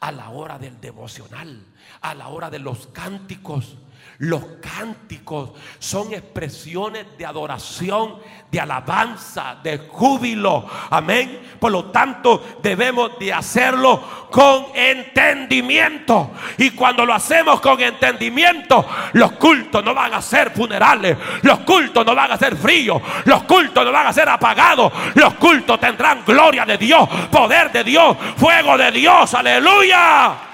a 0.00 0.10
la 0.12 0.30
hora 0.30 0.58
del 0.58 0.80
devocional, 0.80 1.62
a 2.00 2.14
la 2.14 2.28
hora 2.28 2.48
de 2.48 2.60
los 2.60 2.86
cánticos. 2.86 3.76
Los 4.22 4.44
cánticos 4.60 5.50
son 5.80 6.14
expresiones 6.14 7.18
de 7.18 7.26
adoración, 7.26 8.20
de 8.52 8.60
alabanza, 8.60 9.56
de 9.64 9.78
júbilo. 9.78 10.64
Amén. 10.90 11.40
Por 11.58 11.72
lo 11.72 11.86
tanto, 11.86 12.40
debemos 12.62 13.18
de 13.18 13.32
hacerlo 13.32 14.28
con 14.30 14.66
entendimiento. 14.76 16.30
Y 16.56 16.70
cuando 16.70 17.04
lo 17.04 17.14
hacemos 17.14 17.60
con 17.60 17.80
entendimiento, 17.80 18.86
los 19.14 19.32
cultos 19.32 19.84
no 19.84 19.92
van 19.92 20.14
a 20.14 20.22
ser 20.22 20.52
funerales. 20.52 21.18
Los 21.42 21.58
cultos 21.60 22.06
no 22.06 22.14
van 22.14 22.30
a 22.30 22.36
ser 22.36 22.54
fríos. 22.56 23.02
Los 23.24 23.42
cultos 23.42 23.84
no 23.84 23.90
van 23.90 24.06
a 24.06 24.12
ser 24.12 24.28
apagados. 24.28 24.92
Los 25.16 25.34
cultos 25.34 25.80
tendrán 25.80 26.22
gloria 26.24 26.64
de 26.64 26.78
Dios, 26.78 27.08
poder 27.28 27.72
de 27.72 27.82
Dios, 27.82 28.16
fuego 28.36 28.78
de 28.78 28.92
Dios. 28.92 29.34
Aleluya. 29.34 30.51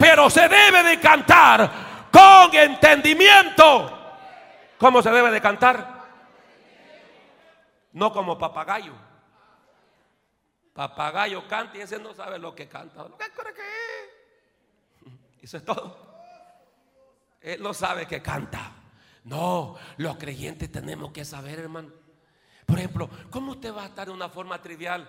Pero 0.00 0.30
se 0.30 0.48
debe 0.48 0.82
de 0.82 0.98
cantar 0.98 2.08
con 2.10 2.54
entendimiento. 2.54 3.98
¿Cómo 4.78 5.02
se 5.02 5.10
debe 5.10 5.30
de 5.30 5.42
cantar? 5.42 6.06
No 7.92 8.10
como 8.10 8.38
papagayo. 8.38 8.94
Papagayo 10.72 11.46
canta 11.46 11.76
y 11.76 11.82
ese 11.82 11.98
no 11.98 12.14
sabe 12.14 12.38
lo 12.38 12.54
que 12.54 12.66
canta. 12.66 13.08
¿Qué 13.18 13.26
cree 13.30 13.52
que 13.52 13.60
Eso 15.44 15.58
es 15.58 15.64
todo. 15.66 15.98
Él 17.42 17.62
no 17.62 17.74
sabe 17.74 18.06
que 18.06 18.22
canta. 18.22 18.72
No, 19.24 19.76
los 19.98 20.16
creyentes 20.16 20.72
tenemos 20.72 21.12
que 21.12 21.26
saber, 21.26 21.58
hermano. 21.58 21.90
Por 22.64 22.78
ejemplo, 22.78 23.10
¿cómo 23.28 23.52
usted 23.52 23.74
va 23.74 23.82
a 23.82 23.88
estar 23.88 24.06
de 24.06 24.14
una 24.14 24.30
forma 24.30 24.62
trivial? 24.62 25.06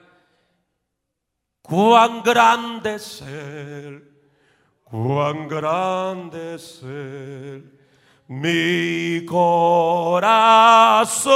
Cuán 1.62 2.22
grande 2.24 2.96
es 2.96 3.22
Él 3.22 4.11
Cuán 4.92 5.48
grande 5.48 6.56
es 6.56 6.82
mi 8.28 9.26
corazón. 9.26 11.32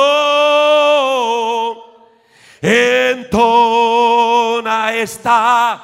Entona 2.61 4.93
esta 4.93 5.79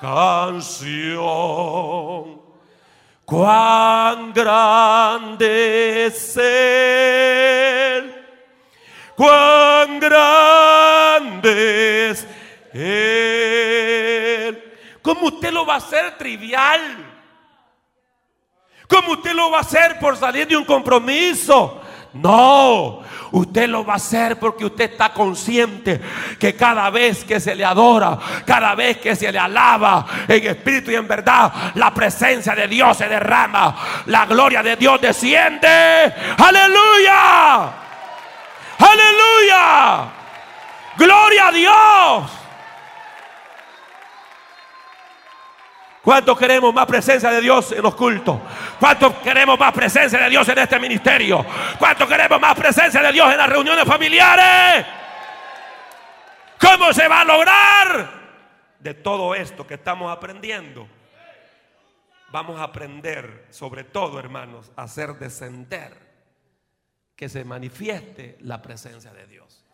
canción. 0.00 1.24
Cuán 3.24 4.32
grande 4.32 6.06
es 6.06 6.36
Él, 6.36 8.14
cuán 9.16 9.98
grande 9.98 12.10
es 12.10 12.24
Él. 12.72 14.23
¿Cómo 15.04 15.26
usted 15.26 15.52
lo 15.52 15.66
va 15.66 15.74
a 15.74 15.76
hacer 15.76 16.16
trivial? 16.16 16.80
¿Cómo 18.88 19.12
usted 19.12 19.34
lo 19.34 19.50
va 19.50 19.58
a 19.58 19.60
hacer 19.60 19.98
por 19.98 20.16
salir 20.16 20.48
de 20.48 20.56
un 20.56 20.64
compromiso? 20.64 21.82
No, 22.14 23.02
usted 23.32 23.68
lo 23.68 23.84
va 23.84 23.92
a 23.92 23.96
hacer 23.96 24.38
porque 24.38 24.64
usted 24.64 24.92
está 24.92 25.12
consciente 25.12 26.00
que 26.38 26.56
cada 26.56 26.88
vez 26.88 27.22
que 27.22 27.38
se 27.38 27.54
le 27.54 27.66
adora, 27.66 28.18
cada 28.46 28.74
vez 28.74 28.96
que 28.96 29.14
se 29.14 29.30
le 29.30 29.38
alaba 29.38 30.06
en 30.26 30.46
espíritu 30.46 30.90
y 30.90 30.94
en 30.94 31.06
verdad, 31.06 31.52
la 31.74 31.92
presencia 31.92 32.54
de 32.54 32.66
Dios 32.66 32.96
se 32.96 33.06
derrama, 33.06 33.76
la 34.06 34.24
gloria 34.24 34.62
de 34.62 34.76
Dios 34.76 34.98
desciende. 35.02 36.14
Aleluya, 36.38 37.72
aleluya, 38.78 40.12
gloria 40.96 41.48
a 41.48 41.52
Dios. 41.52 42.43
¿Cuántos 46.04 46.38
queremos 46.38 46.74
más 46.74 46.84
presencia 46.84 47.30
de 47.30 47.40
Dios 47.40 47.72
en 47.72 47.82
los 47.82 47.94
cultos? 47.94 48.38
¿Cuántos 48.78 49.14
queremos 49.14 49.58
más 49.58 49.72
presencia 49.72 50.18
de 50.18 50.28
Dios 50.28 50.46
en 50.50 50.58
este 50.58 50.78
ministerio? 50.78 51.44
¿Cuántos 51.78 52.06
queremos 52.06 52.38
más 52.38 52.54
presencia 52.54 53.00
de 53.00 53.10
Dios 53.10 53.32
en 53.32 53.38
las 53.38 53.48
reuniones 53.48 53.86
familiares? 53.86 54.86
¿Cómo 56.60 56.92
se 56.92 57.08
va 57.08 57.22
a 57.22 57.24
lograr? 57.24 58.24
De 58.80 58.92
todo 58.92 59.34
esto 59.34 59.66
que 59.66 59.74
estamos 59.74 60.12
aprendiendo, 60.14 60.86
vamos 62.30 62.60
a 62.60 62.64
aprender, 62.64 63.46
sobre 63.48 63.84
todo, 63.84 64.18
hermanos, 64.18 64.72
a 64.76 64.82
hacer 64.82 65.14
descender, 65.14 66.04
que 67.16 67.30
se 67.30 67.44
manifieste 67.44 68.36
la 68.40 68.60
presencia 68.60 69.10
de 69.14 69.26
Dios. 69.26 69.64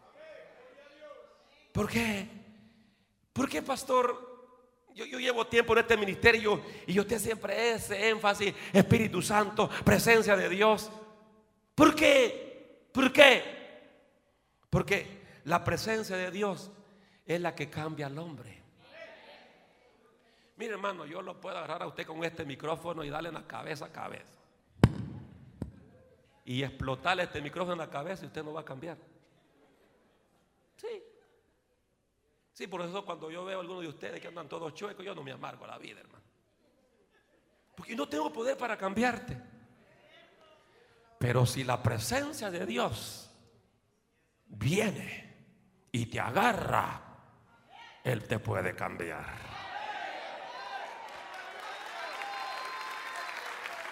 ¿Por 1.72 1.88
qué? 1.88 2.28
¿Por 3.32 3.48
qué, 3.48 3.62
pastor? 3.62 4.29
Yo, 4.94 5.18
llevo 5.18 5.46
tiempo 5.46 5.72
en 5.72 5.78
este 5.80 5.96
ministerio 5.96 6.62
y 6.86 6.98
usted 6.98 7.18
siempre 7.18 7.72
ese 7.72 8.10
énfasis, 8.10 8.54
Espíritu 8.72 9.22
Santo, 9.22 9.68
presencia 9.84 10.36
de 10.36 10.48
Dios. 10.48 10.90
¿Por 11.74 11.94
qué? 11.94 12.88
¿Por 12.92 13.12
qué? 13.12 13.42
Porque 14.68 15.20
la 15.44 15.64
presencia 15.64 16.16
de 16.16 16.30
Dios 16.30 16.70
es 17.24 17.40
la 17.40 17.54
que 17.54 17.70
cambia 17.70 18.06
al 18.06 18.18
hombre. 18.18 18.60
Mire 20.56 20.72
hermano, 20.72 21.06
yo 21.06 21.22
lo 21.22 21.40
puedo 21.40 21.56
agarrar 21.56 21.82
a 21.82 21.86
usted 21.86 22.06
con 22.06 22.22
este 22.22 22.44
micrófono 22.44 23.02
y 23.02 23.08
darle 23.08 23.28
en 23.28 23.34
la 23.34 23.46
cabeza 23.46 23.86
a 23.86 23.92
cabeza. 23.92 24.34
Y 26.44 26.62
explotarle 26.62 27.22
este 27.22 27.40
micrófono 27.40 27.72
en 27.74 27.78
la 27.78 27.90
cabeza 27.90 28.24
y 28.24 28.26
usted 28.26 28.44
no 28.44 28.52
va 28.52 28.60
a 28.60 28.64
cambiar. 28.64 28.98
Sí. 30.76 31.02
Sí, 32.60 32.66
por 32.66 32.82
eso 32.82 33.02
cuando 33.06 33.30
yo 33.30 33.42
veo 33.42 33.56
a 33.56 33.62
algunos 33.62 33.80
de 33.80 33.88
ustedes 33.88 34.20
que 34.20 34.28
andan 34.28 34.46
todos 34.46 34.74
chuecos, 34.74 35.02
yo 35.02 35.14
no 35.14 35.22
me 35.22 35.32
amargo 35.32 35.66
la 35.66 35.78
vida, 35.78 36.00
hermano. 36.00 36.22
Porque 37.74 37.96
no 37.96 38.06
tengo 38.06 38.30
poder 38.30 38.58
para 38.58 38.76
cambiarte. 38.76 39.34
Pero 41.18 41.46
si 41.46 41.64
la 41.64 41.82
presencia 41.82 42.50
de 42.50 42.66
Dios 42.66 43.30
viene 44.44 45.38
y 45.90 46.04
te 46.04 46.20
agarra, 46.20 47.00
Él 48.04 48.28
te 48.28 48.38
puede 48.38 48.76
cambiar. 48.76 49.38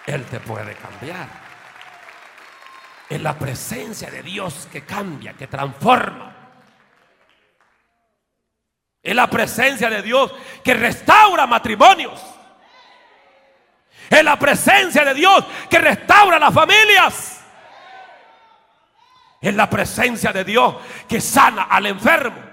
Él 0.05 0.25
te 0.25 0.39
puede 0.41 0.75
cambiar. 0.75 1.27
Es 3.09 3.19
la 3.19 3.35
presencia 3.35 4.11
de 4.11 4.21
Dios 4.21 4.67
que 4.71 4.85
cambia, 4.85 5.33
que 5.33 5.47
transforma. 5.47 6.38
Es 9.01 9.15
la 9.15 9.27
presencia 9.27 9.89
de 9.89 10.01
Dios 10.01 10.31
que 10.63 10.73
restaura 10.73 11.47
matrimonios. 11.47 12.19
Es 14.09 14.23
la 14.23 14.37
presencia 14.37 15.05
de 15.05 15.13
Dios 15.13 15.45
que 15.69 15.79
restaura 15.79 16.39
las 16.39 16.53
familias. 16.53 17.41
Es 19.41 19.53
la 19.53 19.69
presencia 19.69 20.33
de 20.33 20.43
Dios 20.43 20.75
que 21.07 21.21
sana 21.21 21.63
al 21.63 21.85
enfermo. 21.85 22.49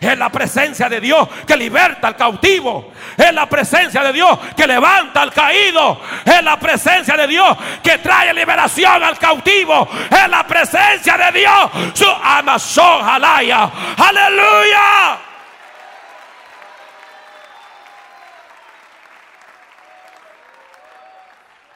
Es 0.00 0.18
la 0.18 0.30
presencia 0.30 0.88
de 0.88 1.00
Dios 1.00 1.28
que 1.46 1.56
liberta 1.56 2.08
al 2.08 2.16
cautivo. 2.16 2.92
Es 3.16 3.32
la 3.32 3.48
presencia 3.48 4.02
de 4.02 4.12
Dios 4.12 4.38
que 4.56 4.66
levanta 4.66 5.22
al 5.22 5.32
caído. 5.32 6.00
Es 6.24 6.42
la 6.42 6.58
presencia 6.58 7.16
de 7.16 7.26
Dios 7.26 7.56
que 7.82 7.98
trae 7.98 8.32
liberación 8.32 9.02
al 9.02 9.18
cautivo. 9.18 9.88
Es 10.10 10.28
la 10.28 10.44
presencia 10.46 11.18
de 11.18 11.40
Dios. 11.40 11.70
Su 11.94 12.08
Amazon 12.08 13.04
Jalaya. 13.04 13.70
Aleluya. 13.96 15.31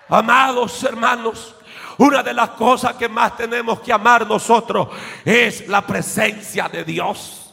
Amados 0.09 0.85
hermanos, 0.85 1.55
una 1.99 2.23
de 2.23 2.33
las 2.33 2.51
cosas 2.51 2.95
que 2.95 3.09
más 3.09 3.37
tenemos 3.37 3.81
que 3.81 3.93
amar 3.93 4.27
nosotros 4.27 4.89
es 5.25 5.67
la 5.67 5.85
presencia 5.85 6.69
de 6.69 6.85
Dios. 6.85 7.53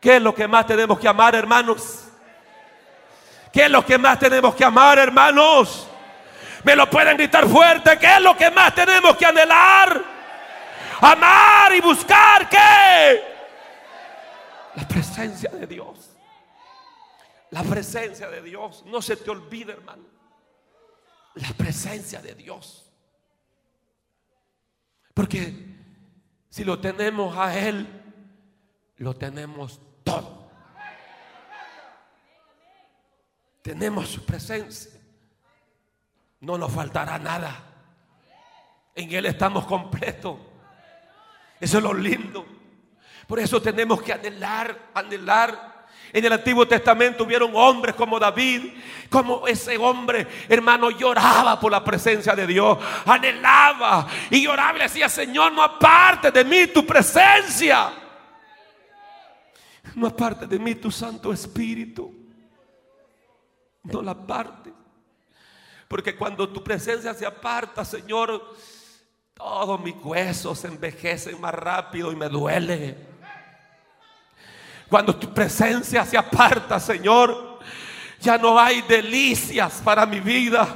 ¿Qué 0.00 0.16
es 0.16 0.22
lo 0.22 0.34
que 0.34 0.48
más 0.48 0.66
tenemos 0.66 0.98
que 0.98 1.08
amar, 1.08 1.34
hermanos? 1.34 2.06
¿Qué 3.52 3.64
es 3.64 3.70
lo 3.70 3.84
que 3.84 3.98
más 3.98 4.18
tenemos 4.18 4.54
que 4.54 4.64
amar, 4.64 4.98
hermanos? 4.98 5.86
Me 6.64 6.74
lo 6.74 6.88
pueden 6.88 7.16
gritar 7.16 7.46
fuerte. 7.46 7.98
¿Qué 7.98 8.14
es 8.14 8.20
lo 8.20 8.36
que 8.36 8.50
más 8.50 8.74
tenemos 8.74 9.16
que 9.16 9.26
anhelar? 9.26 10.02
Amar 11.00 11.74
y 11.74 11.80
buscar 11.80 12.48
qué? 12.48 13.22
La 14.76 14.88
presencia 14.88 15.50
de 15.50 15.66
Dios. 15.66 16.10
La 17.50 17.62
presencia 17.64 18.30
de 18.30 18.40
Dios. 18.40 18.84
No 18.86 19.02
se 19.02 19.16
te 19.16 19.30
olvide, 19.30 19.72
hermano 19.72 20.19
la 21.34 21.48
presencia 21.50 22.20
de 22.20 22.34
Dios. 22.34 22.90
Porque 25.14 25.76
si 26.48 26.64
lo 26.64 26.80
tenemos 26.80 27.36
a 27.36 27.58
Él, 27.58 27.86
lo 28.96 29.14
tenemos 29.14 29.80
todo. 30.04 30.50
Tenemos 33.62 34.08
su 34.08 34.24
presencia. 34.24 34.98
No 36.40 36.56
nos 36.56 36.72
faltará 36.72 37.18
nada. 37.18 37.64
En 38.94 39.12
Él 39.12 39.26
estamos 39.26 39.66
completos. 39.66 40.38
Eso 41.60 41.78
es 41.78 41.84
lo 41.84 41.94
lindo. 41.94 42.46
Por 43.26 43.38
eso 43.38 43.60
tenemos 43.62 44.02
que 44.02 44.12
anhelar, 44.12 44.90
anhelar 44.94 45.69
en 46.12 46.24
el 46.24 46.32
Antiguo 46.32 46.66
Testamento 46.66 47.24
hubieron 47.24 47.52
hombres 47.54 47.94
como 47.94 48.18
David, 48.18 48.72
como 49.08 49.46
ese 49.46 49.76
hombre, 49.78 50.26
hermano, 50.48 50.90
lloraba 50.90 51.58
por 51.58 51.70
la 51.70 51.84
presencia 51.84 52.34
de 52.34 52.46
Dios, 52.46 52.78
anhelaba 53.06 54.06
y 54.30 54.42
lloraba 54.42 54.78
y 54.78 54.82
decía, 54.82 55.08
Señor, 55.08 55.52
no 55.52 55.62
aparte 55.62 56.30
de 56.30 56.44
mí 56.44 56.66
tu 56.68 56.84
presencia. 56.86 57.92
No 59.94 60.06
aparte 60.06 60.46
de 60.46 60.58
mí 60.58 60.74
tu 60.74 60.90
Santo 60.90 61.32
Espíritu. 61.32 62.14
No 63.82 64.02
la 64.02 64.12
aparte. 64.12 64.72
Porque 65.88 66.14
cuando 66.14 66.48
tu 66.48 66.62
presencia 66.62 67.14
se 67.14 67.26
aparta, 67.26 67.84
Señor, 67.84 68.54
todos 69.34 69.80
mis 69.80 69.96
huesos 69.96 70.58
se 70.60 70.68
envejecen 70.68 71.40
más 71.40 71.54
rápido 71.54 72.12
y 72.12 72.16
me 72.16 72.28
duele. 72.28 73.09
Cuando 74.90 75.14
tu 75.14 75.32
presencia 75.32 76.04
se 76.04 76.18
aparta, 76.18 76.80
Señor, 76.80 77.60
ya 78.20 78.36
no 78.36 78.58
hay 78.58 78.82
delicias 78.82 79.80
para 79.84 80.04
mi 80.04 80.18
vida. 80.18 80.66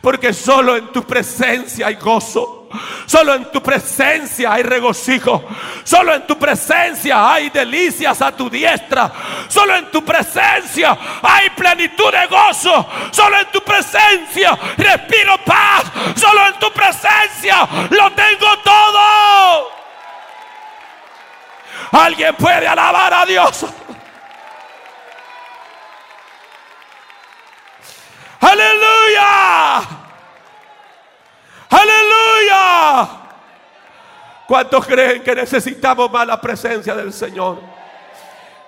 Porque 0.00 0.32
solo 0.32 0.76
en 0.76 0.92
tu 0.92 1.02
presencia 1.04 1.88
hay 1.88 1.96
gozo. 1.96 2.68
Solo 3.06 3.34
en 3.34 3.50
tu 3.50 3.60
presencia 3.60 4.52
hay 4.52 4.62
regocijo. 4.62 5.44
Solo 5.82 6.14
en 6.14 6.24
tu 6.24 6.38
presencia 6.38 7.32
hay 7.32 7.50
delicias 7.50 8.22
a 8.22 8.30
tu 8.30 8.48
diestra. 8.48 9.12
Solo 9.48 9.74
en 9.76 9.90
tu 9.90 10.04
presencia 10.04 10.96
hay 11.20 11.50
plenitud 11.50 12.12
de 12.12 12.26
gozo. 12.28 12.86
Solo 13.10 13.40
en 13.40 13.46
tu 13.50 13.60
presencia 13.60 14.56
respiro 14.76 15.36
paz. 15.44 15.84
Solo 16.14 16.46
en 16.46 16.58
tu 16.60 16.70
presencia 16.72 17.68
lo 17.90 18.12
tengo 18.12 18.58
todo. 18.64 19.81
Alguien 21.92 22.34
puede 22.36 22.66
alabar 22.66 23.12
a 23.14 23.26
Dios. 23.26 23.66
Aleluya. 28.40 29.78
Aleluya. 31.70 33.08
¿Cuántos 34.46 34.86
creen 34.86 35.22
que 35.22 35.34
necesitamos 35.34 36.10
más 36.10 36.26
la 36.26 36.40
presencia 36.40 36.94
del 36.94 37.12
Señor? 37.12 37.81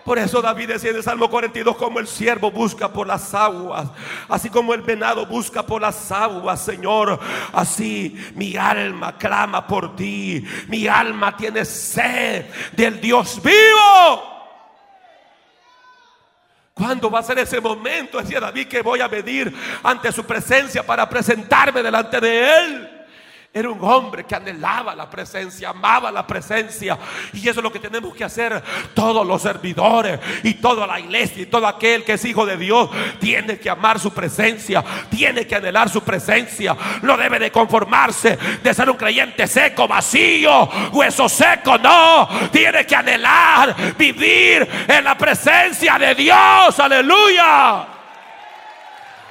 Por 0.04 0.18
eso 0.18 0.42
David 0.42 0.68
decía 0.68 0.90
en 0.90 0.96
el 0.96 1.02
Salmo 1.02 1.30
42, 1.30 1.76
como 1.76 1.98
el 1.98 2.06
siervo 2.06 2.50
busca 2.50 2.92
por 2.92 3.06
las 3.06 3.32
aguas, 3.34 3.88
así 4.28 4.50
como 4.50 4.74
el 4.74 4.82
venado 4.82 5.24
busca 5.24 5.64
por 5.64 5.80
las 5.80 6.12
aguas, 6.12 6.62
Señor, 6.62 7.18
así 7.52 8.14
mi 8.34 8.54
alma 8.54 9.16
clama 9.16 9.66
por 9.66 9.96
ti, 9.96 10.44
mi 10.68 10.86
alma 10.86 11.34
tiene 11.34 11.64
sed 11.64 12.44
del 12.72 13.00
Dios 13.00 13.40
vivo. 13.42 14.34
¿Cuándo 16.74 17.10
va 17.10 17.20
a 17.20 17.22
ser 17.22 17.38
ese 17.38 17.60
momento? 17.60 18.20
Decía 18.20 18.40
David 18.40 18.66
que 18.66 18.82
voy 18.82 19.00
a 19.00 19.08
venir 19.08 19.54
ante 19.82 20.12
su 20.12 20.24
presencia 20.24 20.84
para 20.84 21.08
presentarme 21.08 21.82
delante 21.82 22.20
de 22.20 22.58
él. 22.58 22.93
Era 23.56 23.70
un 23.70 23.78
hombre 23.84 24.24
que 24.24 24.34
anhelaba 24.34 24.96
la 24.96 25.08
presencia, 25.08 25.68
amaba 25.68 26.10
la 26.10 26.26
presencia. 26.26 26.98
Y 27.32 27.48
eso 27.48 27.60
es 27.60 27.62
lo 27.62 27.70
que 27.70 27.78
tenemos 27.78 28.12
que 28.12 28.24
hacer 28.24 28.60
todos 28.94 29.24
los 29.24 29.40
servidores 29.40 30.18
y 30.42 30.54
toda 30.54 30.88
la 30.88 30.98
iglesia 30.98 31.44
y 31.44 31.46
todo 31.46 31.64
aquel 31.68 32.02
que 32.02 32.14
es 32.14 32.24
hijo 32.24 32.44
de 32.44 32.56
Dios. 32.56 32.90
Tiene 33.20 33.60
que 33.60 33.70
amar 33.70 34.00
su 34.00 34.12
presencia, 34.12 34.82
tiene 35.08 35.46
que 35.46 35.54
anhelar 35.54 35.88
su 35.88 36.02
presencia. 36.02 36.76
No 37.02 37.16
debe 37.16 37.38
de 37.38 37.52
conformarse 37.52 38.36
de 38.60 38.74
ser 38.74 38.90
un 38.90 38.96
creyente 38.96 39.46
seco, 39.46 39.86
vacío, 39.86 40.68
hueso 40.90 41.28
seco. 41.28 41.78
No, 41.78 42.28
tiene 42.50 42.84
que 42.84 42.96
anhelar 42.96 43.94
vivir 43.96 44.68
en 44.88 45.04
la 45.04 45.16
presencia 45.16 45.96
de 45.96 46.12
Dios. 46.16 46.80
Aleluya. 46.80 47.86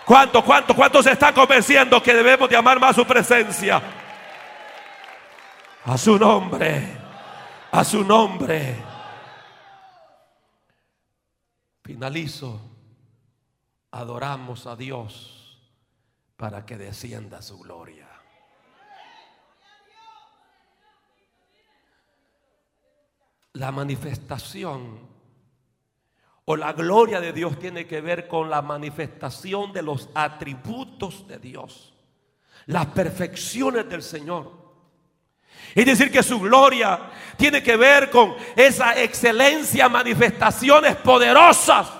¿Cuántos, 0.05 0.45
cuántos, 0.45 0.74
cuántos 0.78 1.03
se 1.03 1.11
están 1.11 1.34
convenciendo 1.34 2.01
que 2.01 2.13
debemos 2.13 2.49
de 2.49 2.55
amar 2.55 2.80
más 2.80 2.95
su 2.95 3.05
presencia? 3.05 3.82
A 5.86 5.97
su 5.97 6.17
nombre. 6.17 6.97
A 7.71 7.84
su 7.84 8.05
nombre. 8.05 8.81
Finalizo. 11.84 12.61
Adoramos 13.91 14.65
a 14.65 14.77
Dios 14.77 15.61
para 16.38 16.65
que 16.65 16.77
descienda 16.77 17.41
su 17.41 17.59
gloria. 17.59 18.07
La 23.53 23.71
manifestación 23.71 24.99
o 26.45 26.55
la 26.55 26.73
gloria 26.73 27.19
de 27.19 27.34
Dios 27.34 27.59
tiene 27.59 27.86
que 27.86 27.99
ver 28.01 28.27
con 28.27 28.49
la 28.49 28.61
manifestación 28.61 29.73
de 29.73 29.81
los 29.81 30.09
atributos 30.15 31.27
de 31.27 31.39
Dios, 31.39 31.93
las 32.67 32.88
perfecciones 32.88 33.88
del 33.89 34.01
Señor. 34.01 34.62
Es 35.76 35.86
decir, 35.86 36.11
que 36.11 36.21
su 36.21 36.39
gloria 36.39 37.11
tiene 37.38 37.63
que 37.63 37.76
ver 37.76 38.09
con 38.11 38.36
esa 38.55 39.01
excelencia, 39.01 39.89
manifestaciones 39.89 40.95
poderosas. 40.97 41.91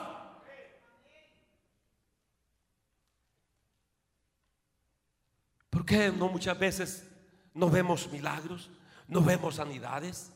¿Por 5.70 5.86
qué 5.86 6.12
no 6.12 6.30
muchas 6.30 6.58
veces 6.58 7.10
no 7.56 7.68
vemos 7.70 8.12
milagros, 8.12 8.70
no 9.08 9.22
vemos 9.22 9.56
sanidades? 9.56 10.32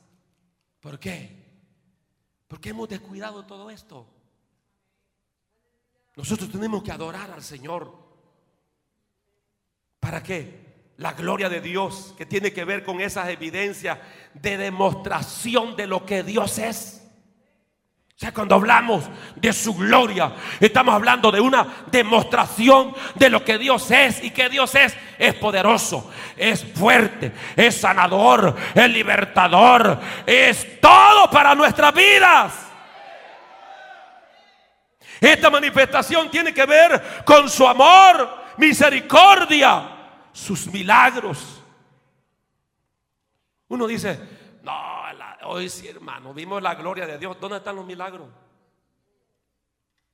¿Por 0.79 0.97
qué? 0.97 1.45
Porque 2.47 2.69
hemos 2.69 2.89
descuidado 2.89 3.45
todo 3.45 3.69
esto. 3.69 4.07
Nosotros 6.15 6.51
tenemos 6.51 6.81
que 6.81 6.91
adorar 6.91 7.29
al 7.29 7.43
Señor. 7.43 7.93
¿Para 9.99 10.23
qué? 10.23 10.66
La 10.97 11.13
gloria 11.13 11.47
de 11.47 11.61
Dios, 11.61 12.15
que 12.17 12.25
tiene 12.25 12.51
que 12.51 12.65
ver 12.65 12.83
con 12.83 12.99
esas 13.01 13.29
evidencias 13.29 13.99
de 14.33 14.57
demostración 14.57 15.75
de 15.75 15.87
lo 15.87 16.05
que 16.05 16.23
Dios 16.23 16.57
es. 16.57 17.03
O 18.15 18.19
sea, 18.19 18.33
cuando 18.33 18.55
hablamos 18.55 19.03
de 19.35 19.53
su 19.53 19.75
gloria, 19.75 20.33
estamos 20.59 20.95
hablando 20.95 21.31
de 21.31 21.39
una 21.39 21.85
demostración 21.91 22.95
de 23.13 23.29
lo 23.29 23.45
que 23.45 23.59
Dios 23.59 23.91
es 23.91 24.23
y 24.23 24.31
que 24.31 24.49
Dios 24.49 24.73
es. 24.73 24.97
Es 25.19 25.35
poderoso, 25.35 26.11
es 26.35 26.65
fuerte, 26.73 27.31
es 27.55 27.75
sanador, 27.79 28.55
es 28.73 28.89
libertador, 28.89 29.99
es 30.25 30.81
todo 30.81 31.29
para 31.29 31.53
nuestras 31.53 31.93
vidas. 31.93 32.53
Esta 35.21 35.51
manifestación 35.51 36.31
tiene 36.31 36.55
que 36.55 36.65
ver 36.65 37.23
con 37.23 37.47
su 37.47 37.67
amor, 37.67 38.45
misericordia, 38.57 39.96
sus 40.37 40.67
milagros. 40.67 41.63
Uno 43.69 43.87
dice, 43.87 44.19
no, 44.61 44.71
hoy 45.45 45.67
sí 45.67 45.87
hermano, 45.87 46.33
vimos 46.33 46.61
la 46.61 46.75
gloria 46.75 47.07
de 47.07 47.17
Dios. 47.17 47.37
¿Dónde 47.39 47.57
están 47.57 47.75
los 47.75 47.85
milagros? 47.85 48.29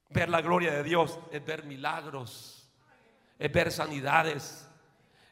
Ver 0.10 0.30
la 0.30 0.42
gloria 0.42 0.72
de 0.72 0.84
Dios 0.84 1.20
es 1.30 1.46
ver 1.46 1.66
milagros, 1.66 2.72
es 3.38 3.52
ver 3.52 3.72
sanidades, 3.72 4.68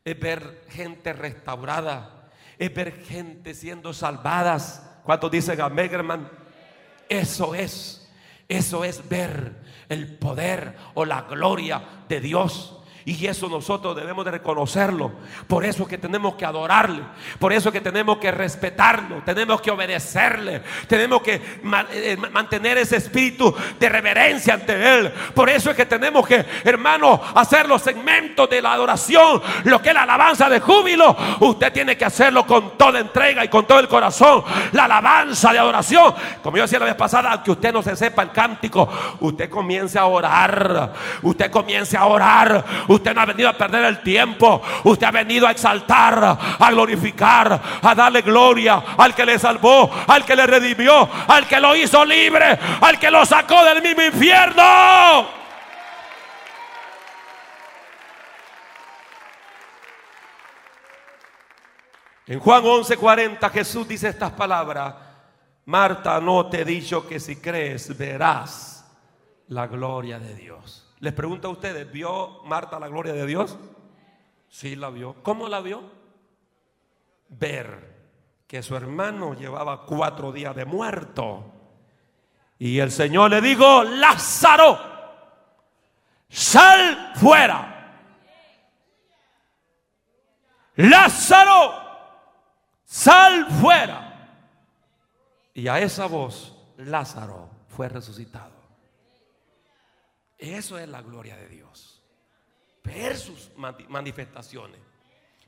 es 0.04 0.20
ver 0.20 0.66
gente 0.70 1.14
restaurada, 1.14 2.30
es 2.58 2.74
ver 2.74 3.06
gente 3.06 3.54
siendo 3.54 3.94
salvadas. 3.94 5.00
¿Cuántos 5.04 5.32
dicen 5.32 5.62
amén, 5.62 5.94
hermano? 5.94 6.30
Eso 7.08 7.56
es, 7.56 8.12
eso 8.50 8.84
es 8.84 9.08
ver 9.08 9.56
el 9.88 10.18
poder 10.18 10.76
o 10.96 11.06
la 11.06 11.22
gloria 11.22 12.04
de 12.10 12.20
Dios. 12.20 12.81
Y 13.06 13.26
eso 13.26 13.50
nosotros 13.50 13.96
debemos 13.96 14.24
de 14.26 14.32
reconocerlo. 14.32 15.12
Por 15.48 15.66
eso 15.66 15.88
que 15.88 15.98
tenemos 15.98 16.36
que 16.36 16.46
adorarle. 16.46 17.02
Por 17.40 17.52
eso 17.52 17.72
que 17.72 17.82
tenemos 17.82 18.18
que 18.18 18.32
respetarlo. 18.32 19.24
Tenemos 19.26 19.60
que 19.60 19.72
obedecerle. 19.72 20.62
Tenemos 20.88 21.22
que 21.22 21.42
eh, 21.92 22.18
mantener 22.32 22.78
ese 22.78 22.98
espíritu 22.98 23.54
de 23.80 23.90
reverencia 23.90 24.54
ante 24.54 25.00
Él. 25.00 25.12
Por 25.34 25.50
eso 25.50 25.72
es 25.72 25.76
que 25.76 25.86
tenemos 25.88 26.28
que, 26.28 26.46
hermano, 26.64 27.20
hacer 27.34 27.68
los 27.68 27.82
segmentos 27.82 28.48
de 28.50 28.62
la 28.62 28.74
adoración. 28.74 29.42
Lo 29.64 29.82
que 29.82 29.90
es 29.90 29.96
la 29.96 30.04
alabanza 30.04 30.48
de 30.48 30.60
júbilo. 30.60 31.16
Usted 31.40 31.74
tiene 31.74 31.98
que 31.98 32.06
hacerlo 32.06 32.46
con 32.46 32.78
toda 32.78 33.00
entrega 33.00 33.44
y 33.44 33.48
con 33.48 33.66
todo 33.66 33.80
el 33.80 33.88
corazón. 33.88 34.44
La 34.74 34.86
alabanza 34.86 35.52
de 35.52 35.60
adoración. 35.60 36.14
Como 36.44 36.58
yo 36.58 36.64
decía 36.64 36.78
la 36.78 36.86
vez 36.86 36.96
pasada, 36.96 37.32
aunque 37.32 37.52
usted 37.52 37.74
no 37.74 37.82
se 37.82 37.96
sepa 37.96 38.22
el 38.22 38.32
cántico, 38.32 38.88
usted 39.22 39.50
comience 39.50 39.98
a 39.98 40.06
orar. 40.06 40.94
Usted 41.24 41.50
comience 41.50 41.98
a 41.98 42.06
orar 42.06 42.64
Usted 42.92 43.14
no 43.14 43.22
ha 43.22 43.26
venido 43.26 43.50
a 43.50 43.54
perder 43.54 43.86
el 43.86 44.02
tiempo. 44.02 44.62
Usted 44.84 45.08
ha 45.08 45.12
venido 45.12 45.48
a 45.48 45.52
exaltar, 45.52 46.38
a 46.60 46.72
glorificar, 46.72 47.62
a 47.82 47.96
darle 47.96 48.22
gloria 48.22 48.84
al 48.98 49.16
que 49.16 49.26
le 49.26 49.40
salvó, 49.40 49.90
al 50.08 50.26
que 50.26 50.36
le 50.36 50.48
redimió, 50.48 51.10
al 51.28 51.48
que 51.48 51.60
lo 51.60 51.76
hizo 51.76 52.04
libre, 52.06 52.58
al 52.82 53.00
que 53.00 53.12
lo 53.12 53.26
sacó 53.26 53.64
del 53.64 53.82
mismo 53.82 54.02
infierno. 54.04 55.42
En 62.28 62.40
Juan 62.40 62.64
11:40 62.64 63.50
Jesús 63.52 63.88
dice 63.88 64.08
estas 64.08 64.32
palabras. 64.32 64.94
Marta, 65.66 66.20
no 66.20 66.48
te 66.48 66.62
he 66.62 66.66
dicho 66.66 67.08
que 67.08 67.20
si 67.20 67.38
crees 67.38 67.96
verás 67.98 68.86
la 69.48 69.68
gloria 69.68 70.18
de 70.18 70.34
Dios. 70.36 70.81
Les 71.02 71.14
pregunto 71.14 71.48
a 71.48 71.52
ustedes, 71.52 71.92
¿vio 71.92 72.44
Marta 72.46 72.80
la 72.80 72.88
gloria 72.88 73.14
de 73.14 73.26
Dios? 73.26 73.58
Sí 74.48 74.76
la 74.76 74.92
vio. 74.92 75.16
¿Cómo 75.24 75.48
la 75.48 75.60
vio? 75.60 75.82
Ver 77.28 77.92
que 78.46 78.62
su 78.62 78.76
hermano 78.76 79.34
llevaba 79.34 79.88
cuatro 79.88 80.32
días 80.32 80.56
de 80.56 80.66
muerto. 80.66 81.52
Y 82.60 82.78
el 82.78 82.92
Señor 82.92 83.32
le 83.32 83.42
dijo, 83.42 83.84
Lázaro, 83.84 84.78
sal 86.30 87.14
fuera. 87.16 87.98
Lázaro, 90.76 91.74
sal 92.86 93.48
fuera. 93.60 94.30
Y 95.56 95.68
a 95.68 95.80
esa 95.80 96.06
voz, 96.06 96.56
Lázaro 96.78 97.50
fue 97.70 97.90
resucitado. 97.90 98.51
Eso 100.42 100.80
es 100.80 100.90
la 100.90 101.04
gloria 101.04 101.38
de 101.38 101.48
Dios. 101.48 102.02
Ver 102.84 103.16
sus 103.16 103.52
manifestaciones. 103.56 104.82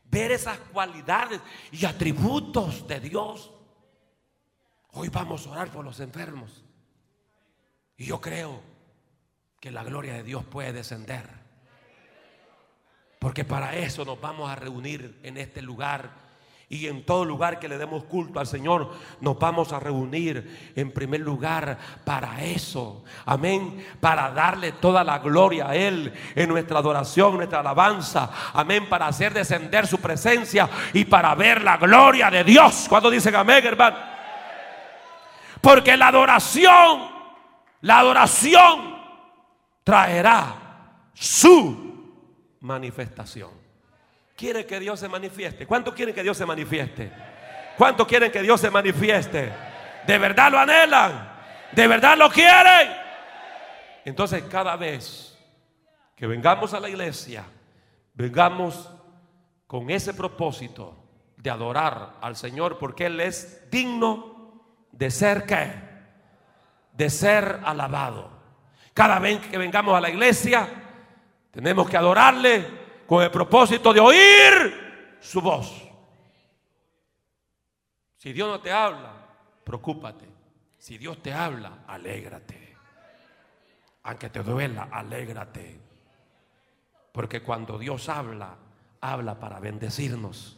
Ver 0.06 0.32
esas 0.32 0.60
cualidades 0.60 1.41
y 1.72 1.84
atributos 1.84 2.88
de 2.88 3.00
Dios. 3.00 3.52
Hoy 4.91 5.10
vamos 5.10 5.48
a 5.48 5.50
orar 5.50 5.72
por 5.72 5.84
los 5.84 6.00
enfermos. 6.00 6.64
Y 7.98 8.06
yo 8.06 8.22
creo 8.22 8.62
que 9.60 9.72
la 9.72 9.84
gloria 9.84 10.14
de 10.14 10.22
Dios 10.22 10.46
puede 10.46 10.72
descender. 10.72 11.28
Porque 13.18 13.44
para 13.44 13.76
eso 13.76 14.06
nos 14.06 14.22
vamos 14.22 14.48
a 14.48 14.56
reunir 14.56 15.20
en 15.24 15.38
este 15.38 15.64
lugar 15.64 16.22
y 16.74 16.88
en 16.88 17.05
todo 17.05 17.24
lugar 17.24 17.59
que 17.59 17.69
le 17.69 17.78
demos 17.78 18.03
culto 18.05 18.39
al 18.39 18.47
Señor, 18.47 18.89
nos 19.21 19.38
vamos 19.38 19.71
a 19.71 19.80
reunir 19.80 20.71
en 20.76 20.91
primer 20.91 21.21
lugar 21.21 21.78
para 22.03 22.43
eso. 22.43 23.03
Amén. 23.28 23.86
Para 23.99 24.32
darle 24.32 24.71
toda 24.71 25.03
la 25.03 25.19
gloria 25.19 25.69
a 25.69 25.76
Él 25.76 26.11
en 26.34 26.49
nuestra 26.49 26.80
adoración, 26.80 27.36
nuestra 27.36 27.59
alabanza. 27.59 28.28
Amén. 28.53 28.89
Para 28.89 29.05
hacer 29.05 29.36
descender 29.36 29.86
su 29.86 29.99
presencia 29.99 30.67
y 30.93 31.05
para 31.05 31.36
ver 31.36 31.61
la 31.61 31.78
gloria 31.78 32.32
de 32.32 32.43
Dios. 32.43 32.88
Cuando 32.89 33.11
dicen 33.11 33.36
amén, 33.36 33.63
hermano. 33.63 33.97
Porque 35.61 35.95
la 35.95 36.07
adoración, 36.07 37.07
la 37.82 37.99
adoración 37.99 38.95
traerá 39.84 40.55
su 41.13 42.57
manifestación 42.61 43.62
quiere 44.36 44.66
que 44.66 44.80
Dios 44.80 45.00
se 45.00 45.10
manifieste? 45.10 45.66
¿Cuánto 45.66 45.94
quieren 45.94 46.14
que 46.14 46.24
Dios 46.24 46.38
se 46.38 46.46
manifieste? 46.46 47.12
¿Cuánto 47.78 48.06
quieren 48.06 48.32
que 48.32 48.42
Dios 48.42 48.62
se 48.62 48.70
manifieste? 48.70 49.52
¿De 50.06 50.18
verdad 50.18 50.52
lo 50.52 50.60
anhelan? 50.60 51.32
¿De 51.72 51.88
verdad 51.88 52.18
lo 52.18 52.30
quieren? 52.30 52.92
Entonces 54.06 54.44
cada 54.44 54.76
vez 54.76 55.38
que 56.16 56.28
vengamos 56.28 56.74
a 56.74 56.80
la 56.80 56.90
iglesia, 56.90 57.46
vengamos 58.14 58.90
con 59.66 59.90
ese 59.90 60.14
propósito 60.14 60.96
de 61.38 61.50
adorar 61.50 62.18
al 62.22 62.36
Señor 62.36 62.78
porque 62.78 63.08
Él 63.08 63.20
es 63.20 63.70
digno 63.72 64.62
de 64.92 65.10
ser 65.10 65.46
qué? 65.46 65.74
De 66.94 67.10
ser 67.10 67.60
alabado. 67.66 68.32
Cada 68.94 69.18
vez 69.20 69.40
que 69.40 69.58
vengamos 69.58 69.96
a 69.98 70.02
la 70.02 70.10
iglesia, 70.10 70.70
tenemos 71.52 71.90
que 71.90 71.98
adorarle 71.98 72.83
con 73.08 73.24
el 73.24 73.32
propósito 73.32 73.93
de 73.93 73.99
oír 73.99 75.18
su 75.20 75.41
voz. 75.41 75.84
Si 78.18 78.32
Dios 78.32 78.47
no 78.49 78.62
te 78.62 78.72
habla, 78.72 79.14
preocúpate. 79.64 80.26
Si 80.78 80.97
Dios 80.97 81.22
te 81.22 81.34
habla, 81.34 81.84
alégrate. 81.88 82.76
Aunque 84.04 84.30
te 84.30 84.43
duela, 84.43 84.89
alégrate. 84.91 85.80
Porque 87.12 87.41
cuando 87.41 87.78
Dios 87.78 88.10
habla, 88.10 88.58
habla 89.01 89.39
para 89.39 89.60
bendecirnos. 89.60 90.58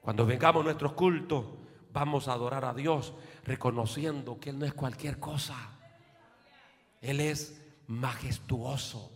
Cuando 0.00 0.26
vengamos 0.26 0.62
a 0.62 0.64
nuestros 0.64 0.92
cultos, 0.92 1.46
vamos 1.92 2.28
a 2.28 2.32
adorar 2.32 2.64
a 2.64 2.74
Dios 2.74 3.14
reconociendo 3.44 4.38
que 4.40 4.50
Él 4.50 4.58
no 4.58 4.66
es 4.66 4.74
cualquier 4.74 5.18
cosa. 5.18 5.56
Él 7.00 7.20
es 7.20 7.60
majestuoso. 7.86 9.12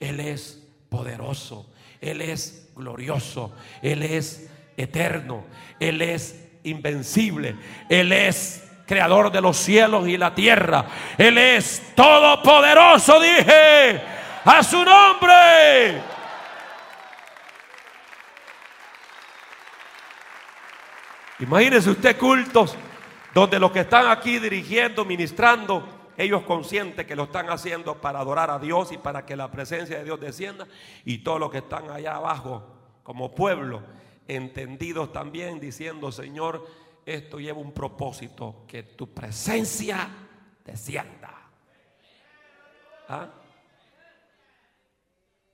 Él 0.00 0.20
es 0.20 0.65
poderoso. 0.88 1.70
Él 2.00 2.20
es 2.20 2.70
glorioso. 2.74 3.52
Él 3.82 4.02
es 4.02 4.50
eterno. 4.76 5.44
Él 5.80 6.02
es 6.02 6.48
invencible. 6.64 7.56
Él 7.88 8.12
es 8.12 8.62
creador 8.86 9.32
de 9.32 9.40
los 9.40 9.56
cielos 9.56 10.08
y 10.08 10.16
la 10.16 10.34
tierra. 10.34 10.86
Él 11.18 11.36
es 11.38 11.94
todopoderoso, 11.94 13.20
dije, 13.20 14.00
a 14.44 14.62
su 14.62 14.84
nombre. 14.84 16.02
Imagínese 21.38 21.90
usted 21.90 22.16
cultos 22.16 22.76
donde 23.34 23.58
los 23.58 23.70
que 23.70 23.80
están 23.80 24.10
aquí 24.10 24.38
dirigiendo, 24.38 25.04
ministrando, 25.04 25.95
ellos 26.16 26.42
conscientes 26.42 27.06
que 27.06 27.16
lo 27.16 27.24
están 27.24 27.50
haciendo 27.50 28.00
para 28.00 28.20
adorar 28.20 28.50
a 28.50 28.58
Dios 28.58 28.92
y 28.92 28.98
para 28.98 29.24
que 29.26 29.36
la 29.36 29.50
presencia 29.50 29.98
de 29.98 30.04
Dios 30.04 30.20
descienda, 30.20 30.66
y 31.04 31.18
todos 31.18 31.40
los 31.40 31.50
que 31.50 31.58
están 31.58 31.90
allá 31.90 32.16
abajo 32.16 32.62
como 33.02 33.34
pueblo, 33.34 33.82
entendidos 34.26 35.12
también, 35.12 35.60
diciendo, 35.60 36.10
Señor, 36.10 36.66
esto 37.04 37.38
lleva 37.38 37.58
un 37.58 37.72
propósito, 37.72 38.64
que 38.66 38.82
tu 38.82 39.12
presencia 39.12 40.08
descienda. 40.64 41.32
¿Ah? 43.08 43.28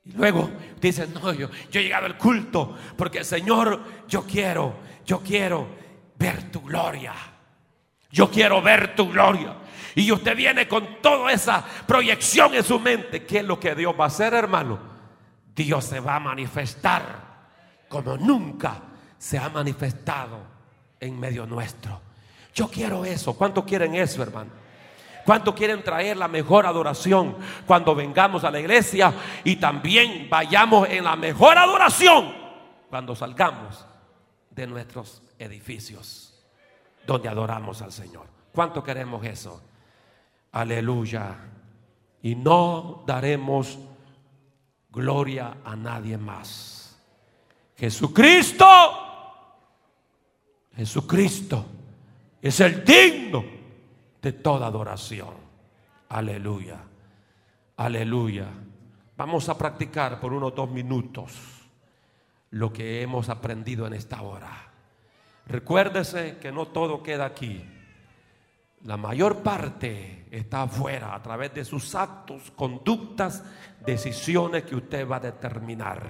Y 0.04 0.12
luego 0.12 0.50
dice, 0.80 1.06
no, 1.06 1.32
yo, 1.32 1.48
yo 1.70 1.80
he 1.80 1.84
llegado 1.84 2.06
al 2.06 2.18
culto 2.18 2.76
porque 2.96 3.22
Señor, 3.22 3.80
yo 4.08 4.24
quiero, 4.26 4.74
yo 5.06 5.20
quiero 5.20 5.66
ver 6.16 6.50
tu 6.50 6.62
gloria. 6.62 7.14
Yo 8.10 8.30
quiero 8.30 8.60
ver 8.60 8.94
tu 8.94 9.08
gloria. 9.10 9.56
Y 9.94 10.10
usted 10.10 10.36
viene 10.36 10.66
con 10.66 11.00
toda 11.02 11.32
esa 11.32 11.64
proyección 11.86 12.54
en 12.54 12.64
su 12.64 12.80
mente. 12.80 13.24
¿Qué 13.24 13.38
es 13.38 13.44
lo 13.44 13.60
que 13.60 13.74
Dios 13.74 13.94
va 13.98 14.04
a 14.04 14.08
hacer, 14.08 14.34
hermano? 14.34 14.78
Dios 15.54 15.84
se 15.84 16.00
va 16.00 16.16
a 16.16 16.20
manifestar 16.20 17.32
como 17.88 18.16
nunca 18.16 18.80
se 19.18 19.38
ha 19.38 19.48
manifestado 19.50 20.38
en 20.98 21.20
medio 21.20 21.46
nuestro. 21.46 22.00
Yo 22.54 22.68
quiero 22.68 23.04
eso. 23.04 23.34
¿Cuánto 23.34 23.64
quieren 23.64 23.94
eso, 23.94 24.22
hermano? 24.22 24.50
¿Cuánto 25.24 25.54
quieren 25.54 25.82
traer 25.84 26.16
la 26.16 26.26
mejor 26.26 26.66
adoración 26.66 27.36
cuando 27.66 27.94
vengamos 27.94 28.44
a 28.44 28.50
la 28.50 28.58
iglesia 28.58 29.12
y 29.44 29.56
también 29.56 30.28
vayamos 30.28 30.88
en 30.88 31.04
la 31.04 31.16
mejor 31.16 31.58
adoración 31.58 32.34
cuando 32.90 33.14
salgamos 33.14 33.86
de 34.50 34.66
nuestros 34.66 35.22
edificios 35.38 36.42
donde 37.06 37.28
adoramos 37.28 37.82
al 37.82 37.92
Señor? 37.92 38.26
¿Cuánto 38.52 38.82
queremos 38.82 39.24
eso? 39.24 39.62
Aleluya. 40.52 41.36
Y 42.22 42.34
no 42.34 43.02
daremos 43.06 43.78
gloria 44.90 45.56
a 45.64 45.74
nadie 45.74 46.16
más. 46.18 46.96
Jesucristo, 47.76 48.66
Jesucristo 50.76 51.66
es 52.40 52.60
el 52.60 52.84
digno 52.84 53.44
de 54.20 54.32
toda 54.34 54.66
adoración. 54.66 55.34
Aleluya, 56.10 56.78
aleluya. 57.76 58.46
Vamos 59.16 59.48
a 59.48 59.58
practicar 59.58 60.20
por 60.20 60.32
unos 60.32 60.54
dos 60.54 60.70
minutos 60.70 61.32
lo 62.50 62.72
que 62.72 63.02
hemos 63.02 63.28
aprendido 63.28 63.86
en 63.86 63.94
esta 63.94 64.22
hora. 64.22 64.70
Recuérdese 65.46 66.38
que 66.38 66.52
no 66.52 66.68
todo 66.68 67.02
queda 67.02 67.24
aquí. 67.24 67.64
La 68.84 68.96
mayor 68.96 69.42
parte 69.42 70.26
está 70.30 70.62
afuera 70.62 71.14
a 71.14 71.22
través 71.22 71.54
de 71.54 71.64
sus 71.64 71.94
actos, 71.94 72.50
conductas, 72.56 73.44
decisiones 73.86 74.64
que 74.64 74.74
usted 74.74 75.08
va 75.08 75.16
a 75.16 75.20
determinar. 75.20 76.02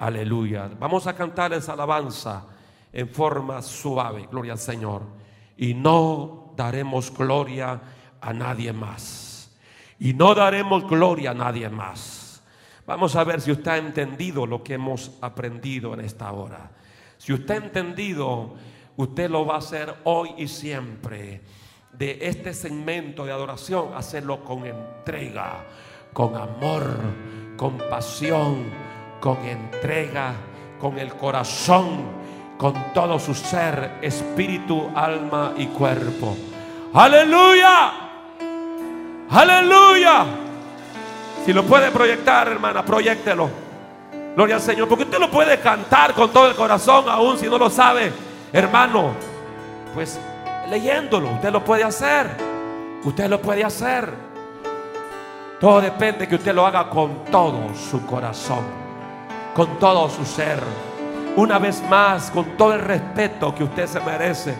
Aleluya. 0.00 0.68
Vamos 0.80 1.06
a 1.06 1.14
cantar 1.14 1.52
esa 1.52 1.74
alabanza 1.74 2.44
en 2.92 3.08
forma 3.08 3.62
suave. 3.62 4.26
Gloria 4.28 4.54
al 4.54 4.58
Señor. 4.58 5.02
Y 5.56 5.74
no 5.74 6.52
daremos 6.56 7.16
gloria 7.16 7.80
a 8.20 8.32
nadie 8.32 8.72
más. 8.72 9.56
Y 10.00 10.12
no 10.12 10.34
daremos 10.34 10.88
gloria 10.88 11.30
a 11.30 11.34
nadie 11.34 11.68
más. 11.68 12.42
Vamos 12.84 13.14
a 13.14 13.22
ver 13.22 13.40
si 13.40 13.52
usted 13.52 13.70
ha 13.70 13.76
entendido 13.78 14.44
lo 14.44 14.62
que 14.62 14.74
hemos 14.74 15.12
aprendido 15.20 15.94
en 15.94 16.00
esta 16.00 16.32
hora. 16.32 16.72
Si 17.16 17.32
usted 17.32 17.54
ha 17.54 17.64
entendido, 17.64 18.54
usted 18.96 19.30
lo 19.30 19.46
va 19.46 19.54
a 19.54 19.58
hacer 19.58 19.94
hoy 20.04 20.30
y 20.36 20.48
siempre. 20.48 21.42
De 21.98 22.18
este 22.20 22.52
segmento 22.52 23.24
de 23.24 23.32
adoración, 23.32 23.94
hacerlo 23.94 24.44
con 24.44 24.66
entrega, 24.66 25.64
con 26.12 26.36
amor, 26.36 26.84
con 27.56 27.78
pasión 27.90 28.86
con 29.20 29.38
entrega, 29.44 30.34
con 30.80 30.98
el 30.98 31.14
corazón, 31.14 32.04
con 32.56 32.92
todo 32.92 33.18
su 33.18 33.34
ser, 33.34 33.98
espíritu, 34.02 34.90
alma 34.94 35.54
y 35.56 35.66
cuerpo. 35.66 36.36
Aleluya. 36.94 37.92
Aleluya. 39.30 40.26
Si 41.44 41.52
lo 41.52 41.64
puede 41.64 41.90
proyectar, 41.90 42.48
hermana, 42.48 42.84
proyectelo. 42.84 43.48
Gloria 44.34 44.56
al 44.56 44.60
Señor. 44.60 44.88
Porque 44.88 45.04
usted 45.04 45.18
lo 45.18 45.30
puede 45.30 45.58
cantar 45.60 46.14
con 46.14 46.30
todo 46.30 46.48
el 46.48 46.54
corazón, 46.54 47.06
aún 47.08 47.38
si 47.38 47.46
no 47.46 47.58
lo 47.58 47.70
sabe, 47.70 48.12
hermano. 48.52 49.12
Pues 49.94 50.20
leyéndolo, 50.70 51.30
usted 51.30 51.50
lo 51.50 51.64
puede 51.64 51.84
hacer. 51.84 52.30
Usted 53.04 53.28
lo 53.28 53.40
puede 53.40 53.64
hacer. 53.64 54.12
Todo 55.60 55.80
depende 55.80 56.26
que 56.26 56.34
usted 56.34 56.54
lo 56.54 56.66
haga 56.66 56.90
con 56.90 57.24
todo 57.24 57.74
su 57.74 58.04
corazón 58.04 58.86
con 59.56 59.78
todo 59.78 60.10
su 60.10 60.22
ser. 60.26 60.62
Una 61.36 61.58
vez 61.58 61.82
más, 61.88 62.30
con 62.30 62.58
todo 62.58 62.74
el 62.74 62.80
respeto 62.80 63.54
que 63.54 63.64
usted 63.64 63.86
se 63.86 64.00
merece, 64.00 64.54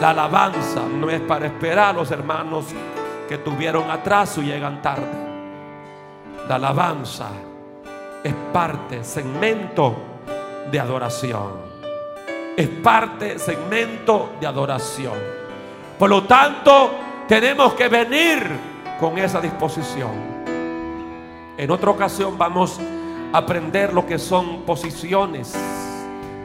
la 0.00 0.10
alabanza 0.10 0.82
no 0.82 1.10
es 1.10 1.20
para 1.20 1.46
esperar 1.46 1.90
a 1.90 1.92
los 1.94 2.12
hermanos 2.12 2.66
que 3.28 3.38
tuvieron 3.38 3.90
atraso 3.90 4.40
y 4.40 4.46
llegan 4.46 4.80
tarde. 4.80 5.06
La 6.48 6.54
alabanza 6.54 7.28
es 8.22 8.34
parte, 8.52 9.02
segmento 9.02 9.96
de 10.70 10.78
adoración. 10.78 11.73
Es 12.56 12.68
parte, 12.68 13.38
segmento 13.38 14.32
de 14.40 14.46
adoración. 14.46 15.14
Por 15.98 16.10
lo 16.10 16.24
tanto, 16.24 16.92
tenemos 17.26 17.74
que 17.74 17.88
venir 17.88 18.44
con 19.00 19.18
esa 19.18 19.40
disposición. 19.40 20.34
En 21.56 21.70
otra 21.70 21.90
ocasión 21.90 22.36
vamos 22.38 22.80
aprender 23.34 23.92
lo 23.92 24.06
que 24.06 24.18
son 24.18 24.62
posiciones. 24.62 25.54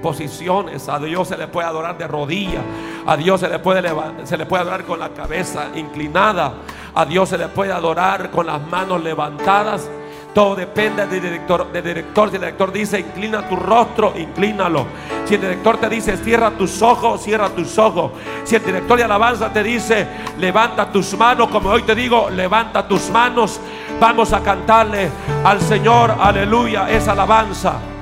Posiciones. 0.01 0.89
A 0.89 0.97
Dios 0.97 1.27
se 1.27 1.37
le 1.37 1.47
puede 1.47 1.67
adorar 1.67 1.97
de 1.97 2.07
rodillas. 2.07 2.63
A 3.05 3.15
Dios 3.15 3.41
se 3.41 3.47
le 3.47 3.59
puede, 3.59 3.91
se 4.23 4.37
le 4.37 4.45
puede 4.47 4.63
adorar 4.63 4.85
con 4.85 4.99
la 4.99 5.09
cabeza 5.09 5.67
inclinada. 5.75 6.53
A 6.95 7.05
Dios 7.05 7.29
se 7.29 7.37
le 7.37 7.47
puede 7.49 7.71
adorar 7.71 8.31
con 8.31 8.47
las 8.47 8.65
manos 8.67 9.03
levantadas. 9.03 9.87
Todo 10.33 10.55
depende 10.55 11.07
del 11.07 11.21
director, 11.21 11.71
del 11.71 11.83
director. 11.83 12.29
Si 12.29 12.35
el 12.35 12.41
director 12.41 12.71
dice 12.71 12.99
inclina 12.99 13.47
tu 13.47 13.55
rostro, 13.55 14.13
inclínalo. 14.15 14.85
Si 15.25 15.35
el 15.35 15.41
director 15.41 15.77
te 15.77 15.89
dice 15.89 16.17
cierra 16.17 16.51
tus 16.51 16.81
ojos, 16.81 17.21
cierra 17.23 17.49
tus 17.49 17.77
ojos. 17.77 18.11
Si 18.43 18.55
el 18.55 18.63
director 18.63 18.97
de 18.97 19.03
alabanza 19.05 19.51
te 19.51 19.63
dice 19.63 20.07
levanta 20.37 20.91
tus 20.91 21.17
manos, 21.17 21.49
como 21.49 21.69
hoy 21.69 21.83
te 21.83 21.95
digo, 21.95 22.29
levanta 22.29 22.87
tus 22.87 23.09
manos. 23.09 23.59
Vamos 23.99 24.31
a 24.31 24.41
cantarle 24.41 25.09
al 25.43 25.59
Señor, 25.61 26.15
aleluya, 26.19 26.89
esa 26.89 27.13
alabanza. 27.13 27.98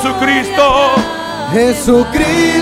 Jesucristo. 0.00 0.94
Jesucristo 1.52 2.59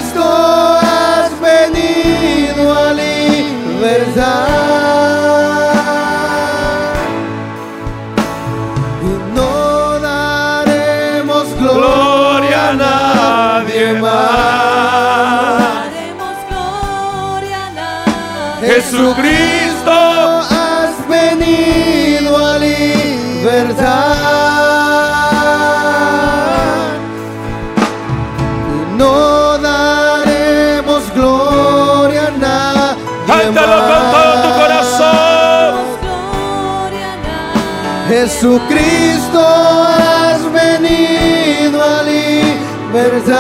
Jesucristo 38.41 39.41
has 39.41 40.41
venido 40.53 41.83
a 41.83 42.05
libertad. 42.05 43.35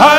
A 0.00 0.16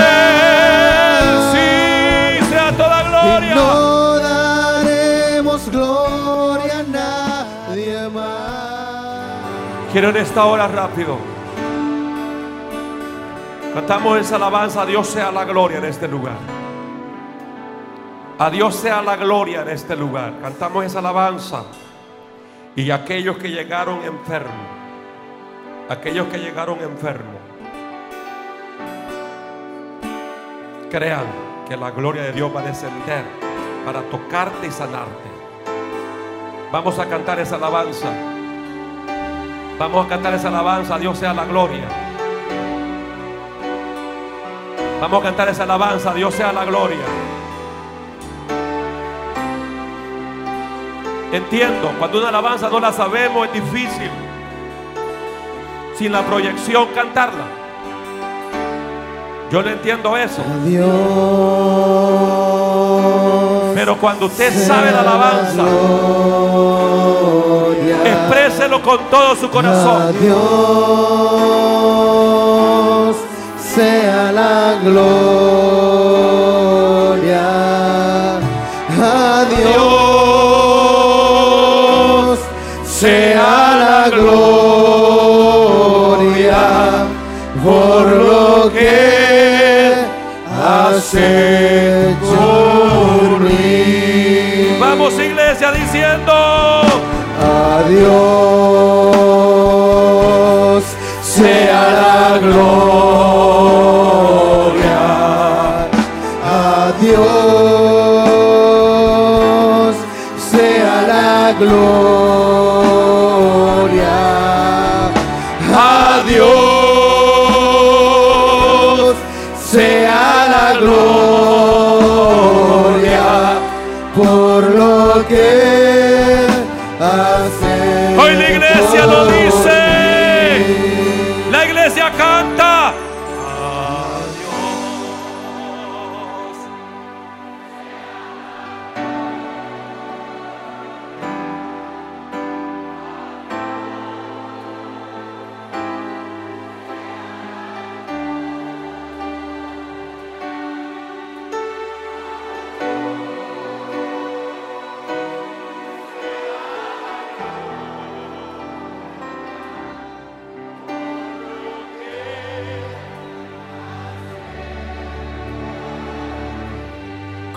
Él 1.18 1.40
sí 1.52 2.46
sea 2.52 2.72
toda 2.78 3.02
Y 3.02 3.08
gloria. 3.08 3.56
no 3.56 4.20
daremos 4.20 5.72
gloria 5.72 6.80
a 6.82 6.84
nadie 6.84 8.08
más. 8.10 9.42
Quiero 9.92 10.10
en 10.10 10.18
esta 10.18 10.46
hora 10.46 10.68
rápido. 10.68 11.18
Cantamos 13.74 14.20
esa 14.20 14.36
alabanza. 14.36 14.84
A 14.84 14.86
Dios 14.86 15.08
sea 15.08 15.32
la 15.32 15.46
gloria 15.46 15.80
en 15.80 15.86
este 15.86 16.08
lugar. 16.08 16.38
A 18.38 18.52
Dios 18.52 18.76
sea 18.76 19.02
la 19.02 19.16
gloria 19.16 19.64
en 19.64 19.70
este 19.70 19.96
lugar. 19.96 20.34
Cantamos 20.44 20.86
esa 20.86 21.00
alabanza. 21.00 21.64
Y 22.78 22.92
aquellos 22.92 23.40
que 23.40 23.50
llegaron 23.50 24.04
enfermos. 24.04 24.54
Aquellos 25.90 26.28
que 26.28 26.38
llegaron 26.38 26.78
enfermos. 26.80 27.42
Crean 30.92 31.26
que 31.68 31.76
la 31.76 31.90
gloria 31.90 32.22
de 32.22 32.34
Dios 32.34 32.56
va 32.56 32.62
a 32.62 32.66
descender 32.66 33.24
para 33.84 34.04
tocarte 34.04 34.68
y 34.68 34.72
sanarte. 34.72 35.28
Vamos 36.72 37.00
a 37.00 37.10
cantar 37.10 37.40
esa 37.40 37.56
alabanza. 37.56 38.10
Vamos 39.80 40.06
a 40.06 40.10
cantar 40.10 40.36
esa 40.36 40.50
alabanza, 40.50 41.00
Dios 41.00 41.18
sea 41.18 41.34
la 41.34 41.46
gloria. 41.46 41.88
Vamos 45.02 45.20
a 45.20 45.24
cantar 45.24 45.50
esa 45.50 45.64
alabanza, 45.64 46.14
Dios 46.14 46.32
sea 46.32 46.54
la 46.54 46.64
gloria. 46.64 47.17
Entiendo, 51.32 51.92
cuando 52.00 52.20
una 52.20 52.30
alabanza 52.30 52.70
no 52.70 52.80
la 52.80 52.94
sabemos 52.94 53.48
es 53.48 53.54
difícil. 53.54 54.10
Sin 55.98 56.12
la 56.12 56.24
proyección 56.24 56.88
cantarla. 56.96 57.46
Yo 59.52 59.62
le 59.62 59.74
entiendo 59.74 60.16
eso. 60.16 60.42
Pero 63.76 63.98
cuando 63.98 64.28
usted 64.28 64.54
sabe 64.54 64.92
la 64.92 65.02
alabanza, 65.02 65.64
expréselo 68.06 68.82
con 68.82 69.00
todo 69.10 69.36
su 69.36 69.50
corazón. 69.50 70.16
Dios 70.20 70.38
sea 73.76 74.32
la 74.32 74.80
gloria. 74.84 76.17
Por 87.68 88.08
lo 88.08 88.72
que 88.72 89.94
hace 90.64 92.16
por 92.22 93.40
mí. 93.42 94.78
Vamos 94.80 95.14
iglesia 95.20 95.72
diciendo. 95.74 96.34
A 97.40 97.84
Dios 97.90 98.44
sea 101.22 101.82
la 102.02 102.38
gloria. 102.46 102.68
A 106.46 106.94
Dios 107.02 107.26
sea 110.52 110.96
la 111.14 111.54
gloria. 111.60 112.27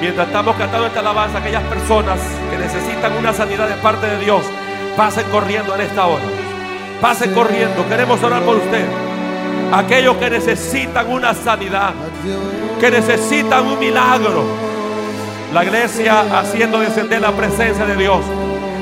mientras 0.04 0.28
estamos 0.28 0.56
cantando 0.58 0.88
esta 0.88 1.00
alabanza 1.00 1.38
aquellas 1.38 1.64
personas 1.64 2.20
que 2.52 2.58
necesitan 2.58 3.14
una 3.18 3.34
sanidad 3.34 3.70
de 3.70 3.76
parte 3.76 4.06
de 4.06 4.20
Dios 4.20 4.44
pasen 4.98 5.26
corriendo 5.32 5.74
en 5.76 5.82
esta 5.82 6.06
hora 6.06 6.24
pasen 7.02 7.34
corriendo 7.34 7.88
queremos 7.88 8.22
orar 8.22 8.42
por 8.44 8.58
usted 8.58 8.86
aquellos 9.72 10.18
que 10.18 10.30
necesitan 10.30 11.10
una 11.10 11.34
sanidad 11.34 11.94
que 12.80 12.92
necesitan 12.92 13.66
un 13.66 13.80
milagro 13.80 14.44
La 15.54 15.64
iglesia 15.64 16.22
haciendo 16.40 16.80
descender 16.80 17.22
la 17.22 17.32
presencia 17.32 17.86
de 17.86 17.96
Dios. 17.96 18.22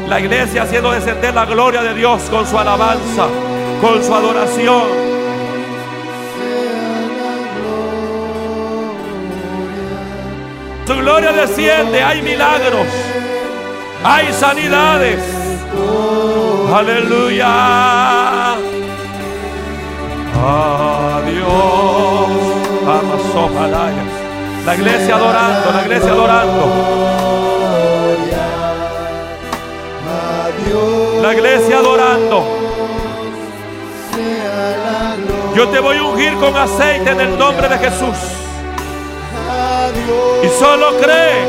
La 0.08 0.22
iglesia 0.22 0.64
haciendo 0.64 0.92
descender 0.92 1.36
la 1.36 1.46
gloria 1.46 1.82
de 1.84 1.94
Dios 1.94 2.22
con 2.30 2.48
su 2.48 2.58
alabanza, 2.58 3.28
con 3.82 4.02
su 4.02 4.16
adoración. 4.16 5.01
Su 10.86 10.96
gloria 10.98 11.32
desciende, 11.32 12.02
hay 12.04 12.22
milagros, 12.22 12.88
hay 14.04 14.34
sanidades. 14.34 15.20
Aleluya. 16.74 18.54
Adiós. 21.14 21.72
Amazojalaya. 22.88 24.04
La 24.66 24.76
iglesia 24.76 25.16
adorando, 25.16 25.72
la 25.72 25.82
iglesia 25.82 26.12
adorando. 26.12 26.72
La 31.22 31.34
iglesia 31.34 31.78
adorando. 31.78 32.46
Yo 35.56 35.68
te 35.68 35.80
voy 35.80 35.98
a 35.98 36.04
ungir 36.04 36.34
con 36.36 36.56
aceite 36.56 37.12
en 37.12 37.22
el 37.22 37.38
nombre 37.38 37.68
de 37.70 37.78
Jesús. 37.78 38.18
Y 40.44 40.50
solo 40.60 40.98
cree. 41.00 41.48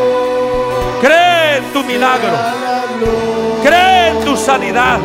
Cree 1.01 1.57
en 1.59 1.73
tu 1.73 1.83
milagro. 1.85 2.31
Cree 3.63 4.09
en 4.09 4.25
tu 4.25 4.37
sanidad. 4.37 4.99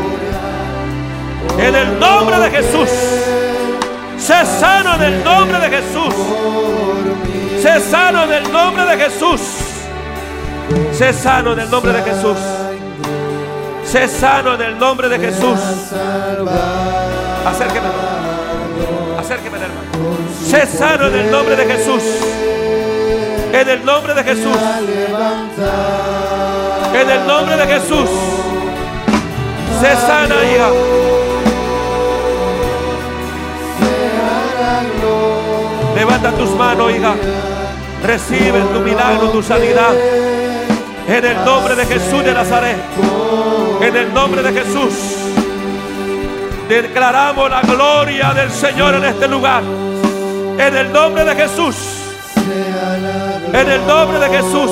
En 1.58 1.76
el 1.76 2.00
nombre 2.00 2.40
de 2.40 2.52
Jesús. 2.52 2.90
Sé 4.18 4.46
sano 4.46 4.96
en 4.96 5.02
el 5.02 5.24
nombre 5.24 5.60
de 5.60 5.70
Jesús. 5.70 6.14
Sé 7.62 7.80
sano 7.82 8.24
en 8.24 8.34
el 8.34 8.52
nombre 8.52 8.86
de 8.86 8.98
Jesús. 8.98 9.42
Sé 10.92 11.14
sano 11.14 11.54
en 11.54 11.60
el 11.60 11.70
nombre 11.72 11.94
de 11.94 12.02
Jesús. 12.02 12.38
Sé 13.86 14.08
sano 14.08 14.56
en 14.56 14.62
el 14.62 14.78
nombre 14.78 15.08
de 15.08 15.18
Jesús. 15.18 15.60
Acérqueme. 17.46 17.88
Acérqueme, 19.18 19.58
hermano. 19.58 20.18
Sé 20.46 20.66
sano 20.66 21.08
en 21.08 21.16
el 21.16 21.32
nombre 21.32 21.56
de 21.56 21.66
Jesús. 21.66 22.04
En 23.54 23.70
el 23.70 23.86
nombre 23.86 24.14
de 24.14 24.24
Jesús. 24.24 24.58
En 26.94 27.10
el 27.10 27.28
nombre 27.28 27.58
de 27.58 27.68
Jesús. 27.68 28.10
Sé 29.80 29.96
sana, 29.96 30.36
hija. 30.44 30.70
Levanta 35.96 36.32
tus 36.32 36.50
manos, 36.52 36.92
hija. 36.92 37.16
Recibe 38.04 38.62
tu 38.74 38.80
milagro, 38.80 39.30
tu 39.30 39.42
sanidad. 39.42 39.94
En 41.08 41.26
el 41.26 41.46
nombre 41.46 41.76
de 41.76 41.86
Jesús 41.86 42.24
de 42.24 42.34
Nazaret. 42.34 42.78
En 43.82 43.96
el 43.96 44.14
nombre 44.14 44.44
de 44.44 44.62
Jesús. 44.62 44.94
Declaramos 46.68 47.50
la 47.50 47.62
gloria 47.62 48.34
del 48.34 48.52
Señor 48.52 48.96
en 48.96 49.06
este 49.06 49.28
lugar. 49.28 49.64
En 50.58 50.76
el 50.76 50.92
nombre 50.92 51.24
de 51.24 51.36
Jesús. 51.36 51.97
En 53.54 53.70
el 53.70 53.88
nombre 53.88 54.20
de 54.20 54.30
Jesús. 54.30 54.72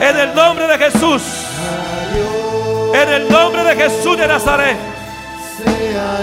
En 0.00 0.16
el 0.16 0.34
nombre 0.34 0.66
de 0.66 0.78
Jesús. 0.78 1.22
En 2.94 3.08
el 3.08 3.28
nombre 3.28 3.64
de 3.64 3.76
Jesús 3.76 4.16
de 4.18 4.26
Nazaret. 4.26 4.76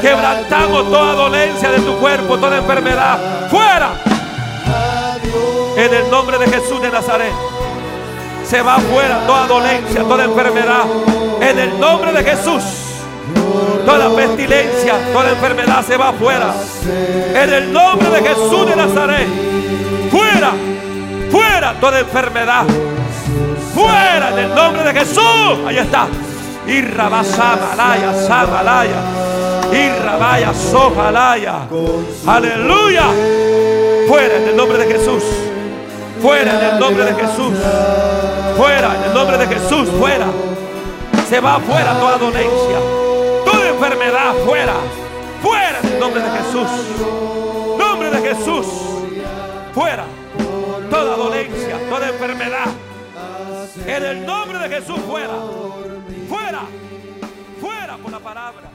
Quebrantamos 0.02 0.90
toda 0.90 1.14
dolencia 1.14 1.72
de 1.72 1.80
tu 1.80 1.98
cuerpo, 1.98 2.38
toda 2.38 2.58
enfermedad. 2.58 3.50
Fuera. 3.50 3.92
En 5.78 5.94
el 5.94 6.10
nombre 6.10 6.38
de 6.38 6.48
Jesús 6.48 6.82
de 6.82 6.90
Nazaret. 6.90 7.34
Se 8.46 8.62
va 8.62 8.78
fuera 8.78 9.26
toda 9.26 9.48
dolencia, 9.48 10.04
toda 10.04 10.24
enfermedad. 10.26 10.84
En 11.42 11.60
el 11.60 11.80
nombre 11.80 12.12
de 12.14 12.24
Jesús. 12.24 12.64
Toda 13.86 14.16
pestilencia, 14.16 14.94
toda 15.14 15.32
enfermedad 15.32 15.84
se 15.86 15.98
va 15.98 16.14
fuera. 16.14 16.54
En 17.34 17.54
el 17.54 17.74
nombre 17.74 18.10
de 18.10 18.22
Jesús 18.22 18.66
de 18.68 18.76
Nazaret. 18.76 19.28
Fuera. 20.12 20.74
Fuera 21.36 21.74
toda 21.82 21.99
enfermedad. 21.99 22.64
Fuera 23.74 24.30
en 24.30 24.40
el 24.40 24.56
nombre 24.56 24.84
de 24.84 24.99
Jesús. 24.99 25.60
Ahí 25.68 25.80
está. 25.80 26.07
Irraba 26.66 27.26
Samalaya, 27.26 28.14
Samalaya. 28.26 29.02
Irrabaya, 29.70 30.53
Sojalaya. 30.53 31.68
Aleluya. 32.26 33.03
Fuera 34.07 34.38
en 34.38 34.48
el 34.48 34.56
nombre 34.56 34.78
de 34.78 34.94
Jesús. 34.94 35.24
Fuera 36.22 36.53
en 36.57 36.74
el 36.74 36.80
nombre 36.80 37.03
de 37.03 37.14
Jesús. 37.14 37.53
Fuera 38.56 38.95
en 38.95 39.03
el 39.03 39.14
nombre 39.14 39.38
de 39.38 39.48
Jesús. 39.48 39.90
Fuera. 39.99 40.28
Se 41.28 41.41
va 41.41 41.60
fuera 41.60 41.99
toda 41.99 42.18
dolencia. 42.18 42.80
Toda 43.44 43.68
enfermedad 43.68 44.34
fuera. 44.45 44.76
Fuera 45.44 45.80
en 45.84 45.94
el 45.95 45.99
nombre 45.99 46.22
de 46.22 46.30
Jesús. 46.30 46.70
Nombre 47.78 48.10
de 48.10 48.30
Jesús. 48.30 48.66
Fuera. 49.74 50.06
Toda 50.90 51.16
dolencia, 51.16 51.90
toda 51.90 52.10
enfermedad. 52.10 52.68
En 53.86 54.03
el 54.03 54.26
nombre 54.26 54.60
de 54.60 54.70
Jesús 54.70 54.99
fuera. 55.07 55.34
Fuera. 56.30 56.62
Fuera 57.62 57.98
por 57.98 58.12
la 58.12 58.20
palabra. 58.20 58.74